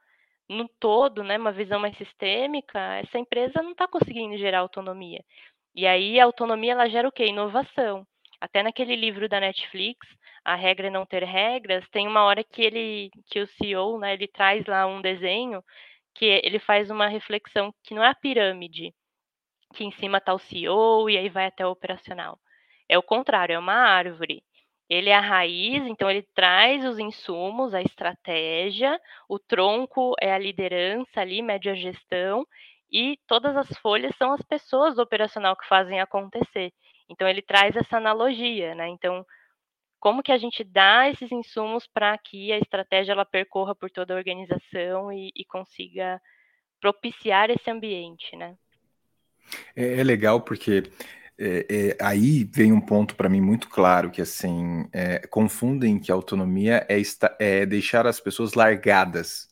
no 0.49 0.69
todo, 0.81 1.23
né, 1.23 1.39
uma 1.39 1.53
visão 1.53 1.79
mais 1.79 1.97
sistêmica, 1.97 2.79
essa 2.97 3.19
empresa 3.19 3.63
não 3.63 3.71
está 3.71 3.87
conseguindo 3.87 4.37
gerar 4.37 4.61
autonomia. 4.61 5.25
E 5.75 5.87
aí 5.87 6.19
a 6.19 6.25
autonomia 6.25 6.73
ela 6.73 6.89
gera 6.89 7.09
o 7.09 7.13
quê? 7.13 7.27
Inovação. 7.27 8.05
Até 8.41 8.63
naquele 8.65 8.97
livro 8.97 9.29
da 9.29 9.39
Netflix, 9.39 10.09
A 10.45 10.57
Regra 10.57 10.89
é 10.89 10.91
Não 10.91 11.07
Ter 11.07 11.23
Regras, 11.23 11.89
tem 11.91 12.09
uma 12.09 12.25
hora 12.25 12.43
que 12.43 12.63
ele, 12.63 13.11
que 13.31 13.41
o 13.41 13.47
CEO, 13.47 13.99
né, 14.01 14.15
ele 14.15 14.27
traz 14.27 14.67
lá 14.67 14.87
um 14.87 15.01
desenho 15.01 15.63
que 16.15 16.25
ele 16.25 16.59
faz 16.59 16.91
uma 16.91 17.07
reflexão 17.07 17.73
que 17.85 17.95
não 17.95 18.03
é 18.03 18.09
a 18.09 18.15
pirâmide, 18.15 18.93
que 19.75 19.85
em 19.85 19.91
cima 19.93 20.19
está 20.19 20.35
o 20.35 20.39
CEO 20.39 21.09
e 21.11 21.17
aí 21.17 21.29
vai 21.29 21.47
até 21.47 21.67
o 21.67 21.71
operacional. 21.71 22.39
É 22.89 22.99
o 22.99 23.03
contrário, 23.03 23.55
é 23.55 23.59
uma 23.59 23.75
árvore. 23.75 24.43
Ele 24.89 25.11
é 25.11 25.15
a 25.15 25.21
raiz, 25.21 25.87
então 25.87 26.11
ele 26.11 26.23
traz 26.35 26.85
os 26.85 26.99
insumos, 26.99 27.75
a 27.75 27.81
estratégia, 27.81 29.01
o 29.29 29.39
tronco 29.39 30.15
é 30.21 30.33
a 30.33 30.39
liderança 30.39 31.21
ali, 31.21 31.41
média 31.43 31.77
gestão, 31.77 32.45
e 32.91 33.17
todas 33.29 33.57
as 33.57 33.69
folhas 33.79 34.17
são 34.17 34.33
as 34.33 34.43
pessoas 34.43 34.97
do 34.97 35.03
operacional 35.03 35.57
que 35.57 35.69
fazem 35.69 36.01
acontecer. 36.01 36.73
Então 37.09 37.29
ele 37.29 37.43
traz 37.43 37.77
essa 37.77 37.99
analogia, 37.99 38.75
né? 38.75 38.89
Então, 38.89 39.25
como 40.01 40.23
que 40.23 40.33
a 40.33 40.39
gente 40.39 40.65
dá 40.65 41.09
esses 41.09 41.31
insumos 41.31 41.87
para 41.87 42.17
que 42.19 42.53
a 42.53 42.59
estratégia 42.59 43.13
ela 43.13 43.25
percorra 43.25 43.75
por 43.75 43.91
toda 43.91 44.15
a 44.15 44.17
organização 44.17 45.13
e, 45.13 45.31
e 45.37 45.45
consiga 45.45 46.21
propiciar 46.81 47.51
esse 47.51 47.71
ambiente, 47.71 48.35
né? 48.37 48.57
É, 49.75 50.01
é 50.01 50.05
legal 50.05 50.41
porque 50.41 50.85
é, 51.43 51.97
é, 51.99 52.05
aí 52.05 52.45
vem 52.45 52.71
um 52.71 52.81
ponto 52.81 53.17
para 53.17 53.29
mim 53.29 53.41
muito 53.41 53.69
claro 53.71 54.11
que 54.11 54.21
assim 54.21 54.87
é, 54.93 55.27
confundem 55.27 55.99
que 55.99 56.13
autonomia 56.13 56.87
é, 56.87 57.01
esta, 57.01 57.35
é 57.41 57.65
deixar 57.65 58.07
as 58.07 58.21
pessoas 58.21 58.53
largadas, 58.53 59.49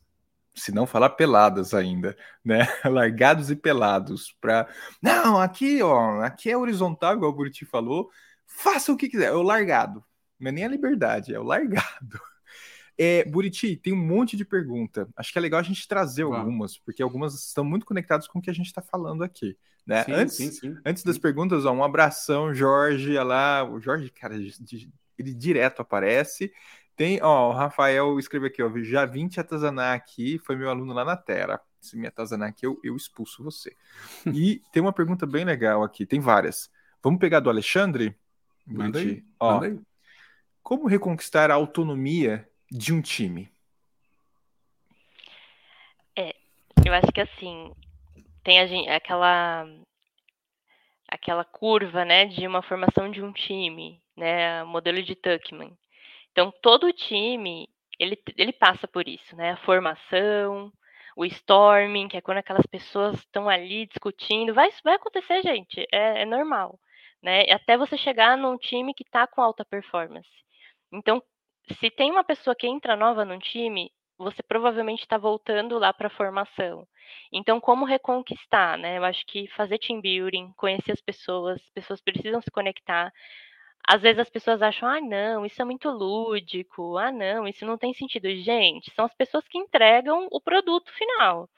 se 0.54 0.70
não 0.70 0.86
falar 0.86 1.10
peladas 1.10 1.72
ainda, 1.72 2.14
né? 2.44 2.68
Largados 2.84 3.50
e 3.50 3.56
pelados 3.56 4.36
para 4.38 4.68
não 5.00 5.40
aqui 5.40 5.82
ó 5.82 6.20
aqui 6.22 6.50
é 6.50 6.56
horizontal 6.56 7.14
igual 7.14 7.30
o 7.30 7.34
Buriti 7.34 7.64
falou, 7.64 8.10
faça 8.46 8.92
o 8.92 8.96
que 8.96 9.08
quiser, 9.08 9.28
é 9.28 9.32
o 9.32 9.42
largado, 9.42 10.04
não 10.38 10.50
é 10.50 10.52
nem 10.52 10.64
a 10.64 10.68
liberdade, 10.68 11.34
é 11.34 11.40
o 11.40 11.44
largado. 11.44 12.20
É, 13.00 13.24
Buriti, 13.24 13.76
tem 13.76 13.92
um 13.92 14.04
monte 14.04 14.36
de 14.36 14.44
pergunta. 14.44 15.08
Acho 15.16 15.32
que 15.32 15.38
é 15.38 15.40
legal 15.40 15.60
a 15.60 15.62
gente 15.62 15.86
trazer 15.86 16.22
algumas, 16.22 16.76
porque 16.76 17.00
algumas 17.00 17.32
estão 17.32 17.62
muito 17.62 17.86
conectadas 17.86 18.26
com 18.26 18.40
o 18.40 18.42
que 18.42 18.50
a 18.50 18.52
gente 18.52 18.66
está 18.66 18.82
falando 18.82 19.22
aqui. 19.22 19.56
Né? 19.86 20.02
Sim, 20.02 20.12
antes, 20.12 20.34
sim, 20.34 20.50
sim. 20.50 20.76
antes 20.84 21.04
das 21.04 21.16
perguntas, 21.16 21.64
ó, 21.64 21.72
um 21.72 21.84
abração, 21.84 22.52
Jorge. 22.52 23.10
Olha 23.10 23.22
lá, 23.22 23.64
o 23.64 23.80
Jorge, 23.80 24.10
cara, 24.10 24.34
ele 24.34 25.32
direto 25.32 25.80
aparece. 25.80 26.52
Tem, 26.96 27.22
ó, 27.22 27.50
o 27.50 27.52
Rafael 27.52 28.18
escreveu 28.18 28.48
aqui, 28.48 28.60
ó, 28.60 28.70
já 28.82 29.06
vim 29.06 29.28
te 29.28 29.38
atazanar 29.38 29.94
aqui, 29.94 30.40
foi 30.40 30.56
meu 30.56 30.68
aluno 30.68 30.92
lá 30.92 31.04
na 31.04 31.16
Terra. 31.16 31.60
Se 31.80 31.96
me 31.96 32.08
atazanar 32.08 32.48
aqui, 32.48 32.66
eu, 32.66 32.80
eu 32.82 32.96
expulso 32.96 33.44
você. 33.44 33.76
e 34.34 34.60
tem 34.72 34.82
uma 34.82 34.92
pergunta 34.92 35.24
bem 35.24 35.44
legal 35.44 35.84
aqui, 35.84 36.04
tem 36.04 36.18
várias. 36.18 36.68
Vamos 37.00 37.20
pegar 37.20 37.38
do 37.38 37.48
Alexandre? 37.48 38.16
Manda 38.66 38.98
aí, 38.98 39.24
ó, 39.38 39.54
manda 39.54 39.66
aí. 39.68 39.80
Como 40.60 40.88
reconquistar 40.88 41.52
a 41.52 41.54
autonomia 41.54 42.47
de 42.70 42.92
um 42.92 43.00
time? 43.00 43.50
É, 46.16 46.34
eu 46.84 46.92
acho 46.92 47.12
que 47.12 47.20
assim, 47.20 47.72
tem 48.42 48.88
a, 48.88 48.96
aquela 48.96 49.66
aquela 51.10 51.44
curva, 51.44 52.04
né, 52.04 52.26
de 52.26 52.46
uma 52.46 52.60
formação 52.62 53.10
de 53.10 53.22
um 53.22 53.32
time, 53.32 54.00
né, 54.14 54.62
modelo 54.64 55.02
de 55.02 55.14
Tuckman. 55.14 55.76
Então 56.32 56.52
todo 56.62 56.92
time 56.92 57.68
ele, 57.98 58.16
ele 58.36 58.52
passa 58.52 58.86
por 58.86 59.08
isso, 59.08 59.34
né, 59.34 59.52
a 59.52 59.56
formação, 59.58 60.72
o 61.16 61.24
storming, 61.24 62.08
que 62.08 62.16
é 62.16 62.20
quando 62.20 62.38
aquelas 62.38 62.66
pessoas 62.66 63.18
estão 63.18 63.48
ali 63.48 63.86
discutindo, 63.86 64.54
vai 64.54 64.70
vai 64.84 64.94
acontecer, 64.94 65.42
gente, 65.42 65.80
é, 65.92 66.22
é 66.22 66.24
normal, 66.26 66.78
né, 67.22 67.50
até 67.50 67.76
você 67.76 67.96
chegar 67.96 68.36
num 68.36 68.58
time 68.58 68.94
que 68.94 69.02
está 69.02 69.26
com 69.26 69.40
alta 69.40 69.64
performance. 69.64 70.28
Então 70.92 71.22
se 71.74 71.90
tem 71.90 72.10
uma 72.10 72.24
pessoa 72.24 72.54
que 72.56 72.66
entra 72.66 72.96
nova 72.96 73.24
num 73.24 73.38
time, 73.38 73.90
você 74.18 74.42
provavelmente 74.42 75.00
está 75.02 75.16
voltando 75.16 75.78
lá 75.78 75.92
para 75.92 76.08
a 76.08 76.10
formação. 76.10 76.86
Então, 77.32 77.60
como 77.60 77.84
reconquistar, 77.84 78.76
né? 78.76 78.98
Eu 78.98 79.04
acho 79.04 79.24
que 79.26 79.46
fazer 79.48 79.78
team 79.78 80.00
building, 80.00 80.52
conhecer 80.56 80.92
as 80.92 81.00
pessoas, 81.00 81.60
as 81.60 81.70
pessoas 81.70 82.00
precisam 82.00 82.40
se 82.42 82.50
conectar. 82.50 83.12
Às 83.86 84.02
vezes 84.02 84.18
as 84.20 84.30
pessoas 84.30 84.60
acham, 84.60 84.88
ah, 84.88 85.00
não, 85.00 85.46
isso 85.46 85.62
é 85.62 85.64
muito 85.64 85.88
lúdico, 85.90 86.98
ah, 86.98 87.12
não, 87.12 87.46
isso 87.48 87.64
não 87.64 87.78
tem 87.78 87.94
sentido. 87.94 88.28
Gente, 88.36 88.92
são 88.94 89.04
as 89.06 89.14
pessoas 89.14 89.46
que 89.48 89.58
entregam 89.58 90.28
o 90.30 90.40
produto 90.40 90.92
final. 90.92 91.48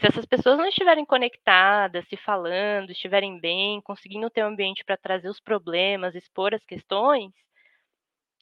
Se 0.00 0.06
essas 0.06 0.26
pessoas 0.26 0.58
não 0.58 0.66
estiverem 0.66 1.04
conectadas, 1.06 2.06
se 2.08 2.16
falando, 2.16 2.90
estiverem 2.90 3.40
bem, 3.40 3.80
conseguindo 3.82 4.28
ter 4.30 4.44
um 4.44 4.48
ambiente 4.48 4.84
para 4.84 4.96
trazer 4.96 5.28
os 5.28 5.40
problemas, 5.40 6.14
expor 6.14 6.54
as 6.54 6.64
questões, 6.64 7.32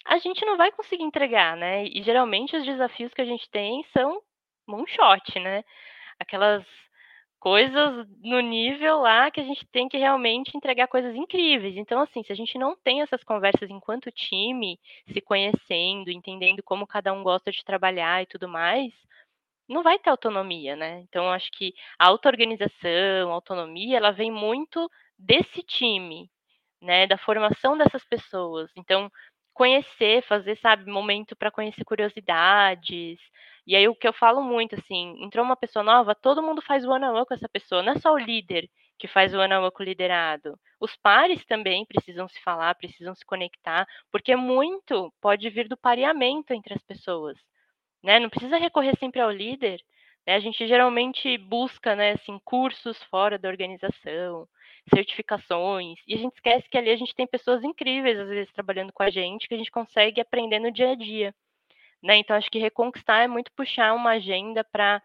a 0.04 0.18
gente 0.18 0.44
não 0.44 0.56
vai 0.56 0.70
conseguir 0.72 1.02
entregar, 1.04 1.56
né? 1.56 1.84
E 1.86 2.02
geralmente 2.02 2.56
os 2.56 2.64
desafios 2.64 3.12
que 3.14 3.22
a 3.22 3.24
gente 3.24 3.48
tem 3.50 3.84
são 3.92 4.20
moonshot, 4.66 5.38
né? 5.40 5.64
Aquelas 6.18 6.64
coisas 7.44 8.08
no 8.22 8.40
nível 8.40 9.00
lá 9.00 9.30
que 9.30 9.38
a 9.38 9.44
gente 9.44 9.66
tem 9.66 9.86
que 9.86 9.98
realmente 9.98 10.56
entregar 10.56 10.88
coisas 10.88 11.14
incríveis. 11.14 11.76
Então, 11.76 12.00
assim, 12.00 12.22
se 12.22 12.32
a 12.32 12.34
gente 12.34 12.56
não 12.56 12.74
tem 12.74 13.02
essas 13.02 13.22
conversas 13.22 13.68
enquanto 13.68 14.10
time, 14.10 14.80
se 15.12 15.20
conhecendo, 15.20 16.10
entendendo 16.10 16.62
como 16.62 16.86
cada 16.86 17.12
um 17.12 17.22
gosta 17.22 17.52
de 17.52 17.62
trabalhar 17.62 18.22
e 18.22 18.26
tudo 18.26 18.48
mais, 18.48 18.92
não 19.68 19.82
vai 19.82 19.98
ter 19.98 20.10
autonomia, 20.10 20.76
né? 20.76 21.00
Então, 21.00 21.30
acho 21.30 21.50
que 21.52 21.74
a 21.98 22.08
auto-organização, 22.08 23.30
a 23.30 23.34
autonomia, 23.34 23.96
ela 23.98 24.10
vem 24.10 24.30
muito 24.30 24.90
desse 25.18 25.62
time, 25.62 26.30
né? 26.80 27.06
Da 27.06 27.18
formação 27.18 27.76
dessas 27.76 28.04
pessoas. 28.06 28.70
Então, 28.76 29.10
conhecer, 29.54 30.22
fazer, 30.24 30.56
sabe, 30.58 30.90
momento 30.90 31.36
para 31.36 31.50
conhecer 31.50 31.84
curiosidades. 31.84 33.18
E 33.66 33.74
aí 33.76 33.88
o 33.88 33.94
que 33.94 34.06
eu 34.06 34.12
falo 34.12 34.42
muito, 34.42 34.74
assim, 34.74 35.16
entrou 35.24 35.44
uma 35.44 35.56
pessoa 35.56 35.82
nova, 35.82 36.14
todo 36.14 36.42
mundo 36.42 36.60
faz 36.62 36.84
o 36.84 36.90
one 36.90 37.04
on 37.06 37.14
one 37.14 37.26
com 37.26 37.34
essa 37.34 37.48
pessoa, 37.48 37.82
não 37.82 37.92
é 37.94 37.98
só 37.98 38.12
o 38.12 38.18
líder 38.18 38.68
que 38.98 39.08
faz 39.08 39.34
o 39.34 39.38
one 39.38 39.54
on 39.54 39.62
one 39.62 39.72
com 39.72 39.82
o 39.82 39.86
liderado. 39.86 40.58
Os 40.80 40.94
pares 40.96 41.44
também 41.46 41.86
precisam 41.86 42.28
se 42.28 42.40
falar, 42.42 42.74
precisam 42.74 43.14
se 43.14 43.24
conectar, 43.24 43.86
porque 44.12 44.36
muito 44.36 45.12
pode 45.20 45.48
vir 45.50 45.68
do 45.68 45.76
pareamento 45.76 46.52
entre 46.52 46.74
as 46.74 46.82
pessoas, 46.82 47.38
né? 48.02 48.18
Não 48.20 48.30
precisa 48.30 48.56
recorrer 48.58 48.96
sempre 48.98 49.20
ao 49.20 49.30
líder, 49.30 49.80
né? 50.26 50.34
A 50.34 50.40
gente 50.40 50.66
geralmente 50.66 51.36
busca, 51.38 51.94
né, 51.96 52.12
assim, 52.12 52.38
cursos 52.44 53.02
fora 53.04 53.38
da 53.38 53.48
organização, 53.48 54.48
certificações, 54.92 55.98
e 56.06 56.14
a 56.14 56.18
gente 56.18 56.34
esquece 56.34 56.68
que 56.68 56.76
ali 56.76 56.90
a 56.90 56.96
gente 56.96 57.14
tem 57.14 57.26
pessoas 57.26 57.62
incríveis, 57.64 58.18
às 58.18 58.28
vezes, 58.28 58.52
trabalhando 58.52 58.92
com 58.92 59.02
a 59.02 59.10
gente, 59.10 59.48
que 59.48 59.54
a 59.54 59.58
gente 59.58 59.70
consegue 59.70 60.20
aprender 60.20 60.58
no 60.58 60.70
dia 60.70 60.90
a 60.90 60.94
dia. 60.94 61.34
Né? 62.02 62.18
Então, 62.18 62.36
acho 62.36 62.50
que 62.50 62.58
reconquistar 62.58 63.22
é 63.22 63.28
muito 63.28 63.50
puxar 63.52 63.94
uma 63.94 64.10
agenda 64.10 64.62
para 64.62 65.02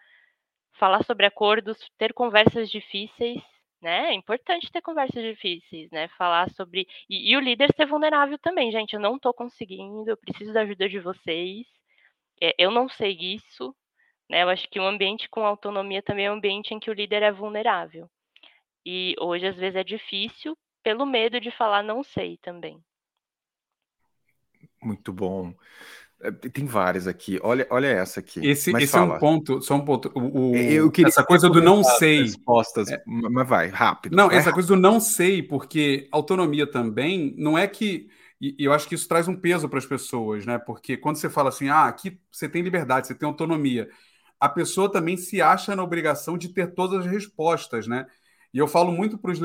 falar 0.73 1.03
sobre 1.03 1.25
acordos, 1.25 1.77
ter 1.97 2.13
conversas 2.13 2.69
difíceis, 2.69 3.41
né? 3.82 4.09
É 4.09 4.13
importante 4.13 4.71
ter 4.71 4.82
conversas 4.82 5.23
difíceis, 5.23 5.89
né? 5.91 6.07
Falar 6.17 6.49
sobre. 6.51 6.88
E, 7.09 7.32
e 7.32 7.38
o 7.38 7.39
líder 7.39 7.73
ser 7.75 7.86
vulnerável 7.86 8.38
também, 8.39 8.71
gente. 8.71 8.93
Eu 8.93 8.99
não 8.99 9.15
estou 9.15 9.34
conseguindo, 9.34 10.09
eu 10.09 10.17
preciso 10.17 10.53
da 10.53 10.61
ajuda 10.61 10.89
de 10.89 10.99
vocês. 10.99 11.65
É, 12.41 12.55
eu 12.57 12.71
não 12.71 12.89
sei 12.89 13.17
isso, 13.19 13.75
né? 14.30 14.43
Eu 14.43 14.49
acho 14.49 14.67
que 14.69 14.80
um 14.80 14.88
ambiente 14.88 15.30
com 15.30 15.45
autonomia 15.45 16.01
também 16.01 16.25
é 16.25 16.32
um 16.32 16.36
ambiente 16.36 16.73
em 16.73 16.80
que 16.80 16.89
o 16.89 16.93
líder 16.93 17.23
é 17.23 17.32
vulnerável. 17.32 18.09
E 18.86 19.15
hoje, 19.19 19.47
às 19.47 19.55
vezes, 19.55 19.75
é 19.75 19.84
difícil 19.84 20.57
pelo 20.84 21.05
medo 21.05 21.39
de 21.39 21.51
falar 21.51 21.84
não 21.84 22.03
sei 22.03 22.38
também. 22.38 22.82
Muito 24.82 25.11
bom. 25.11 25.53
É, 26.21 26.32
tem 26.32 26.65
várias 26.65 27.07
aqui. 27.07 27.39
Olha, 27.41 27.65
olha 27.69 27.88
essa 27.88 28.19
aqui. 28.19 28.45
Esse, 28.45 28.71
esse 28.75 28.95
é 28.95 28.99
um 28.99 29.17
ponto, 29.17 29.61
só 29.61 29.75
um 29.75 29.86
ponto. 29.86 30.11
O, 30.13 30.51
o 30.51 30.55
eu 30.55 30.91
queria 30.91 31.09
essa 31.09 31.23
coisa 31.23 31.49
do 31.49 31.61
não 31.61 31.84
sei. 31.84 32.23
Respostas, 32.23 32.89
é, 32.89 33.01
mas 33.05 33.47
vai, 33.47 33.67
rápido. 33.67 34.15
Não, 34.15 34.27
vai 34.27 34.38
essa 34.38 34.49
rápido. 34.49 34.53
coisa 34.55 34.67
do 34.67 34.75
não 34.75 34.99
sei, 34.99 35.41
porque 35.41 36.07
autonomia 36.11 36.69
também 36.69 37.34
não 37.38 37.57
é 37.57 37.67
que. 37.67 38.09
E 38.41 38.55
eu 38.57 38.71
acho 38.71 38.88
que 38.88 38.95
isso 38.95 39.07
traz 39.07 39.27
um 39.27 39.36
peso 39.36 39.67
para 39.67 39.80
as 39.80 39.86
pessoas, 39.86 40.45
né? 40.45 40.57
Porque 40.57 40.95
quando 40.95 41.17
você 41.17 41.30
fala 41.30 41.49
assim, 41.49 41.67
ah, 41.67 41.86
aqui 41.86 42.19
você 42.32 42.47
tem 42.47 42.61
liberdade, 42.61 43.07
você 43.07 43.15
tem 43.15 43.27
autonomia, 43.27 43.89
a 44.39 44.47
pessoa 44.47 44.89
também 44.89 45.17
se 45.17 45.41
acha 45.41 45.75
na 45.75 45.84
obrigação 45.84 46.38
de 46.38 46.47
ter 46.47 46.73
todas 46.73 47.05
as 47.05 47.11
respostas, 47.11 47.86
né? 47.86 48.05
E 48.54 48.58
eu 48.58 48.68
falo 48.68 48.91
muito 48.91 49.18
para 49.18 49.32
os 49.32 49.39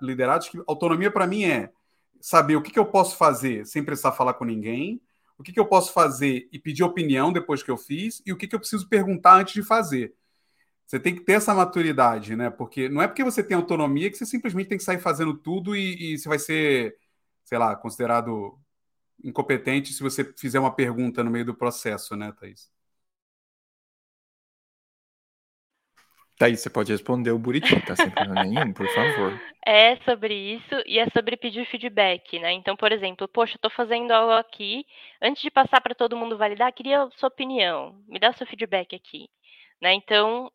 liderados 0.00 0.48
que 0.48 0.62
autonomia 0.66 1.10
para 1.10 1.26
mim 1.26 1.44
é 1.44 1.72
saber 2.20 2.56
o 2.56 2.62
que, 2.62 2.70
que, 2.70 2.78
eu 2.78 2.86
posso 2.86 3.16
fazer 3.16 3.66
sem 3.66 3.84
precisar 3.84 4.12
falar 4.12 4.34
com 4.34 4.44
ninguém, 4.44 5.00
o 5.38 5.42
que, 5.42 5.52
que, 5.52 5.60
eu 5.60 5.66
posso 5.66 5.92
fazer 5.92 6.48
e 6.50 6.58
pedir 6.58 6.82
opinião 6.82 7.32
depois 7.32 7.62
que 7.62 7.70
eu 7.70 7.76
fiz, 7.76 8.22
e 8.24 8.32
o 8.32 8.36
que, 8.36 8.48
que 8.48 8.54
eu 8.54 8.58
preciso 8.58 8.88
perguntar 8.88 9.36
antes 9.36 9.52
de 9.52 9.62
fazer. 9.62 10.14
Você 10.86 10.98
tem 11.00 11.14
que 11.14 11.22
ter 11.22 11.32
essa 11.32 11.52
maturidade, 11.52 12.36
né? 12.36 12.48
Porque 12.48 12.88
não 12.88 13.02
é 13.02 13.08
porque 13.08 13.24
você 13.24 13.42
tem 13.42 13.56
autonomia 13.56 14.10
que 14.10 14.16
você 14.16 14.24
simplesmente 14.24 14.68
tem 14.68 14.78
que 14.78 14.84
sair 14.84 14.98
fazendo 14.98 15.34
tudo 15.34 15.76
e, 15.76 16.14
e 16.14 16.18
você 16.18 16.28
vai 16.28 16.38
ser, 16.38 16.96
sei 17.44 17.58
lá, 17.58 17.76
considerado 17.76 18.58
incompetente 19.22 19.92
se 19.92 20.02
você 20.02 20.24
fizer 20.38 20.60
uma 20.60 20.74
pergunta 20.74 21.24
no 21.24 21.30
meio 21.30 21.44
do 21.44 21.54
processo, 21.54 22.16
né, 22.16 22.32
Thaís? 22.32 22.70
Thaís, 26.38 26.60
você 26.60 26.70
pode 26.70 26.92
responder 26.92 27.30
o 27.30 27.38
Buriti, 27.38 27.80
tá 27.80 27.96
sem 27.96 28.10
problema 28.10 28.44
nenhum, 28.44 28.72
por 28.72 28.88
favor. 28.88 29.32
É 29.68 29.96
sobre 30.04 30.32
isso 30.32 30.80
e 30.86 30.96
é 30.96 31.08
sobre 31.10 31.36
pedir 31.36 31.66
feedback, 31.66 32.38
né? 32.38 32.52
Então, 32.52 32.76
por 32.76 32.92
exemplo, 32.92 33.26
poxa, 33.26 33.56
eu 33.56 33.60
tô 33.60 33.68
fazendo 33.68 34.12
algo 34.12 34.30
aqui, 34.34 34.86
antes 35.20 35.42
de 35.42 35.50
passar 35.50 35.80
para 35.80 35.92
todo 35.92 36.16
mundo 36.16 36.38
validar, 36.38 36.72
queria 36.72 37.08
sua 37.16 37.28
opinião, 37.28 38.00
me 38.06 38.20
dá 38.20 38.32
seu 38.32 38.46
feedback 38.46 38.94
aqui, 38.94 39.28
né? 39.82 39.92
Então, 39.92 40.52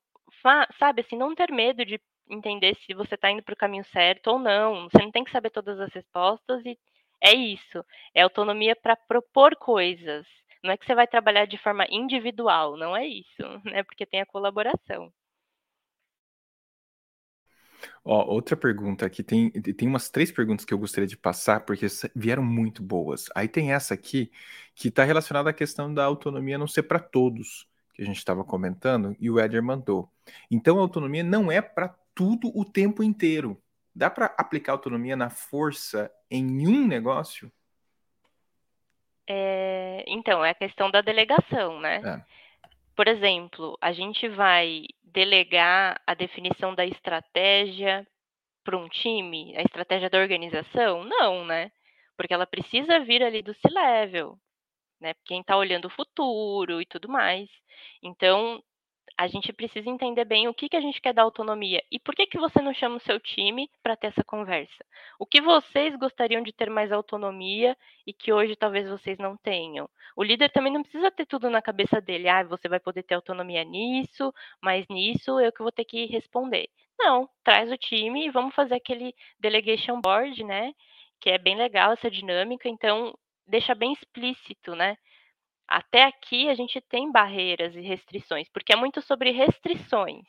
sabe, 0.80 1.02
assim, 1.02 1.18
não 1.18 1.36
ter 1.36 1.52
medo 1.52 1.86
de 1.86 2.00
entender 2.30 2.76
se 2.86 2.94
você 2.94 3.16
está 3.16 3.30
indo 3.30 3.44
para 3.44 3.54
o 3.54 3.58
caminho 3.58 3.84
certo 3.86 4.28
ou 4.28 4.40
não. 4.40 4.88
Você 4.90 5.04
não 5.04 5.12
tem 5.12 5.24
que 5.24 5.32
saber 5.32 5.50
todas 5.50 5.80
as 5.80 5.94
respostas 5.94 6.66
e 6.66 6.78
é 7.22 7.34
isso. 7.34 7.84
É 8.16 8.22
autonomia 8.22 8.76
para 8.76 8.96
propor 8.96 9.56
coisas. 9.58 10.26
Não 10.64 10.72
é 10.72 10.78
que 10.78 10.86
você 10.86 10.96
vai 10.96 11.08
trabalhar 11.08 11.46
de 11.46 11.58
forma 11.58 11.86
individual, 11.90 12.78
não 12.78 12.96
é 12.96 13.06
isso, 13.06 13.44
né? 13.66 13.84
Porque 13.84 14.06
tem 14.06 14.22
a 14.22 14.26
colaboração. 14.26 15.12
Ó, 18.04 18.26
outra 18.34 18.58
pergunta 18.58 19.06
aqui, 19.06 19.22
tem, 19.22 19.52
tem 19.52 19.88
umas 19.88 20.10
três 20.10 20.32
perguntas 20.32 20.66
que 20.66 20.74
eu 20.74 20.78
gostaria 20.78 21.08
de 21.08 21.16
passar, 21.16 21.62
porque 21.62 21.86
vieram 22.16 22.44
muito 22.44 22.82
boas. 22.82 23.26
Aí 23.36 23.48
tem 23.48 23.72
essa 23.72 23.94
aqui, 23.94 24.32
que 24.74 24.88
está 24.88 25.04
relacionada 25.04 25.52
à 25.52 25.54
questão 25.54 25.94
da 25.94 26.04
autonomia 26.04 26.58
não 26.58 26.68
ser 26.68 26.84
para 26.84 27.00
todos, 27.00 27.68
que 27.94 28.02
a 28.02 28.06
gente 28.06 28.18
estava 28.18 28.44
comentando, 28.44 29.16
e 29.20 29.30
o 29.30 29.40
Eder 29.40 29.62
mandou. 29.62 30.10
Então, 30.50 30.80
a 30.80 30.82
autonomia 30.82 31.24
não 31.24 31.52
é 31.52 31.62
para 31.62 31.96
tudo 32.16 32.52
o 32.56 32.66
tempo 32.66 33.04
inteiro. 33.04 33.62
Dá 33.94 34.10
para 34.10 34.34
aplicar 34.38 34.72
autonomia 34.72 35.16
na 35.16 35.30
força 35.30 36.12
em 36.30 36.68
um 36.68 36.88
negócio? 36.88 37.52
É, 39.28 40.04
então, 40.08 40.44
é 40.44 40.50
a 40.50 40.56
questão 40.56 40.90
da 40.90 41.02
delegação, 41.02 41.80
né? 41.80 42.02
É. 42.04 42.41
Por 42.96 43.08
exemplo, 43.08 43.78
a 43.82 43.92
gente 43.92 44.28
vai 44.28 44.84
delegar 45.04 46.02
a 46.06 46.14
definição 46.14 46.76
da 46.76 46.86
estratégia 46.86 48.08
para 48.64 48.78
um 48.78 48.90
time, 48.90 49.56
a 49.58 49.62
estratégia 49.62 50.10
da 50.10 50.20
organização? 50.20 51.04
Não, 51.04 51.46
né? 51.46 51.72
Porque 52.18 52.34
ela 52.34 52.48
precisa 52.48 53.00
vir 53.00 53.24
ali 53.24 53.42
do 53.42 53.54
C-level, 53.56 54.38
né? 55.02 55.14
Quem 55.26 55.42
está 55.42 55.58
olhando 55.58 55.86
o 55.86 55.92
futuro 55.92 56.82
e 56.82 56.86
tudo 56.86 57.10
mais. 57.10 57.50
Então, 58.04 58.64
a 59.22 59.28
gente 59.28 59.54
precisa 59.54 59.88
entender 59.88 60.26
bem 60.26 60.48
o 60.48 60.54
que, 60.54 60.68
que 60.68 60.76
a 60.76 60.82
gente 60.82 61.00
quer 61.00 61.14
dar 61.14 61.22
autonomia 61.22 61.84
e 61.92 62.00
por 62.00 62.16
que, 62.16 62.26
que 62.26 62.40
você 62.40 62.60
não 62.60 62.74
chama 62.74 62.96
o 62.96 63.00
seu 63.02 63.20
time 63.20 63.70
para 63.84 63.96
ter 63.96 64.08
essa 64.08 64.24
conversa. 64.24 64.84
O 65.20 65.28
que 65.28 65.40
vocês 65.40 65.96
gostariam 65.96 66.42
de 66.42 66.52
ter 66.52 66.72
mais 66.72 66.92
autonomia 66.92 67.78
e 68.06 68.12
que 68.14 68.34
hoje 68.34 68.56
talvez 68.56 68.90
vocês 68.90 69.20
não 69.20 69.38
tenham. 69.38 69.88
O 70.16 70.24
líder 70.24 70.50
também 70.50 70.74
não 70.74 70.82
precisa 70.82 71.12
ter 71.12 71.28
tudo 71.28 71.52
na 71.52 71.62
cabeça 71.62 72.02
dele. 72.02 72.28
Ah, 72.28 72.44
você 72.44 72.68
vai 72.68 72.80
poder 72.80 73.04
ter 73.04 73.14
autonomia 73.14 73.64
nisso, 73.64 74.34
mas 74.60 74.88
nisso 74.90 75.40
eu 75.40 75.52
que 75.52 75.62
vou 75.62 75.72
ter 75.72 75.86
que 75.86 76.08
responder. 76.08 76.68
Não, 76.98 77.30
traz 77.44 77.72
o 77.72 77.78
time 77.78 78.26
e 78.26 78.32
vamos 78.32 78.56
fazer 78.56 78.74
aquele 78.74 79.14
delegation 79.40 80.02
board, 80.02 80.44
né? 80.44 80.74
Que 81.20 81.30
é 81.30 81.38
bem 81.38 81.56
legal 81.56 81.92
essa 81.92 82.10
dinâmica. 82.10 82.68
Então, 82.68 83.14
deixa 83.46 83.76
bem 83.76 83.94
explícito, 83.94 84.76
né? 84.76 84.98
Até 85.72 86.04
aqui 86.04 86.50
a 86.50 86.54
gente 86.54 86.82
tem 86.82 87.10
barreiras 87.10 87.74
e 87.78 87.80
restrições, 87.80 88.50
porque 88.50 88.74
é 88.74 88.76
muito 88.76 89.02
sobre 89.02 89.32
restrições. 89.32 90.26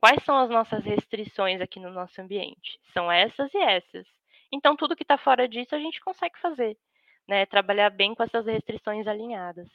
Quais 0.00 0.22
são 0.22 0.38
as 0.38 0.48
nossas 0.48 0.84
restrições 0.84 1.60
aqui 1.60 1.80
no 1.80 1.90
nosso 1.90 2.20
ambiente? 2.20 2.78
São 2.92 3.10
essas 3.10 3.52
e 3.52 3.58
essas. 3.58 4.06
Então, 4.52 4.76
tudo 4.76 4.94
que 4.94 5.02
está 5.02 5.18
fora 5.18 5.48
disso 5.48 5.74
a 5.74 5.80
gente 5.80 6.00
consegue 6.00 6.38
fazer, 6.38 6.78
né? 7.26 7.44
Trabalhar 7.46 7.90
bem 7.90 8.14
com 8.14 8.22
essas 8.22 8.46
restrições 8.46 9.08
alinhadas. 9.08 9.68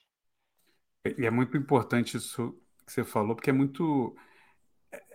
E 1.17 1.25
é 1.25 1.29
muito 1.29 1.57
importante 1.57 2.15
isso 2.15 2.57
que 2.85 2.93
você 2.93 3.03
falou, 3.03 3.35
porque 3.35 3.49
é 3.49 3.53
muito 3.53 4.15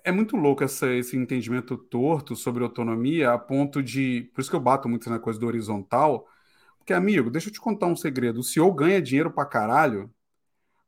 é 0.05 0.13
muito 0.13 0.37
louco 0.37 0.63
essa, 0.63 0.93
esse 0.93 1.17
entendimento 1.17 1.75
torto 1.75 2.37
sobre 2.37 2.63
autonomia, 2.63 3.33
a 3.33 3.39
ponto 3.39 3.83
de. 3.83 4.31
Por 4.35 4.43
isso 4.43 4.51
que 4.51 4.57
eu 4.57 4.61
bato 4.61 4.91
muito 4.91 5.09
na 5.09 5.19
coisa 5.19 5.41
do 5.41 5.47
horizontal, 5.47 6.29
porque, 6.87 6.95
amigo, 6.95 7.29
deixa 7.31 7.49
eu 7.49 7.53
te 7.53 7.61
contar 7.61 7.89
um 7.89 7.97
segredo. 7.97 8.39
O 8.39 8.45
CEO 8.45 8.73
ganha 8.73 9.03
dinheiro 9.03 9.29
pra 9.29 9.45
caralho 9.45 10.09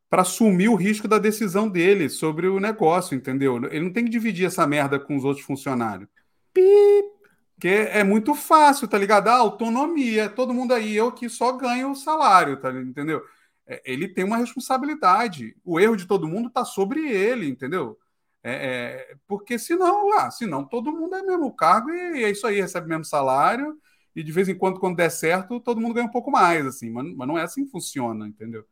para 0.08 0.22
assumir 0.22 0.68
o 0.68 0.76
risco 0.76 1.08
da 1.08 1.18
decisão 1.18 1.68
dele 1.68 2.08
sobre 2.08 2.46
o 2.46 2.60
negócio, 2.60 3.16
entendeu? 3.16 3.56
Ele 3.64 3.80
não 3.86 3.92
tem 3.92 4.04
que 4.04 4.10
dividir 4.10 4.46
essa 4.46 4.64
merda 4.64 5.00
com 5.00 5.16
os 5.16 5.24
outros 5.24 5.44
funcionários. 5.44 6.08
Porque 6.52 7.68
é 7.68 8.04
muito 8.04 8.32
fácil, 8.36 8.86
tá 8.86 8.96
ligado? 8.96 9.26
A 9.26 9.32
ah, 9.32 9.38
autonomia, 9.38 10.28
todo 10.28 10.54
mundo 10.54 10.72
aí, 10.72 10.94
eu 10.94 11.10
que 11.10 11.28
só 11.28 11.52
ganho 11.56 11.90
o 11.90 11.96
salário, 11.96 12.60
tá, 12.60 12.70
entendeu? 12.70 13.20
É, 13.66 13.82
ele 13.84 14.06
tem 14.06 14.24
uma 14.24 14.36
responsabilidade. 14.36 15.56
O 15.64 15.80
erro 15.80 15.96
de 15.96 16.06
todo 16.06 16.28
mundo 16.28 16.48
tá 16.48 16.64
sobre 16.64 17.10
ele, 17.10 17.48
entendeu? 17.48 17.98
É, 18.40 18.52
é, 18.52 19.16
porque 19.26 19.58
senão, 19.58 20.16
ah, 20.16 20.30
senão 20.30 20.64
todo 20.64 20.92
mundo 20.92 21.16
é 21.16 21.22
mesmo 21.22 21.52
cargo 21.52 21.90
e 21.90 22.22
é 22.22 22.30
isso 22.30 22.46
aí, 22.46 22.60
recebe 22.60 22.86
o 22.86 22.88
mesmo 22.88 23.04
salário, 23.04 23.76
e 24.18 24.22
de 24.24 24.32
vez 24.32 24.48
em 24.48 24.54
quando, 24.54 24.80
quando 24.80 24.96
der 24.96 25.10
certo, 25.10 25.60
todo 25.60 25.80
mundo 25.80 25.94
ganha 25.94 26.06
um 26.06 26.10
pouco 26.10 26.28
mais, 26.28 26.66
assim, 26.66 26.90
mas, 26.90 27.06
mas 27.14 27.28
não 27.28 27.38
é 27.38 27.42
assim 27.42 27.64
que 27.64 27.70
funciona, 27.70 28.26
entendeu? 28.26 28.64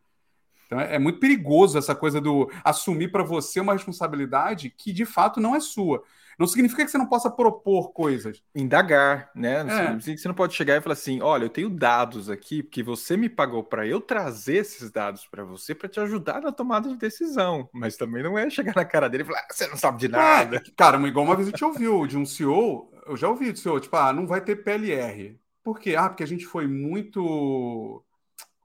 Então 0.66 0.80
é, 0.80 0.97
é 0.97 0.99
muito 0.99 1.20
perigoso 1.20 1.78
essa 1.78 1.94
coisa 1.94 2.20
do 2.20 2.51
assumir 2.64 3.12
para 3.12 3.22
você 3.22 3.61
uma 3.61 3.72
responsabilidade 3.72 4.70
que 4.70 4.92
de 4.92 5.05
fato 5.05 5.40
não 5.40 5.55
é 5.55 5.61
sua. 5.61 6.03
Não 6.36 6.47
significa 6.47 6.84
que 6.84 6.90
você 6.90 6.99
não 6.99 7.07
possa 7.07 7.30
propor 7.30 7.92
coisas. 7.92 8.42
Indagar, 8.55 9.30
né? 9.34 9.62
Não 9.62 9.72
é. 9.72 9.82
significa 9.84 10.14
que 10.16 10.20
você 10.20 10.28
não 10.28 10.34
pode 10.34 10.55
chegar 10.55 10.76
e 10.76 10.80
falar 10.80 10.92
assim: 10.92 11.22
olha, 11.22 11.44
eu 11.44 11.49
tenho 11.49 11.70
dados 11.70 12.28
aqui, 12.28 12.62
porque 12.62 12.82
você 12.82 13.16
me 13.16 13.28
pagou 13.28 13.62
para 13.62 13.86
eu 13.86 14.01
trazer 14.01 14.57
esses 14.57 14.90
dados 14.90 15.26
para 15.26 15.44
você 15.44 15.74
para 15.74 15.88
te 15.88 16.01
ajudar 16.01 16.42
na 16.42 16.53
tomada 16.53 16.88
de 16.88 16.97
decisão. 16.97 17.70
Mas 17.72 17.97
também 17.97 18.22
não 18.22 18.36
é 18.36 18.51
chegar 18.51 18.74
na 18.74 18.84
cara 18.84 19.09
dele 19.09 19.22
e 19.22 19.26
falar: 19.26 19.38
ah, 19.38 19.47
você 19.51 19.66
não 19.68 19.76
sabe 19.76 19.99
de 19.99 20.09
nada. 20.09 20.57
É, 20.57 20.62
cara, 20.76 20.99
igual 21.09 21.24
uma 21.24 21.36
vez 21.36 21.49
a 21.49 21.51
gente 21.53 21.64
ouviu 21.64 22.07
de 22.07 22.18
um 22.18 22.26
CEO, 22.26 22.90
eu 23.07 23.17
já 23.17 23.29
ouvi 23.29 23.53
do 23.53 23.59
CEO, 23.59 23.81
tipo, 23.81 23.97
ah, 23.97 24.13
não 24.13 24.27
vai 24.27 24.41
ter 24.41 24.57
PLR. 24.57 25.39
Por 25.63 25.79
quê? 25.79 25.97
Ah, 25.97 26.09
porque 26.09 26.23
a 26.23 26.27
gente 26.27 26.47
foi 26.47 26.67
muito 26.67 28.05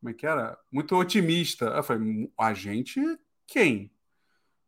como 0.02 0.10
é 0.10 0.14
que 0.14 0.26
era? 0.26 0.58
Muito 0.72 0.96
otimista. 0.96 1.66
Eu 1.66 1.84
falei, 1.84 2.32
a 2.38 2.54
gente 2.54 3.00
quem? 3.46 3.92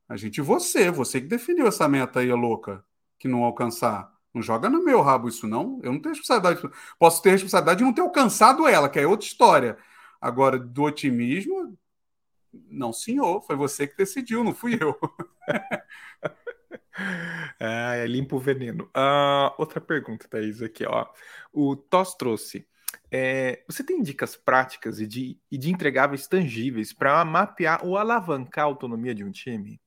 A 0.08 0.16
gente 0.16 0.40
você, 0.42 0.92
você 0.92 1.20
que 1.20 1.28
definiu 1.28 1.68
essa 1.68 1.88
meta 1.88 2.20
aí, 2.20 2.32
louca, 2.32 2.86
que 3.18 3.28
não 3.28 3.44
alcançar. 3.44 4.14
Não 4.34 4.42
joga 4.44 4.70
no 4.70 4.84
meu 4.84 5.02
rabo 5.02 5.28
isso, 5.28 5.48
não. 5.48 5.80
Eu 5.84 5.92
não 5.92 6.00
tenho 6.00 6.14
responsabilidade. 6.16 6.76
Posso 7.00 7.22
ter 7.22 7.32
responsabilidade 7.32 7.80
de 7.80 7.84
não 7.84 7.94
ter 7.94 8.02
alcançado 8.02 8.68
ela, 8.68 8.90
que 8.90 9.00
é 9.00 9.08
outra 9.08 9.26
história. 9.26 9.78
Agora, 10.22 10.60
do 10.60 10.84
otimismo, 10.84 11.78
não, 12.70 12.94
senhor. 12.94 13.42
Foi 13.42 13.56
você 13.56 13.88
que 13.88 13.98
decidiu, 13.98 14.44
não 14.44 14.54
fui 14.54 14.78
eu. 14.80 14.96
ah, 17.60 17.96
é 17.96 18.06
limpo 18.06 18.38
o 18.38 18.40
veneno. 18.40 18.86
Uh, 18.96 19.54
outra 19.58 19.82
pergunta, 19.82 20.28
Thaís, 20.28 20.62
aqui, 20.62 20.86
ó. 20.86 21.08
O 21.52 21.76
Tos 21.76 22.16
trouxe. 22.16 22.68
É, 23.12 23.64
você 23.68 23.84
tem 23.84 24.02
dicas 24.02 24.36
práticas 24.36 25.00
e 25.00 25.08
de, 25.08 25.40
e 25.52 25.58
de 25.58 25.72
entregáveis 25.72 26.28
tangíveis 26.28 26.94
para 26.94 27.24
mapear 27.26 27.86
ou 27.86 27.98
alavancar 27.98 28.66
a 28.66 28.68
autonomia 28.68 29.14
de 29.14 29.24
um 29.24 29.32
time? 29.32 29.80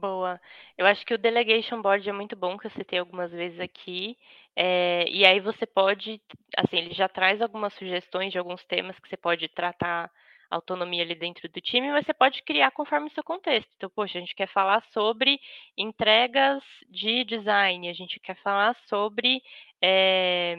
Boa. 0.00 0.40
Eu 0.76 0.86
acho 0.86 1.04
que 1.04 1.12
o 1.12 1.18
Delegation 1.18 1.82
Board 1.82 2.08
é 2.08 2.12
muito 2.12 2.34
bom, 2.34 2.56
que 2.56 2.66
eu 2.66 2.70
citei 2.70 2.98
algumas 2.98 3.30
vezes 3.30 3.60
aqui. 3.60 4.16
É, 4.56 5.08
e 5.08 5.24
aí 5.24 5.40
você 5.40 5.66
pode, 5.66 6.20
assim, 6.56 6.76
ele 6.78 6.94
já 6.94 7.08
traz 7.08 7.40
algumas 7.40 7.74
sugestões 7.74 8.32
de 8.32 8.38
alguns 8.38 8.64
temas 8.64 8.98
que 8.98 9.08
você 9.08 9.16
pode 9.16 9.48
tratar 9.48 10.10
autonomia 10.54 11.02
ali 11.02 11.14
dentro 11.14 11.48
do 11.48 11.60
time, 11.60 11.90
mas 11.90 12.04
você 12.06 12.14
pode 12.14 12.42
criar 12.42 12.70
conforme 12.70 13.08
o 13.08 13.12
seu 13.12 13.24
contexto. 13.24 13.70
Então, 13.76 13.90
poxa, 13.90 14.18
a 14.18 14.20
gente 14.20 14.34
quer 14.34 14.48
falar 14.48 14.82
sobre 14.92 15.40
entregas 15.76 16.62
de 16.88 17.24
design, 17.24 17.88
a 17.88 17.92
gente 17.92 18.20
quer 18.20 18.36
falar 18.42 18.76
sobre 18.86 19.42
é, 19.82 20.56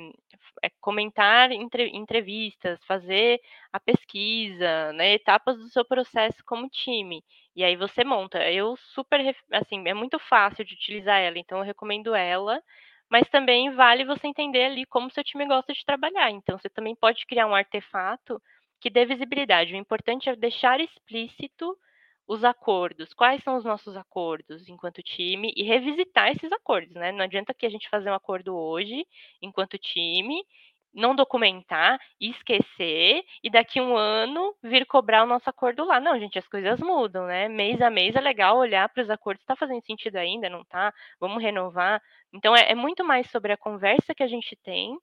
comentar 0.82 1.52
entre, 1.52 1.90
entrevistas, 1.90 2.84
fazer 2.86 3.40
a 3.72 3.80
pesquisa, 3.80 4.94
né, 4.94 5.14
etapas 5.14 5.58
do 5.58 5.70
seu 5.70 5.86
processo 5.86 6.44
como 6.46 6.70
time. 6.70 7.24
E 7.56 7.64
aí 7.64 7.76
você 7.76 8.04
monta. 8.04 8.40
Eu 8.52 8.76
super, 8.78 9.36
assim, 9.52 9.88
é 9.88 9.94
muito 9.94 10.18
fácil 10.20 10.66
de 10.66 10.74
utilizar 10.74 11.20
ela, 11.20 11.38
então 11.38 11.60
eu 11.60 11.64
recomendo 11.64 12.16
ela. 12.16 12.62
Mas 13.10 13.30
também 13.30 13.70
vale 13.72 14.06
você 14.06 14.28
entender 14.28 14.66
ali 14.66 14.86
como 14.86 15.12
seu 15.12 15.24
time 15.24 15.46
gosta 15.46 15.72
de 15.74 15.86
trabalhar. 15.86 16.32
Então, 16.32 16.58
você 16.58 16.70
também 16.70 16.96
pode 16.96 17.26
criar 17.28 17.46
um 17.46 17.54
artefato 17.54 18.42
que 18.84 18.90
dê 18.90 19.06
visibilidade. 19.06 19.74
O 19.74 19.78
importante 19.78 20.30
é 20.30 20.36
deixar 20.36 20.82
explícito 20.82 21.74
os 22.28 22.44
acordos, 22.44 23.14
quais 23.14 23.42
são 23.42 23.56
os 23.56 23.64
nossos 23.64 23.96
acordos 23.96 24.68
enquanto 24.68 25.02
time 25.02 25.54
e 25.56 25.64
revisitar 25.64 26.30
esses 26.32 26.52
acordos, 26.52 26.94
né? 26.94 27.10
Não 27.14 27.24
adianta 27.24 27.54
que 27.54 27.66
a 27.66 27.70
gente 27.70 27.90
fazer 27.90 28.10
um 28.12 28.14
acordo 28.14 28.54
hoje 28.54 29.06
enquanto 29.42 29.78
time, 29.78 30.44
não 30.94 31.16
documentar 31.16 31.98
esquecer 32.20 33.24
e 33.42 33.50
daqui 33.50 33.80
um 33.80 33.96
ano 33.96 34.54
vir 34.62 34.86
cobrar 34.86 35.24
o 35.24 35.28
nosso 35.28 35.50
acordo 35.50 35.86
lá. 35.86 36.02
Não, 36.02 36.20
gente, 36.20 36.38
as 36.38 36.48
coisas 36.48 36.82
mudam, 36.82 37.26
né? 37.26 37.48
Mês 37.48 37.82
a 37.82 37.90
mês 37.90 38.14
é 38.18 38.22
legal 38.22 38.58
olhar 38.58 38.90
para 38.90 39.04
os 39.04 39.10
acordos, 39.10 39.42
está 39.44 39.56
fazendo 39.56 39.82
sentido 39.86 40.18
ainda, 40.18 40.50
não 40.50 40.66
tá? 40.66 40.94
Vamos 41.22 41.42
renovar. 41.42 42.02
Então 42.34 42.54
é, 42.54 42.72
é 42.72 42.76
muito 42.76 43.04
mais 43.06 43.30
sobre 43.32 43.54
a 43.54 43.58
conversa 43.58 44.14
que 44.14 44.24
a 44.24 44.28
gente 44.28 44.58
tem 44.58 44.98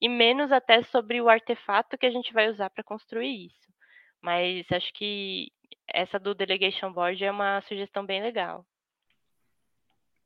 e 0.00 0.08
menos 0.08 0.50
até 0.50 0.82
sobre 0.82 1.20
o 1.20 1.28
artefato 1.28 1.98
que 1.98 2.06
a 2.06 2.10
gente 2.10 2.32
vai 2.32 2.50
usar 2.50 2.70
para 2.70 2.82
construir 2.82 3.46
isso. 3.46 3.70
Mas 4.22 4.66
acho 4.70 4.92
que 4.94 5.52
essa 5.88 6.18
do 6.18 6.34
Delegation 6.34 6.92
Board 6.92 7.22
é 7.22 7.30
uma 7.30 7.60
sugestão 7.62 8.04
bem 8.04 8.22
legal. 8.22 8.66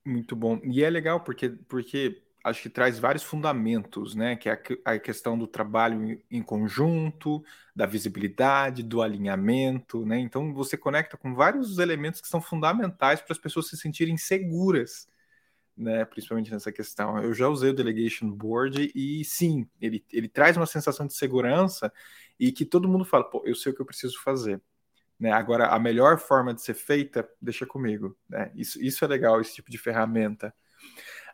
Muito 0.05 0.37
bom. 0.37 0.61
E 0.65 0.85
é 0.85 0.91
legal 0.91 1.21
porque, 1.21 1.49
porque 1.49 2.23
acho 2.45 2.63
que 2.63 2.69
traz 2.69 2.99
vários 2.99 3.23
fundamentos, 3.23 4.15
né? 4.15 4.37
Que 4.37 4.51
é 4.51 4.61
a, 4.85 4.99
questão 4.99 5.39
do 5.39 5.47
trabalho 5.47 6.23
em 6.31 6.43
conjunto, 6.43 7.43
da 7.75 7.87
visibilidade, 7.87 8.83
do 8.83 9.01
alinhamento, 9.01 10.05
né? 10.05 10.19
Então 10.19 10.53
você 10.53 10.77
conecta 10.77 11.17
com 11.17 11.35
vários 11.35 11.79
elementos 11.79 12.21
que 12.21 12.29
são 12.29 12.41
fundamentais 12.41 13.21
para 13.21 13.33
as 13.33 13.39
pessoas 13.39 13.69
se 13.69 13.77
sentirem 13.79 14.17
seguras 14.19 15.09
né, 15.77 16.05
principalmente 16.05 16.51
nessa 16.51 16.73
questão. 16.73 17.19
Eu 17.23 17.35
já 17.35 17.49
usei 17.49 17.71
o 17.71 17.75
Delegation 17.75 18.31
Board 18.31 18.93
e 18.95 19.25
sim, 19.25 19.69
ele, 19.81 20.05
ele 20.13 20.29
traz 20.29 20.57
uma 20.57 20.67
sensação 20.67 21.07
de 21.07 21.15
segurança 21.15 21.93
e 22.39 22.53
que 22.53 22.65
todo 22.65 22.89
mundo 22.89 23.05
fala, 23.05 23.25
pô, 23.25 23.43
eu 23.45 23.55
sei 23.55 23.73
o 23.73 23.75
que 23.75 23.83
eu 23.83 23.87
preciso 23.87 24.21
fazer. 24.23 24.61
Né? 25.19 25.33
Agora, 25.33 25.69
a 25.69 25.79
melhor 25.79 26.19
forma 26.19 26.53
de 26.53 26.63
ser 26.63 26.75
feita, 26.75 27.29
deixa 27.41 27.65
comigo. 27.67 28.17
Né? 28.29 28.51
Isso, 28.55 28.83
isso 28.83 29.05
é 29.05 29.09
legal, 29.09 29.41
esse 29.41 29.55
tipo 29.55 29.71
de 29.71 29.79
ferramenta. 29.79 30.55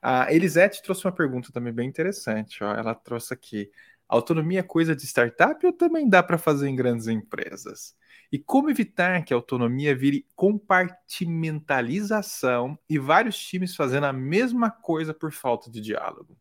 A 0.02 0.32
Elisete 0.32 0.82
trouxe 0.82 1.04
uma 1.04 1.12
pergunta 1.12 1.52
também 1.52 1.72
bem 1.72 1.88
interessante. 1.88 2.62
Ó. 2.62 2.72
Ela 2.74 2.94
trouxe 2.94 3.34
aqui: 3.34 3.70
autonomia 4.16 4.60
é 4.60 4.62
coisa 4.62 4.94
de 4.94 5.06
startup 5.06 5.64
ou 5.64 5.72
também 5.72 6.08
dá 6.08 6.22
para 6.22 6.38
fazer 6.38 6.68
em 6.68 6.76
grandes 6.76 7.08
empresas? 7.08 7.96
E 8.32 8.38
como 8.38 8.70
evitar 8.70 9.24
que 9.24 9.34
a 9.34 9.36
autonomia 9.36 9.96
vire 9.96 10.24
compartimentalização 10.36 12.78
e 12.88 12.98
vários 12.98 13.36
times 13.38 13.74
fazendo 13.74 14.06
a 14.06 14.12
mesma 14.12 14.70
coisa 14.70 15.12
por 15.12 15.32
falta 15.32 15.70
de 15.70 15.80
diálogo? 15.80 16.36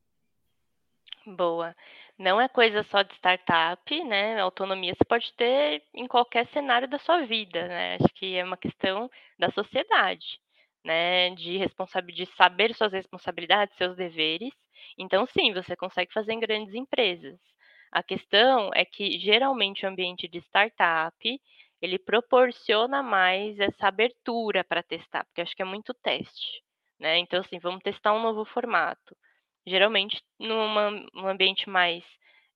Boa. 1.25 1.75
Não 2.17 2.39
é 2.39 2.47
coisa 2.49 2.83
só 2.91 3.01
de 3.01 3.13
startup, 3.15 4.03
né? 4.03 4.39
Autonomia 4.39 4.93
você 4.93 5.05
pode 5.05 5.31
ter 5.33 5.83
em 5.93 6.07
qualquer 6.07 6.47
cenário 6.49 6.87
da 6.87 6.99
sua 6.99 7.25
vida, 7.25 7.67
né? 7.67 7.95
Acho 7.95 8.13
que 8.15 8.35
é 8.35 8.43
uma 8.43 8.57
questão 8.57 9.09
da 9.37 9.49
sociedade, 9.51 10.25
né? 10.83 11.29
De 11.35 11.59
de 12.13 12.25
saber 12.35 12.75
suas 12.75 12.91
responsabilidades, 12.91 13.75
seus 13.77 13.95
deveres. 13.95 14.51
Então, 14.97 15.25
sim, 15.27 15.53
você 15.53 15.75
consegue 15.75 16.11
fazer 16.13 16.33
em 16.33 16.39
grandes 16.39 16.73
empresas. 16.73 17.39
A 17.91 18.03
questão 18.03 18.71
é 18.73 18.85
que 18.85 19.19
geralmente 19.19 19.85
o 19.85 19.89
ambiente 19.89 20.27
de 20.27 20.39
startup 20.39 21.41
ele 21.81 21.97
proporciona 21.97 23.01
mais 23.01 23.59
essa 23.59 23.87
abertura 23.87 24.63
para 24.63 24.83
testar, 24.83 25.25
porque 25.25 25.41
acho 25.41 25.55
que 25.55 25.61
é 25.61 25.65
muito 25.65 25.93
teste, 25.93 26.61
né? 26.99 27.17
Então, 27.17 27.39
assim, 27.39 27.57
vamos 27.59 27.81
testar 27.81 28.13
um 28.13 28.21
novo 28.21 28.45
formato. 28.45 29.15
Geralmente, 29.65 30.21
num 30.39 31.27
ambiente 31.27 31.69
mais 31.69 32.03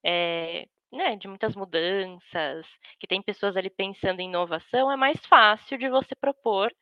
é, 0.03 0.67
né, 0.91 1.15
de 1.15 1.27
muitas 1.27 1.55
mudanças, 1.55 2.65
que 2.99 3.07
tem 3.07 3.21
pessoas 3.21 3.57
ali 3.57 3.69
pensando 3.69 4.19
em 4.19 4.27
inovação, 4.27 4.91
é 4.91 4.95
mais 4.95 5.19
fácil 5.25 5.77
de 5.77 5.89
você 5.89 6.15
propor 6.15 6.73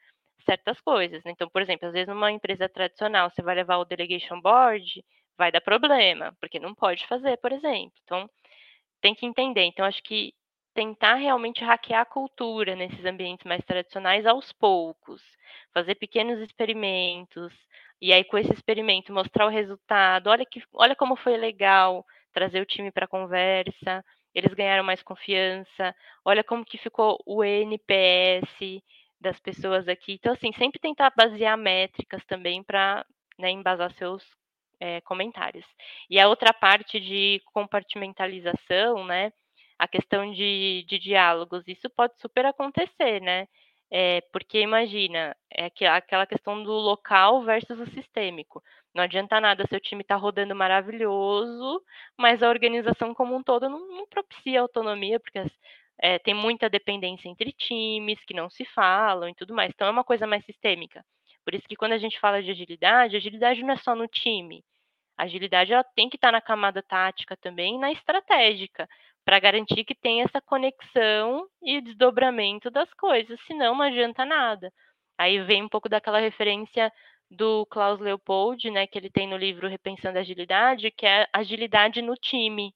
certas 0.45 0.79
coisas. 0.81 1.23
Né? 1.23 1.31
Então, 1.31 1.49
por 1.49 1.61
exemplo, 1.61 1.87
às 1.87 1.93
vezes 1.93 2.07
numa 2.07 2.31
empresa 2.31 2.67
tradicional 2.67 3.29
você 3.29 3.41
vai 3.41 3.55
levar 3.55 3.77
o 3.77 3.85
delegation 3.85 4.39
board, 4.41 5.03
vai 5.37 5.51
dar 5.51 5.61
problema, 5.61 6.35
porque 6.39 6.59
não 6.59 6.75
pode 6.75 7.07
fazer, 7.07 7.37
por 7.37 7.51
exemplo. 7.51 7.93
Então, 8.03 8.29
tem 9.01 9.15
que 9.15 9.25
entender. 9.25 9.63
Então, 9.63 9.85
acho 9.85 10.01
que 10.03 10.33
tentar 10.73 11.15
realmente 11.15 11.63
hackear 11.63 12.01
a 12.01 12.05
cultura 12.05 12.75
nesses 12.75 13.03
ambientes 13.05 13.45
mais 13.45 13.63
tradicionais 13.65 14.25
aos 14.25 14.51
poucos, 14.53 15.21
fazer 15.73 15.95
pequenos 15.95 16.39
experimentos, 16.39 17.53
e 18.01 18.13
aí 18.13 18.23
com 18.23 18.37
esse 18.37 18.53
experimento 18.53 19.13
mostrar 19.13 19.45
o 19.45 19.49
resultado, 19.49 20.27
olha 20.27 20.45
que 20.45 20.63
olha 20.73 20.95
como 20.95 21.15
foi 21.17 21.37
legal 21.37 22.05
trazer 22.33 22.61
o 22.61 22.65
time 22.65 22.91
para 22.91 23.07
conversa, 23.07 24.03
eles 24.33 24.53
ganharam 24.53 24.83
mais 24.83 25.03
confiança, 25.03 25.93
olha 26.23 26.43
como 26.43 26.65
que 26.65 26.77
ficou 26.77 27.21
o 27.25 27.43
NPS 27.43 28.81
das 29.19 29.39
pessoas 29.39 29.87
aqui. 29.87 30.13
Então, 30.13 30.33
assim, 30.33 30.51
sempre 30.53 30.79
tentar 30.79 31.11
basear 31.15 31.57
métricas 31.57 32.23
também 32.25 32.63
para 32.63 33.05
né, 33.37 33.51
embasar 33.51 33.91
seus 33.93 34.23
é, 34.81 34.99
comentários. 35.01 35.65
E 36.09 36.19
a 36.19 36.27
outra 36.27 36.51
parte 36.53 36.99
de 36.99 37.41
compartimentalização, 37.53 39.05
né? 39.05 39.31
a 39.81 39.87
questão 39.87 40.31
de, 40.31 40.85
de 40.87 40.99
diálogos, 40.99 41.67
isso 41.67 41.89
pode 41.89 42.13
super 42.19 42.45
acontecer, 42.45 43.19
né? 43.19 43.47
É, 43.91 44.21
porque 44.31 44.61
imagina, 44.61 45.35
é 45.51 45.65
aquela 45.87 46.27
questão 46.27 46.63
do 46.63 46.71
local 46.71 47.41
versus 47.43 47.79
o 47.79 47.87
sistêmico. 47.87 48.63
Não 48.93 49.03
adianta 49.03 49.41
nada 49.41 49.65
seu 49.67 49.79
time 49.79 50.03
estar 50.03 50.15
tá 50.15 50.21
rodando 50.21 50.55
maravilhoso, 50.55 51.81
mas 52.15 52.43
a 52.43 52.49
organização 52.49 53.11
como 53.13 53.35
um 53.35 53.41
todo 53.41 53.67
não, 53.69 53.79
não 53.87 54.07
propicia 54.07 54.61
autonomia, 54.61 55.19
porque 55.19 55.39
é, 55.99 56.19
tem 56.19 56.35
muita 56.35 56.69
dependência 56.69 57.27
entre 57.27 57.51
times 57.51 58.23
que 58.25 58.35
não 58.35 58.51
se 58.51 58.65
falam 58.65 59.29
e 59.29 59.35
tudo 59.35 59.55
mais. 59.55 59.71
Então 59.73 59.87
é 59.87 59.91
uma 59.91 60.03
coisa 60.03 60.27
mais 60.27 60.45
sistêmica. 60.45 61.03
Por 61.43 61.55
isso 61.55 61.67
que 61.67 61.75
quando 61.75 61.93
a 61.93 61.97
gente 61.97 62.19
fala 62.19 62.41
de 62.41 62.51
agilidade, 62.51 63.15
agilidade 63.15 63.63
não 63.63 63.73
é 63.73 63.77
só 63.77 63.95
no 63.95 64.07
time. 64.07 64.63
A 65.17 65.23
agilidade 65.23 65.73
ela 65.73 65.83
tem 65.83 66.09
que 66.09 66.17
estar 66.17 66.29
tá 66.29 66.31
na 66.33 66.41
camada 66.41 66.81
tática 66.83 67.37
também, 67.37 67.79
na 67.79 67.91
estratégica, 67.91 68.87
para 69.25 69.39
garantir 69.39 69.83
que 69.83 69.95
tem 69.95 70.21
essa 70.21 70.41
conexão 70.41 71.47
e 71.61 71.81
desdobramento 71.81 72.69
das 72.69 72.91
coisas, 72.95 73.39
senão 73.45 73.75
não 73.75 73.83
adianta 73.83 74.25
nada. 74.25 74.71
Aí 75.17 75.39
vem 75.43 75.63
um 75.63 75.69
pouco 75.69 75.87
daquela 75.87 76.19
referência 76.19 76.91
do 77.29 77.65
Klaus 77.67 77.99
Leopold, 77.99 78.69
né, 78.71 78.87
que 78.87 78.97
ele 78.97 79.09
tem 79.09 79.27
no 79.27 79.37
livro 79.37 79.67
Repensando 79.67 80.17
a 80.17 80.21
Agilidade, 80.21 80.91
que 80.91 81.05
é 81.05 81.27
agilidade 81.31 82.01
no 82.01 82.15
time. 82.15 82.73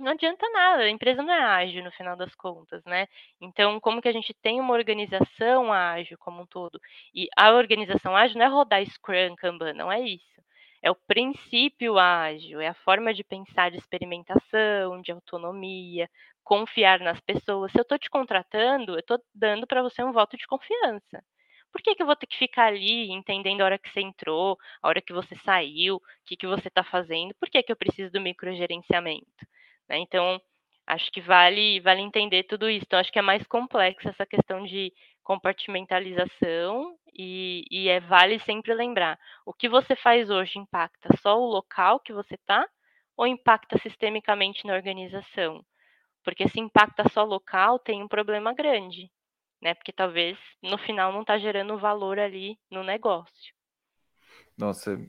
Não 0.00 0.12
adianta 0.12 0.48
nada, 0.50 0.82
a 0.84 0.88
empresa 0.90 1.22
não 1.22 1.32
é 1.32 1.42
ágil 1.42 1.84
no 1.84 1.92
final 1.92 2.16
das 2.16 2.34
contas, 2.34 2.82
né? 2.86 3.06
Então, 3.40 3.78
como 3.78 4.00
que 4.00 4.08
a 4.08 4.12
gente 4.12 4.32
tem 4.32 4.58
uma 4.58 4.72
organização 4.72 5.70
ágil 5.72 6.16
como 6.18 6.40
um 6.42 6.46
todo? 6.46 6.80
E 7.14 7.28
a 7.36 7.52
organização 7.52 8.16
ágil 8.16 8.38
não 8.38 8.46
é 8.46 8.48
rodar 8.48 8.82
Scrum, 8.86 9.36
Kanban, 9.36 9.74
não 9.74 9.92
é 9.92 10.00
isso. 10.00 10.40
É 10.82 10.90
o 10.90 10.94
princípio 10.94 11.98
ágil, 11.98 12.60
é 12.60 12.68
a 12.68 12.74
forma 12.74 13.12
de 13.12 13.22
pensar 13.22 13.70
de 13.70 13.76
experimentação, 13.76 15.02
de 15.02 15.12
autonomia, 15.12 16.08
confiar 16.42 16.98
nas 17.00 17.20
pessoas. 17.20 17.70
Se 17.70 17.78
eu 17.78 17.82
estou 17.82 17.98
te 17.98 18.08
contratando, 18.08 18.94
eu 18.94 19.00
estou 19.00 19.22
dando 19.34 19.66
para 19.66 19.82
você 19.82 20.02
um 20.02 20.12
voto 20.12 20.34
de 20.36 20.46
confiança. 20.46 21.22
Por 21.70 21.82
que, 21.82 21.94
que 21.94 22.02
eu 22.02 22.06
vou 22.06 22.16
ter 22.16 22.26
que 22.26 22.38
ficar 22.38 22.68
ali 22.68 23.10
entendendo 23.12 23.60
a 23.60 23.64
hora 23.66 23.78
que 23.78 23.90
você 23.90 24.00
entrou, 24.00 24.58
a 24.82 24.88
hora 24.88 25.02
que 25.02 25.12
você 25.12 25.36
saiu, 25.44 25.96
o 25.96 26.02
que, 26.24 26.36
que 26.36 26.46
você 26.46 26.68
está 26.68 26.82
fazendo? 26.82 27.34
Por 27.38 27.50
que, 27.50 27.62
que 27.62 27.70
eu 27.70 27.76
preciso 27.76 28.10
do 28.10 28.20
microgerenciamento? 28.20 29.46
Né? 29.90 29.98
Então, 29.98 30.40
acho 30.86 31.10
que 31.12 31.20
vale, 31.20 31.80
vale 31.80 32.00
entender 32.02 32.44
tudo 32.44 32.70
isso. 32.70 32.84
Então, 32.86 32.98
acho 32.98 33.12
que 33.12 33.18
é 33.18 33.22
mais 33.22 33.46
complexa 33.46 34.10
essa 34.10 34.26
questão 34.26 34.64
de 34.64 34.92
compartimentalização 35.24 36.96
e, 37.14 37.64
e 37.70 37.88
é 37.88 38.00
vale 38.00 38.38
sempre 38.40 38.74
lembrar: 38.74 39.18
o 39.46 39.52
que 39.52 39.68
você 39.68 39.96
faz 39.96 40.30
hoje 40.30 40.58
impacta 40.58 41.08
só 41.22 41.38
o 41.38 41.46
local 41.46 42.00
que 42.00 42.12
você 42.12 42.34
está 42.36 42.66
ou 43.16 43.26
impacta 43.26 43.78
sistemicamente 43.78 44.66
na 44.66 44.74
organização? 44.74 45.64
Porque 46.24 46.48
se 46.48 46.60
impacta 46.60 47.08
só 47.10 47.24
local, 47.24 47.78
tem 47.78 48.02
um 48.02 48.08
problema 48.08 48.54
grande 48.54 49.10
né? 49.60 49.74
Porque 49.74 49.92
talvez 49.92 50.38
no 50.62 50.78
final 50.78 51.12
não 51.12 51.20
está 51.22 51.38
gerando 51.38 51.78
valor 51.78 52.18
ali 52.18 52.58
no 52.70 52.82
negócio. 52.82 53.52
Nossa, 54.60 55.00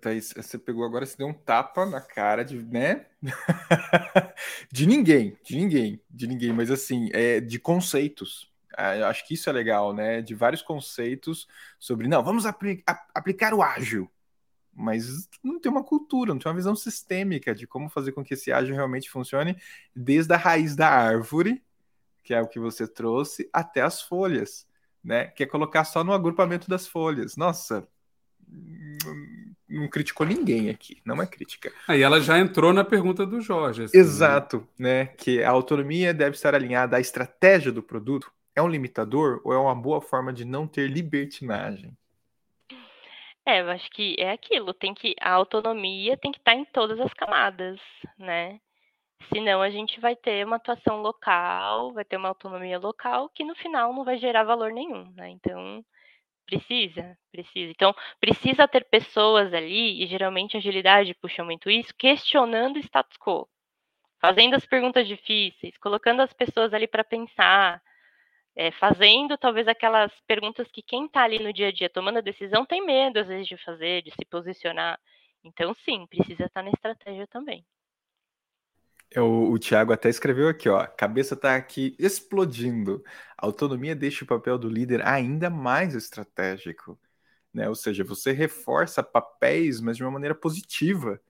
Thaís, 0.00 0.34
você 0.36 0.58
pegou 0.58 0.84
agora, 0.84 1.06
você 1.06 1.16
deu 1.16 1.28
um 1.28 1.32
tapa 1.32 1.86
na 1.86 2.00
cara 2.00 2.44
de, 2.44 2.62
né? 2.62 3.06
de 4.70 4.86
ninguém, 4.86 5.36
de 5.42 5.56
ninguém, 5.56 6.00
de 6.10 6.26
ninguém, 6.26 6.52
mas 6.52 6.70
assim, 6.70 7.08
é 7.12 7.40
de 7.40 7.58
conceitos. 7.58 8.52
É, 8.76 9.02
acho 9.02 9.26
que 9.26 9.34
isso 9.34 9.48
é 9.48 9.52
legal, 9.52 9.94
né? 9.94 10.20
De 10.20 10.34
vários 10.34 10.60
conceitos 10.60 11.48
sobre, 11.78 12.06
não, 12.06 12.22
vamos 12.22 12.44
apli 12.44 12.84
aplicar 13.14 13.54
o 13.54 13.62
ágil, 13.62 14.10
mas 14.74 15.28
não 15.42 15.58
tem 15.58 15.72
uma 15.72 15.82
cultura, 15.82 16.32
não 16.32 16.38
tem 16.38 16.50
uma 16.50 16.56
visão 16.56 16.76
sistêmica 16.76 17.54
de 17.54 17.66
como 17.66 17.88
fazer 17.88 18.12
com 18.12 18.22
que 18.22 18.34
esse 18.34 18.52
ágil 18.52 18.74
realmente 18.74 19.10
funcione 19.10 19.56
desde 19.96 20.34
a 20.34 20.36
raiz 20.36 20.76
da 20.76 20.88
árvore 20.88 21.62
que 22.28 22.34
é 22.34 22.42
o 22.42 22.46
que 22.46 22.58
você 22.58 22.86
trouxe, 22.86 23.48
até 23.50 23.80
as 23.80 24.02
folhas, 24.02 24.66
né? 25.02 25.28
Que 25.28 25.44
é 25.44 25.46
colocar 25.46 25.82
só 25.84 26.04
no 26.04 26.12
agrupamento 26.12 26.68
das 26.68 26.86
folhas. 26.86 27.38
Nossa, 27.38 27.88
não 29.68 29.88
criticou 29.88 30.26
ninguém 30.26 30.70
aqui, 30.70 31.00
não 31.04 31.20
é 31.20 31.26
crítica. 31.26 31.72
Aí 31.86 32.02
ela 32.02 32.20
já 32.20 32.38
entrou 32.38 32.72
na 32.72 32.84
pergunta 32.84 33.26
do 33.26 33.40
Jorge. 33.40 33.84
Assim, 33.84 33.96
né? 33.96 34.02
Exato, 34.02 34.68
né? 34.78 35.06
Que 35.06 35.42
a 35.42 35.50
autonomia 35.50 36.14
deve 36.14 36.36
estar 36.36 36.54
alinhada 36.54 36.96
à 36.96 37.00
estratégia 37.00 37.70
do 37.70 37.82
produto. 37.82 38.32
É 38.56 38.62
um 38.62 38.68
limitador 38.68 39.40
ou 39.44 39.52
é 39.52 39.58
uma 39.58 39.74
boa 39.74 40.00
forma 40.00 40.32
de 40.32 40.44
não 40.44 40.66
ter 40.66 40.88
libertinagem? 40.88 41.96
É, 43.46 43.62
eu 43.62 43.70
acho 43.70 43.88
que 43.90 44.14
é 44.18 44.32
aquilo, 44.32 44.74
tem 44.74 44.92
que 44.92 45.14
a 45.20 45.32
autonomia 45.32 46.18
tem 46.18 46.30
que 46.30 46.38
estar 46.38 46.54
em 46.54 46.66
todas 46.66 47.00
as 47.00 47.12
camadas, 47.14 47.80
né? 48.18 48.60
Senão 49.32 49.62
a 49.62 49.70
gente 49.70 49.98
vai 50.00 50.14
ter 50.14 50.44
uma 50.44 50.56
atuação 50.56 51.00
local, 51.00 51.92
vai 51.94 52.04
ter 52.04 52.18
uma 52.18 52.28
autonomia 52.28 52.78
local 52.78 53.30
que 53.30 53.44
no 53.44 53.54
final 53.54 53.94
não 53.94 54.04
vai 54.04 54.18
gerar 54.18 54.44
valor 54.44 54.70
nenhum, 54.70 55.10
né? 55.16 55.30
Então, 55.30 55.82
precisa, 56.48 57.16
precisa. 57.30 57.70
Então, 57.70 57.94
precisa 58.18 58.66
ter 58.66 58.84
pessoas 58.86 59.52
ali, 59.52 60.02
e 60.02 60.06
geralmente 60.06 60.56
a 60.56 60.60
agilidade 60.60 61.14
puxa 61.14 61.44
muito 61.44 61.70
isso, 61.70 61.94
questionando 61.96 62.76
o 62.76 62.80
status 62.80 63.18
quo, 63.18 63.46
fazendo 64.18 64.54
as 64.54 64.64
perguntas 64.64 65.06
difíceis, 65.06 65.76
colocando 65.76 66.22
as 66.22 66.32
pessoas 66.32 66.72
ali 66.72 66.88
para 66.88 67.04
pensar, 67.04 67.82
é, 68.56 68.70
fazendo 68.72 69.36
talvez 69.36 69.68
aquelas 69.68 70.12
perguntas 70.26 70.66
que 70.72 70.82
quem 70.82 71.06
está 71.06 71.22
ali 71.24 71.38
no 71.38 71.52
dia 71.52 71.68
a 71.68 71.72
dia 71.72 71.90
tomando 71.90 72.18
a 72.18 72.22
decisão 72.22 72.64
tem 72.64 72.84
medo 72.84 73.18
às 73.20 73.28
vezes 73.28 73.46
de 73.46 73.56
fazer, 73.58 74.02
de 74.02 74.10
se 74.10 74.24
posicionar. 74.24 74.98
Então, 75.44 75.74
sim, 75.84 76.06
precisa 76.06 76.46
estar 76.46 76.60
tá 76.60 76.62
na 76.62 76.70
estratégia 76.70 77.26
também. 77.26 77.64
É, 79.10 79.20
o, 79.20 79.50
o 79.52 79.58
Thiago 79.58 79.92
até 79.92 80.08
escreveu 80.08 80.48
aqui, 80.48 80.68
ó. 80.68 80.80
A 80.80 80.86
cabeça 80.86 81.34
está 81.34 81.56
aqui 81.56 81.96
explodindo. 81.98 83.02
A 83.36 83.46
autonomia 83.46 83.94
deixa 83.94 84.24
o 84.24 84.28
papel 84.28 84.58
do 84.58 84.68
líder 84.68 85.06
ainda 85.06 85.48
mais 85.48 85.94
estratégico. 85.94 86.98
Né? 87.52 87.68
Ou 87.68 87.74
seja, 87.74 88.04
você 88.04 88.32
reforça 88.32 89.02
papéis, 89.02 89.80
mas 89.80 89.96
de 89.96 90.04
uma 90.04 90.10
maneira 90.10 90.34
positiva. 90.34 91.20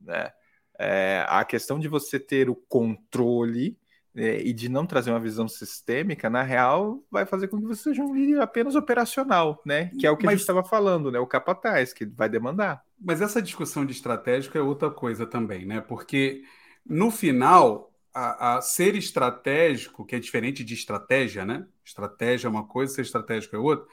Né? 0.00 0.32
É, 0.78 1.24
a 1.28 1.44
questão 1.44 1.78
de 1.78 1.88
você 1.88 2.18
ter 2.18 2.48
o 2.48 2.56
controle 2.56 3.78
é, 4.14 4.40
e 4.40 4.52
de 4.52 4.68
não 4.68 4.86
trazer 4.86 5.10
uma 5.10 5.20
visão 5.20 5.46
sistêmica, 5.46 6.28
na 6.28 6.42
real, 6.42 7.04
vai 7.10 7.24
fazer 7.24 7.48
com 7.48 7.60
que 7.60 7.66
você 7.66 7.82
seja 7.82 8.02
um 8.02 8.14
líder 8.14 8.40
apenas 8.40 8.74
operacional, 8.74 9.62
né? 9.64 9.92
Que 9.98 10.06
é 10.06 10.10
o 10.10 10.16
que 10.16 10.24
mas, 10.24 10.32
a 10.32 10.36
gente 10.36 10.40
estava 10.40 10.64
falando, 10.64 11.12
né? 11.12 11.20
O 11.20 11.26
capataz, 11.26 11.92
que 11.92 12.04
vai 12.04 12.28
demandar. 12.28 12.82
Mas 12.98 13.20
essa 13.20 13.40
discussão 13.40 13.86
de 13.86 13.92
estratégico 13.92 14.58
é 14.58 14.60
outra 14.60 14.90
coisa 14.90 15.26
também, 15.26 15.64
né? 15.64 15.80
Porque 15.80 16.42
no 16.86 17.10
final, 17.10 17.92
a, 18.12 18.56
a, 18.56 18.62
ser 18.62 18.94
estratégico, 18.96 20.04
que 20.04 20.16
é 20.16 20.18
diferente 20.18 20.64
de 20.64 20.74
estratégia, 20.74 21.44
né? 21.44 21.66
Estratégia 21.84 22.48
é 22.48 22.50
uma 22.50 22.66
coisa, 22.66 22.94
ser 22.94 23.02
estratégico 23.02 23.56
é 23.56 23.58
outra. 23.58 23.86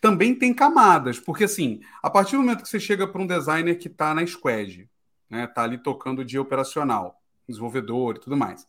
Também 0.00 0.34
tem 0.34 0.52
camadas, 0.52 1.18
porque 1.18 1.44
assim, 1.44 1.80
a 2.02 2.10
partir 2.10 2.32
do 2.32 2.42
momento 2.42 2.62
que 2.62 2.68
você 2.68 2.80
chega 2.80 3.06
para 3.06 3.22
um 3.22 3.26
designer 3.26 3.78
que 3.78 3.88
está 3.88 4.14
na 4.14 4.26
squad, 4.26 4.88
né? 5.30 5.44
Está 5.44 5.62
ali 5.62 5.78
tocando 5.78 6.20
o 6.20 6.24
dia 6.24 6.42
operacional, 6.42 7.22
desenvolvedor 7.48 8.16
e 8.16 8.20
tudo 8.20 8.36
mais. 8.36 8.66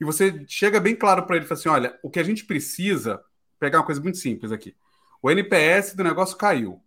E 0.00 0.04
você 0.04 0.44
chega 0.46 0.80
bem 0.80 0.94
claro 0.94 1.24
para 1.24 1.36
ele 1.36 1.44
e 1.44 1.48
fala 1.48 1.58
assim: 1.58 1.68
olha, 1.68 1.98
o 2.02 2.10
que 2.10 2.20
a 2.20 2.24
gente 2.24 2.44
precisa, 2.44 3.22
pegar 3.58 3.78
uma 3.78 3.86
coisa 3.86 4.00
muito 4.00 4.18
simples 4.18 4.52
aqui. 4.52 4.76
O 5.22 5.30
NPS 5.30 5.94
do 5.94 6.04
negócio 6.04 6.36
caiu. 6.36 6.80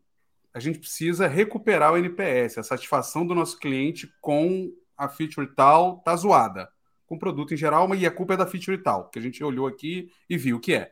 A 0.54 0.60
gente 0.60 0.80
precisa 0.80 1.28
recuperar 1.28 1.94
o 1.94 1.98
NPS, 1.98 2.58
a 2.58 2.64
satisfação 2.64 3.26
do 3.26 3.36
nosso 3.36 3.60
cliente 3.60 4.12
com 4.20 4.72
a 5.00 5.08
feature 5.08 5.47
tal 5.56 6.00
tá 6.00 6.16
zoada 6.16 6.70
com 7.08 7.16
o 7.16 7.20
produto 7.20 7.56
em 7.56 7.58
geral, 7.58 7.93
e 7.95 8.06
a 8.06 8.12
culpa 8.12 8.36
é 8.36 8.38
da 8.38 8.45
feature 8.45 8.78
tal, 8.78 9.10
que 9.10 9.18
a 9.18 9.22
gente 9.22 9.43
olhou 9.43 9.66
aqui 9.66 10.12
e 10.30 10.38
viu 10.38 10.58
o 10.58 10.60
que 10.60 10.76
é. 10.76 10.91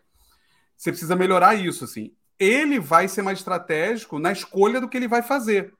Você 0.75 0.89
precisa 0.89 1.15
melhorar 1.15 1.53
isso, 1.53 1.83
assim. 1.83 2.11
Ele 2.39 2.79
vai 2.79 3.07
ser 3.07 3.21
mais 3.21 3.37
estratégico 3.37 4.17
na 4.17 4.31
escolha 4.31 4.81
do 4.81 4.89
que 4.89 4.97
ele 4.97 5.07
vai 5.07 5.21
fazer. 5.21 5.73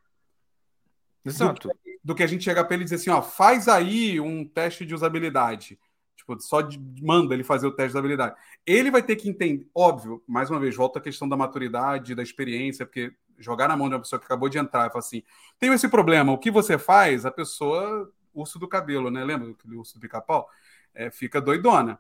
Exato. 1.26 1.70
Do, 1.70 1.76
do 2.04 2.16
que 2.16 2.22
a 2.22 2.28
gente 2.28 2.44
chegar 2.44 2.66
para 2.66 2.76
ele 2.76 2.84
e 2.84 2.86
dizer 2.86 2.98
assim, 2.98 3.10
ó, 3.10 3.22
faz 3.22 3.68
aí 3.68 4.20
um 4.20 4.46
teste 4.48 4.86
de 4.86 4.94
usabilidade. 4.94 5.80
Tipo, 6.16 6.40
só 6.40 6.62
de, 6.62 6.80
manda 7.02 7.34
ele 7.34 7.44
fazer 7.44 7.66
o 7.66 7.72
teste 7.72 7.94
de 7.94 7.98
usabilidade. 7.98 8.36
Ele 8.66 8.92
vai 8.92 9.02
ter 9.02 9.16
que 9.16 9.30
entender, 9.30 9.68
óbvio, 9.74 10.24
mais 10.28 10.52
uma 10.52 10.60
vez, 10.60 10.76
volta 10.76 11.00
a 11.00 11.02
questão 11.02 11.28
da 11.28 11.36
maturidade, 11.36 12.14
da 12.14 12.22
experiência, 12.22 12.86
porque 12.86 13.12
jogar 13.40 13.68
na 13.68 13.78
mão 13.78 13.88
de 13.88 13.96
uma 13.96 14.02
pessoa 14.02 14.20
que 14.20 14.26
acabou 14.26 14.50
de 14.50 14.58
entrar 14.58 14.88
e 14.88 14.90
falar 14.90 15.00
assim, 15.00 15.24
tem 15.60 15.72
esse 15.74 15.88
problema, 15.88 16.32
o 16.32 16.38
que 16.38 16.52
você 16.52 16.78
faz? 16.78 17.26
A 17.26 17.32
pessoa 17.32 18.12
urso 18.40 18.60
do 18.60 18.68
cabelo, 18.68 19.10
né? 19.12 19.24
Lembra 19.24 19.52
aquele 19.52 19.76
urso 19.76 19.96
do 19.96 20.00
pica-pau? 20.00 20.50
É, 20.94 21.12
fica 21.12 21.42
doidona. 21.42 22.00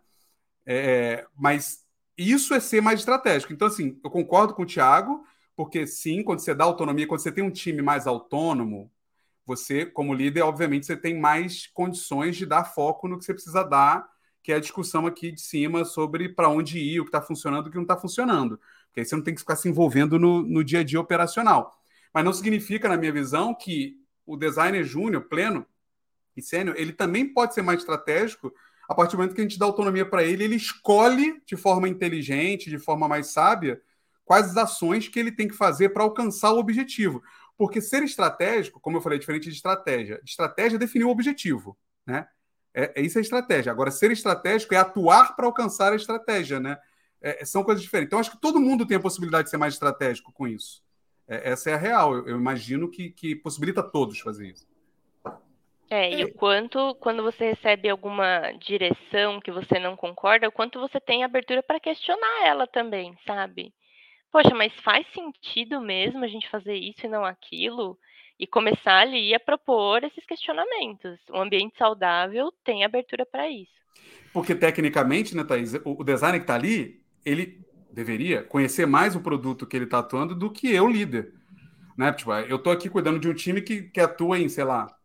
É, 0.65 1.25
mas 1.35 1.85
isso 2.17 2.53
é 2.53 2.59
ser 2.59 2.81
mais 2.81 2.99
estratégico. 2.99 3.53
Então, 3.53 3.67
assim, 3.67 3.99
eu 4.03 4.09
concordo 4.09 4.53
com 4.53 4.63
o 4.63 4.65
Thiago, 4.65 5.23
porque 5.55 5.87
sim, 5.87 6.23
quando 6.23 6.39
você 6.39 6.53
dá 6.53 6.65
autonomia, 6.65 7.07
quando 7.07 7.21
você 7.21 7.31
tem 7.31 7.43
um 7.43 7.51
time 7.51 7.81
mais 7.81 8.07
autônomo, 8.07 8.91
você, 9.45 9.85
como 9.85 10.13
líder, 10.13 10.41
obviamente, 10.41 10.85
você 10.85 10.97
tem 10.97 11.17
mais 11.17 11.67
condições 11.67 12.35
de 12.35 12.45
dar 12.45 12.65
foco 12.65 13.07
no 13.07 13.17
que 13.17 13.23
você 13.23 13.33
precisa 13.33 13.63
dar, 13.63 14.05
que 14.43 14.51
é 14.51 14.55
a 14.55 14.59
discussão 14.59 15.05
aqui 15.07 15.31
de 15.31 15.41
cima 15.41 15.85
sobre 15.85 16.29
para 16.29 16.49
onde 16.49 16.79
ir, 16.79 16.99
o 16.99 17.03
que 17.03 17.09
está 17.09 17.21
funcionando 17.21 17.67
o 17.67 17.69
que 17.69 17.75
não 17.75 17.83
está 17.83 17.97
funcionando. 17.97 18.59
Porque 18.87 18.99
aí 19.01 19.05
você 19.05 19.15
não 19.15 19.23
tem 19.23 19.33
que 19.33 19.39
ficar 19.39 19.55
se 19.55 19.69
envolvendo 19.69 20.19
no, 20.19 20.43
no 20.43 20.63
dia 20.63 20.79
a 20.81 20.83
dia 20.83 20.99
operacional. 20.99 21.77
Mas 22.13 22.25
não 22.25 22.33
significa, 22.33 22.89
na 22.89 22.97
minha 22.97 23.11
visão, 23.11 23.53
que 23.53 23.95
o 24.25 24.35
designer 24.35 24.83
júnior 24.83 25.23
pleno 25.23 25.65
e 26.39 26.41
sênior, 26.41 26.75
ele 26.77 26.93
também 26.93 27.27
pode 27.27 27.53
ser 27.53 27.61
mais 27.61 27.79
estratégico 27.79 28.53
a 28.87 28.95
partir 28.95 29.11
do 29.11 29.17
momento 29.17 29.35
que 29.35 29.41
a 29.41 29.43
gente 29.43 29.59
dá 29.59 29.65
autonomia 29.65 30.05
para 30.05 30.23
ele, 30.23 30.45
ele 30.45 30.55
escolhe 30.55 31.41
de 31.45 31.57
forma 31.57 31.89
inteligente, 31.89 32.69
de 32.69 32.79
forma 32.79 33.07
mais 33.07 33.27
sábia, 33.27 33.81
quais 34.23 34.51
as 34.51 34.57
ações 34.57 35.09
que 35.09 35.19
ele 35.19 35.31
tem 35.31 35.47
que 35.47 35.55
fazer 35.55 35.89
para 35.89 36.03
alcançar 36.03 36.53
o 36.53 36.59
objetivo. 36.59 37.21
Porque 37.57 37.81
ser 37.81 38.03
estratégico, 38.03 38.79
como 38.79 38.97
eu 38.97 39.01
falei, 39.01 39.17
é 39.17 39.19
diferente 39.19 39.49
de 39.49 39.55
estratégia. 39.55 40.21
Estratégia 40.23 40.77
é 40.77 40.79
definir 40.79 41.03
o 41.03 41.09
objetivo, 41.09 41.77
né? 42.05 42.27
É, 42.73 43.01
é 43.01 43.01
isso 43.01 43.17
é 43.17 43.21
estratégia. 43.21 43.71
Agora, 43.71 43.91
ser 43.91 44.11
estratégico 44.11 44.73
é 44.73 44.77
atuar 44.77 45.35
para 45.35 45.47
alcançar 45.47 45.91
a 45.91 45.95
estratégia, 45.95 46.59
né? 46.59 46.77
É, 47.19 47.43
são 47.43 47.63
coisas 47.63 47.81
diferentes. 47.83 48.07
Então, 48.07 48.19
acho 48.19 48.31
que 48.31 48.39
todo 48.39 48.59
mundo 48.59 48.85
tem 48.85 48.95
a 48.95 49.01
possibilidade 49.01 49.45
de 49.45 49.49
ser 49.49 49.57
mais 49.57 49.73
estratégico 49.73 50.31
com 50.31 50.47
isso. 50.47 50.83
É, 51.27 51.49
essa 51.51 51.71
é 51.71 51.73
a 51.73 51.77
real. 51.77 52.15
Eu, 52.15 52.27
eu 52.27 52.37
imagino 52.37 52.89
que, 52.89 53.09
que 53.09 53.35
possibilita 53.35 53.81
todos 53.81 54.19
fazer 54.19 54.47
isso. 54.47 54.67
É, 55.89 56.13
e 56.13 56.25
o 56.25 56.33
quanto, 56.33 56.95
quando 56.95 57.23
você 57.23 57.51
recebe 57.51 57.89
alguma 57.89 58.51
direção 58.59 59.39
que 59.39 59.51
você 59.51 59.79
não 59.79 59.95
concorda, 59.95 60.47
o 60.47 60.51
quanto 60.51 60.79
você 60.79 60.99
tem 60.99 61.23
abertura 61.23 61.63
para 61.63 61.79
questionar 61.79 62.45
ela 62.45 62.67
também, 62.67 63.17
sabe? 63.25 63.73
Poxa, 64.31 64.53
mas 64.53 64.73
faz 64.81 65.07
sentido 65.13 65.79
mesmo 65.79 66.23
a 66.23 66.27
gente 66.27 66.49
fazer 66.49 66.75
isso 66.75 67.05
e 67.05 67.09
não 67.09 67.23
aquilo? 67.23 67.97
E 68.37 68.45
começar 68.45 68.99
ali 68.99 69.33
a 69.33 69.39
propor 69.39 70.03
esses 70.03 70.25
questionamentos. 70.25 71.17
O 71.29 71.37
ambiente 71.37 71.77
saudável 71.77 72.51
tem 72.63 72.83
abertura 72.83 73.25
para 73.25 73.49
isso. 73.49 73.71
Porque, 74.33 74.53
tecnicamente, 74.53 75.35
né, 75.35 75.43
Thaís, 75.43 75.73
o 75.85 76.03
designer 76.03 76.39
que 76.39 76.43
está 76.43 76.55
ali, 76.55 77.01
ele 77.25 77.65
deveria 77.91 78.43
conhecer 78.43 78.85
mais 78.85 79.15
o 79.15 79.21
produto 79.21 79.65
que 79.65 79.75
ele 79.75 79.85
está 79.85 79.99
atuando 79.99 80.35
do 80.35 80.51
que 80.51 80.69
eu, 80.71 80.87
líder. 80.87 81.33
Né? 81.97 82.11
Tipo, 82.11 82.33
eu 82.33 82.57
estou 82.57 82.71
aqui 82.71 82.89
cuidando 82.89 83.19
de 83.19 83.27
um 83.27 83.33
time 83.33 83.61
que, 83.61 83.83
que 83.83 83.99
atua 83.99 84.37
em, 84.37 84.47
sei 84.49 84.65
lá, 84.65 84.96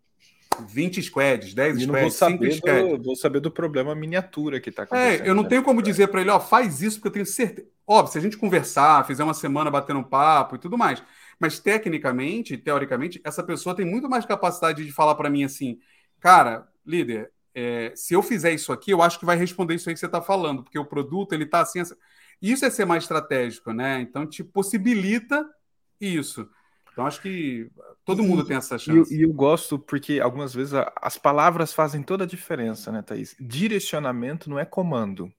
20 0.61 1.03
squads, 1.03 1.55
10 1.55 1.77
e 1.79 1.85
squads, 1.85 2.15
5 2.15 2.53
squads. 2.53 2.99
Do, 2.99 3.03
vou 3.03 3.17
saber 3.17 3.41
do 3.41 3.51
problema 3.51 3.95
miniatura 3.95 4.61
que 4.61 4.71
está 4.71 4.85
acontecendo. 4.85 5.25
É, 5.25 5.29
eu 5.29 5.35
não 5.35 5.43
né? 5.43 5.49
tenho 5.49 5.63
como 5.63 5.83
dizer 5.83 6.09
para 6.09 6.21
ele, 6.21 6.31
ó, 6.31 6.41
faz 6.41 6.83
isso, 6.83 6.97
porque 6.97 7.09
eu 7.09 7.13
tenho 7.13 7.27
certeza. 7.27 7.69
Óbvio, 7.87 8.13
se 8.13 8.19
a 8.19 8.21
gente 8.21 8.37
conversar, 8.37 9.07
fizer 9.07 9.25
uma 9.25 9.35
semana 9.35 9.71
batendo 9.71 10.01
um 10.01 10.05
papo 10.05 10.57
e 10.57 10.59
tudo 10.59 10.79
mais. 10.79 11.03
Mas 11.39 11.59
tecnicamente, 11.59 12.57
teoricamente, 12.57 13.21
essa 13.25 13.43
pessoa 13.43 13.75
tem 13.75 13.85
muito 13.85 14.09
mais 14.09 14.25
capacidade 14.25 14.85
de 14.85 14.93
falar 14.93 15.15
para 15.15 15.29
mim 15.29 15.45
assim, 15.45 15.79
cara, 16.21 16.69
líder, 16.87 17.33
é, 17.55 17.93
se 17.95 18.15
eu 18.15 18.23
fizer 18.23 18.53
isso 18.53 18.73
aqui, 18.73 18.93
eu 18.93 19.03
acho 19.03 19.19
que 19.19 19.27
vai 19.27 19.37
responder 19.37 19.75
isso 19.75 19.89
aí 19.89 19.95
que 19.95 20.01
você 20.01 20.07
está 20.07 20.23
falando, 20.23 20.63
porque 20.63 20.79
o 20.79 20.85
produto 20.85 21.33
ele 21.33 21.45
está 21.45 21.61
assim, 21.61 21.81
assim. 21.81 21.95
Isso 22.41 22.65
é 22.65 22.71
ser 22.71 22.85
mais 22.85 23.05
estratégico, 23.05 23.73
né? 23.73 24.01
Então 24.01 24.27
te 24.27 24.43
possibilita 24.43 25.49
isso. 26.01 26.49
Então 26.93 27.07
acho 27.07 27.23
que 27.23 27.71
todo 28.05 28.23
mundo 28.23 28.45
tem 28.45 28.57
essa 28.57 28.79
chance. 28.79 29.15
E 29.15 29.23
eu, 29.23 29.29
eu, 29.29 29.35
gosto 29.35 29.79
porque 29.79 30.21
algumas 30.21 30.53
vezes 30.53 30.75
as 30.97 31.17
palavras 31.17 31.73
fazem 31.73 32.03
toda 32.03 32.25
a 32.25 32.27
diferença, 32.27 32.93
né, 32.93 33.01
Thaís? 33.01 33.35
Direcionamento 33.41 34.51
não 34.51 34.59
é 34.59 34.65
comando, 34.67 35.33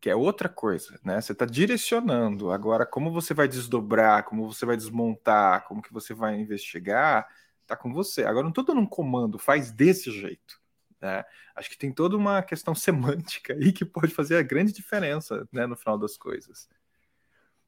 que 0.00 0.08
é 0.08 0.14
outra 0.14 0.48
coisa, 0.48 1.00
né? 1.04 1.20
Você 1.20 1.32
está 1.32 1.44
direcionando. 1.44 2.52
Agora, 2.52 2.86
como 2.86 3.10
você 3.10 3.34
vai 3.34 3.48
desdobrar, 3.48 4.24
como 4.24 4.52
você 4.52 4.64
vai 4.64 4.76
desmontar, 4.76 5.64
como 5.66 5.82
que 5.82 5.92
você 5.92 6.14
vai 6.14 6.38
investigar, 6.38 7.26
tá 7.66 7.76
com 7.76 7.92
você. 7.92 8.24
Agora, 8.24 8.44
não 8.44 8.50
estou 8.50 8.64
dando 8.64 8.80
um 8.80 8.86
comando, 8.86 9.38
faz 9.38 9.72
desse 9.72 10.12
jeito. 10.12 10.60
Né? 11.00 11.24
Acho 11.56 11.68
que 11.68 11.76
tem 11.76 11.92
toda 11.92 12.16
uma 12.16 12.40
questão 12.40 12.72
semântica 12.76 13.52
aí 13.54 13.72
que 13.72 13.84
pode 13.84 14.14
fazer 14.14 14.36
a 14.36 14.42
grande 14.42 14.72
diferença 14.72 15.46
né, 15.52 15.66
no 15.66 15.76
final 15.76 15.98
das 15.98 16.16
coisas. 16.16 16.68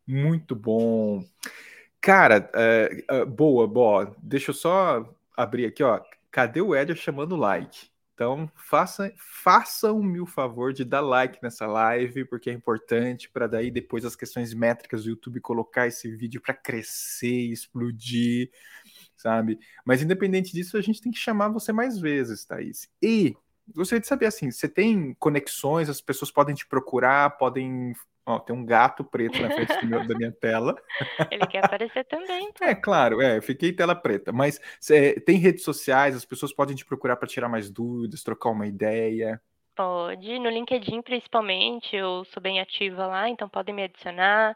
Muito 0.07 0.55
bom. 0.55 1.24
Cara, 2.01 2.51
é, 2.55 3.05
é, 3.11 3.25
boa, 3.25 3.67
boa. 3.67 4.17
Deixa 4.23 4.51
eu 4.51 4.55
só 4.55 5.15
abrir 5.37 5.67
aqui, 5.67 5.83
ó. 5.83 6.01
Cadê 6.31 6.61
o 6.61 6.75
Éder 6.75 6.97
chamando 6.97 7.37
like? 7.37 7.89
Então, 8.15 8.51
faça, 8.57 9.13
façam-me 9.17 10.21
o 10.21 10.27
favor 10.27 10.73
de 10.73 10.85
dar 10.85 11.01
like 11.01 11.39
nessa 11.41 11.67
live, 11.67 12.25
porque 12.25 12.51
é 12.51 12.53
importante 12.53 13.31
para 13.31 13.47
daí 13.47 13.71
depois 13.71 14.05
as 14.05 14.17
questões 14.17 14.53
métricas 14.53 15.05
do 15.05 15.11
YouTube 15.11 15.41
colocar 15.41 15.87
esse 15.87 16.11
vídeo 16.17 16.41
para 16.41 16.53
crescer, 16.53 17.53
explodir, 17.53 18.51
sabe? 19.17 19.59
Mas 19.85 20.03
independente 20.03 20.53
disso, 20.53 20.77
a 20.77 20.81
gente 20.81 21.01
tem 21.01 21.13
que 21.13 21.19
chamar 21.19 21.49
você 21.49 21.73
mais 21.73 21.99
vezes, 21.99 22.45
Thaís. 22.45 22.89
E 23.01 23.37
gostaria 23.75 24.01
de 24.01 24.09
saber 24.09 24.27
assim, 24.27 24.51
você 24.51 24.69
tem 24.69 25.15
conexões, 25.19 25.89
as 25.89 26.01
pessoas 26.01 26.31
podem 26.31 26.57
te 26.57 26.67
procurar, 26.67 27.31
podem 27.39 27.93
Ó, 28.29 28.39
tem 28.39 28.55
um 28.55 28.62
gato 28.62 29.03
preto 29.03 29.41
na 29.41 29.51
frente 29.51 29.87
meu, 29.87 30.07
da 30.07 30.14
minha 30.14 30.31
tela. 30.31 30.76
Ele 31.33 31.47
quer 31.47 31.64
aparecer 31.64 32.05
também. 32.05 32.45
Então. 32.45 32.68
É, 32.68 32.74
claro, 32.74 33.22
é, 33.22 33.41
fiquei 33.41 33.72
tela 33.72 33.95
preta. 33.95 34.31
Mas 34.33 34.61
tem 35.24 35.39
redes 35.39 35.64
sociais, 35.64 36.14
as 36.14 36.26
pessoas 36.26 36.53
podem 36.53 36.76
te 36.76 36.85
procurar 36.85 37.16
para 37.16 37.26
tirar 37.26 37.49
mais 37.49 37.70
dúvidas, 37.70 38.22
trocar 38.22 38.51
uma 38.51 38.66
ideia. 38.66 39.41
Pode, 39.74 40.39
no 40.39 40.51
LinkedIn 40.51 41.01
principalmente, 41.01 41.97
eu 41.97 42.22
sou 42.26 42.43
bem 42.43 42.61
ativa 42.61 43.07
lá, 43.07 43.31
então 43.31 43.49
podem 43.49 43.74
me 43.74 43.85
adicionar. 43.85 44.55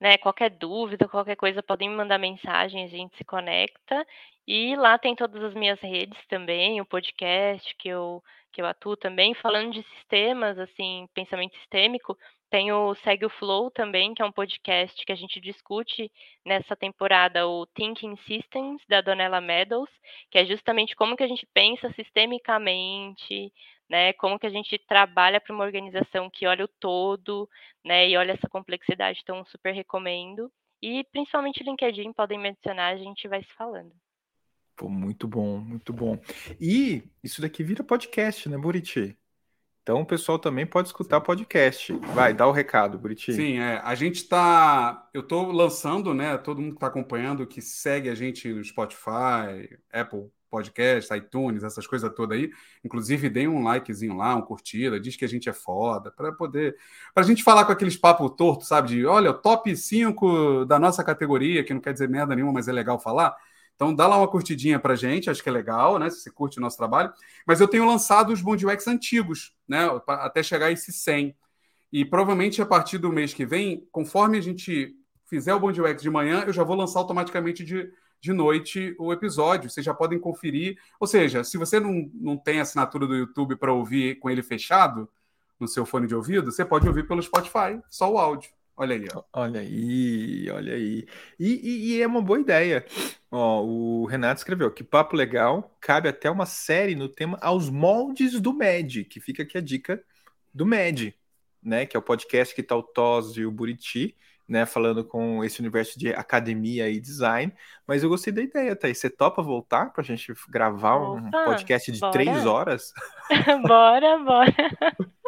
Né, 0.00 0.16
qualquer 0.16 0.50
dúvida, 0.50 1.06
qualquer 1.06 1.36
coisa, 1.36 1.62
podem 1.62 1.90
me 1.90 1.96
mandar 1.96 2.18
mensagem, 2.18 2.84
a 2.84 2.88
gente 2.88 3.14
se 3.18 3.24
conecta. 3.24 4.06
E 4.46 4.74
lá 4.76 4.96
tem 4.96 5.14
todas 5.14 5.42
as 5.44 5.52
minhas 5.52 5.78
redes 5.80 6.18
também, 6.28 6.80
o 6.80 6.86
podcast 6.86 7.74
que 7.76 7.88
eu, 7.88 8.22
que 8.50 8.62
eu 8.62 8.66
atuo 8.66 8.96
também, 8.96 9.34
falando 9.34 9.72
de 9.72 9.82
sistemas, 9.94 10.58
assim, 10.58 11.06
pensamento 11.14 11.54
sistêmico, 11.58 12.16
tem 12.54 12.70
o 12.70 12.94
Segue 13.02 13.26
o 13.26 13.30
Flow 13.30 13.68
também, 13.68 14.14
que 14.14 14.22
é 14.22 14.24
um 14.24 14.30
podcast 14.30 15.04
que 15.04 15.10
a 15.10 15.16
gente 15.16 15.40
discute 15.40 16.08
nessa 16.46 16.76
temporada 16.76 17.48
o 17.48 17.66
Thinking 17.66 18.16
Systems, 18.28 18.80
da 18.88 19.00
Donella 19.00 19.40
Meadows, 19.40 19.90
que 20.30 20.38
é 20.38 20.46
justamente 20.46 20.94
como 20.94 21.16
que 21.16 21.24
a 21.24 21.26
gente 21.26 21.44
pensa 21.52 21.92
sistemicamente, 21.94 23.52
né, 23.90 24.12
como 24.12 24.38
que 24.38 24.46
a 24.46 24.50
gente 24.50 24.78
trabalha 24.78 25.40
para 25.40 25.52
uma 25.52 25.64
organização 25.64 26.30
que 26.30 26.46
olha 26.46 26.66
o 26.66 26.68
todo, 26.78 27.50
né, 27.84 28.08
e 28.08 28.16
olha 28.16 28.34
essa 28.34 28.48
complexidade, 28.48 29.18
então 29.20 29.44
super 29.46 29.74
recomendo. 29.74 30.48
E 30.80 31.02
principalmente 31.10 31.60
o 31.60 31.64
LinkedIn, 31.64 32.12
podem 32.12 32.38
me 32.38 32.50
adicionar, 32.50 32.90
a 32.90 32.96
gente 32.96 33.26
vai 33.26 33.42
se 33.42 33.52
falando. 33.54 33.90
Pô, 34.76 34.88
muito 34.88 35.26
bom, 35.26 35.58
muito 35.58 35.92
bom. 35.92 36.20
E 36.60 37.02
isso 37.20 37.42
daqui 37.42 37.64
vira 37.64 37.82
podcast, 37.82 38.48
né, 38.48 38.56
Buriti? 38.56 39.18
Então 39.84 40.00
o 40.00 40.06
pessoal 40.06 40.38
também 40.38 40.64
pode 40.64 40.88
escutar 40.88 41.20
podcast. 41.20 41.92
Vai, 42.14 42.32
dá 42.32 42.46
o 42.46 42.52
recado, 42.52 42.96
Buriti. 42.96 43.34
Sim, 43.34 43.58
é. 43.58 43.82
A 43.84 43.94
gente 43.94 44.16
está. 44.16 45.06
Eu 45.12 45.20
estou 45.20 45.52
lançando, 45.52 46.14
né? 46.14 46.38
Todo 46.38 46.58
mundo 46.58 46.70
que 46.70 46.76
está 46.78 46.86
acompanhando, 46.86 47.46
que 47.46 47.60
segue 47.60 48.08
a 48.08 48.14
gente 48.14 48.50
no 48.50 48.64
Spotify, 48.64 49.78
Apple 49.92 50.30
Podcast, 50.48 51.14
iTunes, 51.14 51.62
essas 51.62 51.86
coisas 51.86 52.10
todas 52.14 52.38
aí. 52.38 52.50
Inclusive, 52.82 53.28
deem 53.28 53.46
um 53.46 53.62
likezinho 53.62 54.16
lá, 54.16 54.34
um 54.34 54.40
curtida, 54.40 54.98
diz 54.98 55.16
que 55.16 55.24
a 55.26 55.28
gente 55.28 55.50
é 55.50 55.52
foda, 55.52 56.10
para 56.10 56.32
poder. 56.32 56.74
Para 57.12 57.22
a 57.22 57.26
gente 57.26 57.42
falar 57.42 57.66
com 57.66 57.72
aqueles 57.72 57.98
papos 57.98 58.32
tortos, 58.38 58.68
sabe? 58.68 58.88
De 58.88 59.04
olha, 59.04 59.34
top 59.34 59.76
5 59.76 60.64
da 60.64 60.78
nossa 60.78 61.04
categoria, 61.04 61.62
que 61.62 61.74
não 61.74 61.80
quer 61.82 61.92
dizer 61.92 62.08
merda 62.08 62.34
nenhuma, 62.34 62.54
mas 62.54 62.68
é 62.68 62.72
legal 62.72 62.98
falar. 62.98 63.36
Então 63.74 63.94
dá 63.94 64.06
lá 64.06 64.16
uma 64.16 64.28
curtidinha 64.28 64.78
pra 64.78 64.94
gente, 64.94 65.28
acho 65.28 65.42
que 65.42 65.48
é 65.48 65.52
legal, 65.52 65.98
né? 65.98 66.08
Se 66.08 66.20
você 66.20 66.30
curte 66.30 66.58
o 66.58 66.60
nosso 66.60 66.76
trabalho. 66.76 67.12
Mas 67.46 67.60
eu 67.60 67.68
tenho 67.68 67.86
lançado 67.86 68.32
os 68.32 68.40
Bond 68.40 68.64
UX 68.66 68.86
antigos, 68.86 69.54
né? 69.68 69.88
Até 70.06 70.42
chegar 70.42 70.66
a 70.66 70.72
esse 70.72 70.92
100. 70.92 71.34
E 71.92 72.04
provavelmente 72.04 72.62
a 72.62 72.66
partir 72.66 72.98
do 72.98 73.12
mês 73.12 73.34
que 73.34 73.44
vem, 73.44 73.86
conforme 73.90 74.38
a 74.38 74.40
gente 74.40 74.96
fizer 75.26 75.54
o 75.54 75.60
Bond 75.60 75.80
UX 75.80 76.02
de 76.02 76.10
manhã, 76.10 76.44
eu 76.46 76.52
já 76.52 76.62
vou 76.62 76.76
lançar 76.76 77.00
automaticamente 77.00 77.64
de, 77.64 77.90
de 78.20 78.32
noite 78.32 78.94
o 78.98 79.12
episódio. 79.12 79.68
Vocês 79.68 79.84
já 79.84 79.94
podem 79.94 80.18
conferir. 80.18 80.78
Ou 81.00 81.06
seja, 81.06 81.42
se 81.42 81.58
você 81.58 81.80
não, 81.80 82.10
não 82.14 82.36
tem 82.36 82.60
assinatura 82.60 83.06
do 83.06 83.14
YouTube 83.14 83.56
para 83.56 83.72
ouvir 83.72 84.18
com 84.18 84.30
ele 84.30 84.42
fechado 84.42 85.08
no 85.58 85.68
seu 85.68 85.86
fone 85.86 86.06
de 86.06 86.14
ouvido, 86.14 86.50
você 86.50 86.64
pode 86.64 86.86
ouvir 86.86 87.06
pelo 87.06 87.22
Spotify, 87.22 87.80
só 87.88 88.10
o 88.12 88.18
áudio. 88.18 88.50
Olha 88.76 88.96
aí, 88.96 89.06
ó. 89.14 89.22
Olha 89.32 89.60
aí, 89.60 90.50
olha 90.50 90.74
aí. 90.74 91.06
E, 91.38 91.46
e, 91.46 91.94
e, 91.96 92.02
é 92.02 92.06
uma 92.06 92.20
boa 92.20 92.40
ideia. 92.40 92.84
Ó, 93.30 93.62
o 93.62 94.04
Renato 94.06 94.38
escreveu 94.38 94.70
que 94.70 94.82
papo 94.82 95.14
legal, 95.14 95.76
cabe 95.80 96.08
até 96.08 96.28
uma 96.28 96.44
série 96.44 96.96
no 96.96 97.08
tema 97.08 97.38
aos 97.40 97.70
moldes 97.70 98.40
do 98.40 98.52
MED, 98.52 99.04
que 99.04 99.20
fica 99.20 99.44
aqui 99.44 99.56
a 99.56 99.60
dica 99.60 100.02
do 100.52 100.66
MED, 100.66 101.14
né? 101.62 101.86
Que 101.86 101.96
é 101.96 101.98
o 101.98 102.02
podcast 102.02 102.52
que 102.52 102.64
tá 102.64 102.74
o 102.74 102.82
Tos 102.82 103.36
e 103.36 103.44
o 103.44 103.50
Buriti, 103.50 104.16
né? 104.48 104.66
Falando 104.66 105.04
com 105.04 105.44
esse 105.44 105.60
universo 105.60 105.96
de 105.96 106.12
academia 106.12 106.90
e 106.90 106.98
design. 106.98 107.52
Mas 107.86 108.02
eu 108.02 108.08
gostei 108.08 108.32
da 108.32 108.42
ideia, 108.42 108.74
Thaís. 108.74 108.98
Você 108.98 109.08
topa 109.08 109.40
voltar 109.40 109.92
para 109.92 110.02
a 110.02 110.04
gente 110.04 110.34
gravar 110.48 110.96
Opa, 110.96 111.20
um 111.20 111.30
podcast 111.30 111.92
de 111.92 112.00
bora. 112.00 112.12
três 112.12 112.44
horas? 112.44 112.92
bora, 113.68 114.18
bora. 114.18 114.54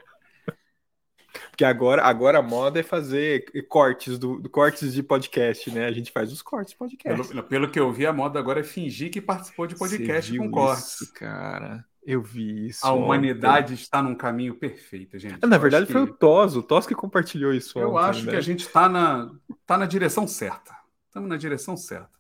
Porque 1.57 1.65
agora, 1.65 2.03
agora 2.05 2.41
a 2.41 2.43
moda 2.43 2.81
é 2.81 2.83
fazer 2.83 3.47
cortes 3.67 4.19
do, 4.19 4.39
do, 4.39 4.51
cortes 4.51 4.93
de 4.93 5.03
podcast, 5.03 5.71
né? 5.71 5.87
A 5.87 5.91
gente 5.91 6.13
faz 6.13 6.31
os 6.31 6.43
cortes 6.43 6.73
de 6.73 6.77
podcast. 6.79 7.29
Pelo, 7.29 7.43
pelo 7.45 7.71
que 7.71 7.81
eu 7.81 7.91
vi, 7.91 8.05
a 8.05 8.13
moda 8.13 8.39
agora 8.39 8.61
é 8.61 8.63
fingir 8.63 9.11
que 9.11 9.23
participou 9.23 9.67
de 9.67 9.75
podcast 9.75 10.37
com 10.37 10.51
cortes. 10.51 11.01
Isso, 11.01 11.15
cara. 11.15 11.83
Eu 12.05 12.21
vi 12.21 12.69
isso. 12.69 12.87
A 12.87 12.93
humanidade 12.93 13.73
ontem. 13.73 13.83
está 13.83 14.03
num 14.03 14.15
caminho 14.15 14.55
perfeito, 14.55 15.19
gente. 15.19 15.47
na 15.47 15.57
verdade, 15.57 15.87
foi 15.91 16.05
que... 16.05 16.13
o 16.13 16.15
Tos, 16.15 16.57
o 16.57 16.63
Tos 16.63 16.87
que 16.87 16.95
compartilhou 16.95 17.55
isso. 17.55 17.79
Eu 17.79 17.95
ontem, 17.95 18.05
acho 18.05 18.27
né? 18.27 18.33
que 18.33 18.37
a 18.37 18.43
gente 18.43 18.61
está 18.61 18.87
na, 18.87 19.31
tá 19.65 19.79
na 19.79 19.87
direção 19.87 20.29
certa. 20.29 20.77
Estamos 21.07 21.27
na 21.27 21.39
direção 21.39 21.75
certa. 21.75 22.11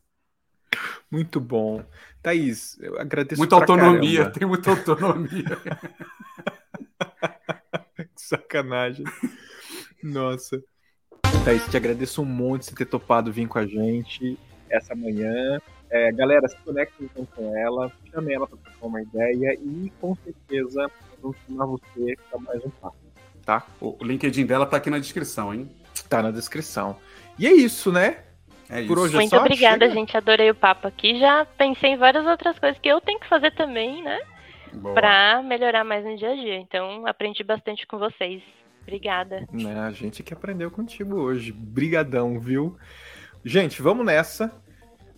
Muito 1.11 1.39
bom. 1.41 1.85
Thaís, 2.23 2.79
eu 2.81 2.99
agradeço 2.99 3.39
Muita 3.39 3.55
autonomia, 3.55 4.19
caramba. 4.21 4.39
tem 4.39 4.49
muita 4.49 4.71
autonomia. 4.71 5.45
Sacanagem. 8.21 9.05
Nossa. 10.03 10.63
Thaís, 11.45 11.65
te 11.69 11.77
agradeço 11.77 12.23
um 12.23 12.25
monte 12.25 12.63
por 12.65 12.71
você 12.71 12.75
ter 12.75 12.87
topado 12.87 13.33
vir 13.33 13.47
com 13.47 13.59
a 13.59 13.67
gente 13.67 14.39
essa 14.69 14.95
manhã. 14.95 15.61
É, 15.89 16.11
galera, 16.13 16.49
se 16.49 16.57
conectem 16.59 17.07
então 17.07 17.25
com 17.37 17.57
ela, 17.57 17.93
chame 18.11 18.33
ela 18.33 18.47
para 18.47 18.59
trocar 18.59 18.87
uma 18.87 19.01
ideia 19.01 19.55
e 19.55 19.93
com 20.01 20.17
certeza 20.17 20.91
vamos 21.23 21.37
chamar 21.47 21.67
você 21.67 22.17
para 22.29 22.41
mais 22.41 22.65
um 22.65 22.71
papo, 22.71 22.97
tá? 23.45 23.65
O 23.81 23.97
LinkedIn 24.03 24.45
dela 24.47 24.67
tá 24.67 24.77
aqui 24.79 24.91
na 24.91 24.99
descrição, 24.99 25.55
hein? 25.55 25.71
Tá 26.09 26.21
na 26.23 26.33
descrição. 26.33 26.97
E 27.39 27.47
é 27.47 27.53
isso, 27.53 27.93
né? 27.93 28.25
É 28.69 28.81
isso. 28.81 28.89
Por 28.89 28.99
hoje 28.99 29.15
é 29.15 29.19
Muito 29.19 29.31
só? 29.31 29.39
obrigada, 29.39 29.87
Chega? 29.87 29.95
gente. 29.95 30.17
Adorei 30.17 30.51
o 30.51 30.55
papo 30.55 30.89
aqui. 30.89 31.19
Já 31.21 31.45
pensei 31.57 31.91
em 31.91 31.97
várias 31.97 32.27
outras 32.27 32.59
coisas 32.59 32.79
que 32.81 32.89
eu 32.89 33.01
tenho 33.01 33.21
que 33.21 33.29
fazer 33.29 33.53
também, 33.55 34.03
né? 34.03 34.21
Boa. 34.75 34.95
Pra 34.95 35.43
melhorar 35.43 35.85
mais 35.85 36.05
no 36.05 36.17
dia 36.17 36.31
a 36.31 36.35
dia. 36.35 36.57
Então, 36.57 37.07
aprendi 37.07 37.43
bastante 37.43 37.87
com 37.87 37.99
vocês. 37.99 38.43
Obrigada. 38.83 39.47
Né, 39.53 39.79
a 39.81 39.91
gente 39.91 40.23
que 40.23 40.33
aprendeu 40.33 40.71
contigo 40.71 41.17
hoje. 41.17 41.51
Brigadão, 41.53 42.39
viu? 42.39 42.77
Gente, 43.45 43.83
vamos 43.83 44.05
nessa. 44.07 44.53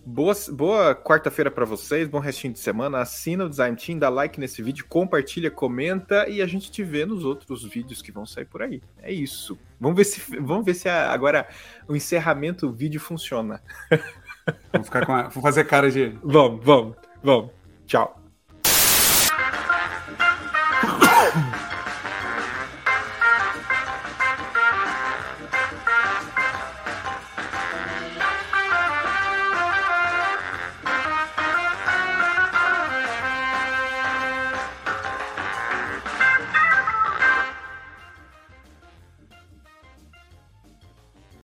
Boa, 0.07 0.32
boa 0.53 0.94
quarta-feira 0.94 1.51
para 1.51 1.66
vocês, 1.66 2.09
bom 2.09 2.18
restinho 2.18 2.55
de 2.55 2.59
semana. 2.61 3.01
Assina 3.01 3.44
o 3.44 3.49
Design 3.49 3.76
Team, 3.76 3.99
dá 3.99 4.09
like 4.09 4.40
nesse 4.40 4.62
vídeo, 4.62 4.86
compartilha, 4.88 5.51
comenta 5.51 6.26
e 6.30 6.40
a 6.40 6.46
gente 6.46 6.70
te 6.70 6.82
vê 6.82 7.05
nos 7.05 7.26
outros 7.26 7.62
vídeos 7.64 8.01
que 8.01 8.11
vão 8.11 8.24
sair 8.24 8.46
por 8.46 8.62
aí. 8.62 8.80
É 9.03 9.12
isso. 9.12 9.59
Vamos 9.78 9.99
ver 9.99 10.05
se, 10.05 10.40
vamos 10.40 10.64
ver 10.64 10.72
se 10.72 10.88
a- 10.88 11.12
agora 11.12 11.46
o 11.86 11.94
encerramento 11.94 12.66
do 12.66 12.72
vídeo 12.72 12.99
funciona. 12.99 13.61
Vou, 14.72 14.82
ficar 14.82 15.05
com 15.05 15.12
a- 15.12 15.28
vou 15.28 15.42
fazer 15.42 15.64
cara 15.64 15.90
de. 15.90 16.09
Vamos, 16.22 16.64
vamos, 16.64 16.96
vamos. 17.22 17.51
Tchau. 17.86 18.18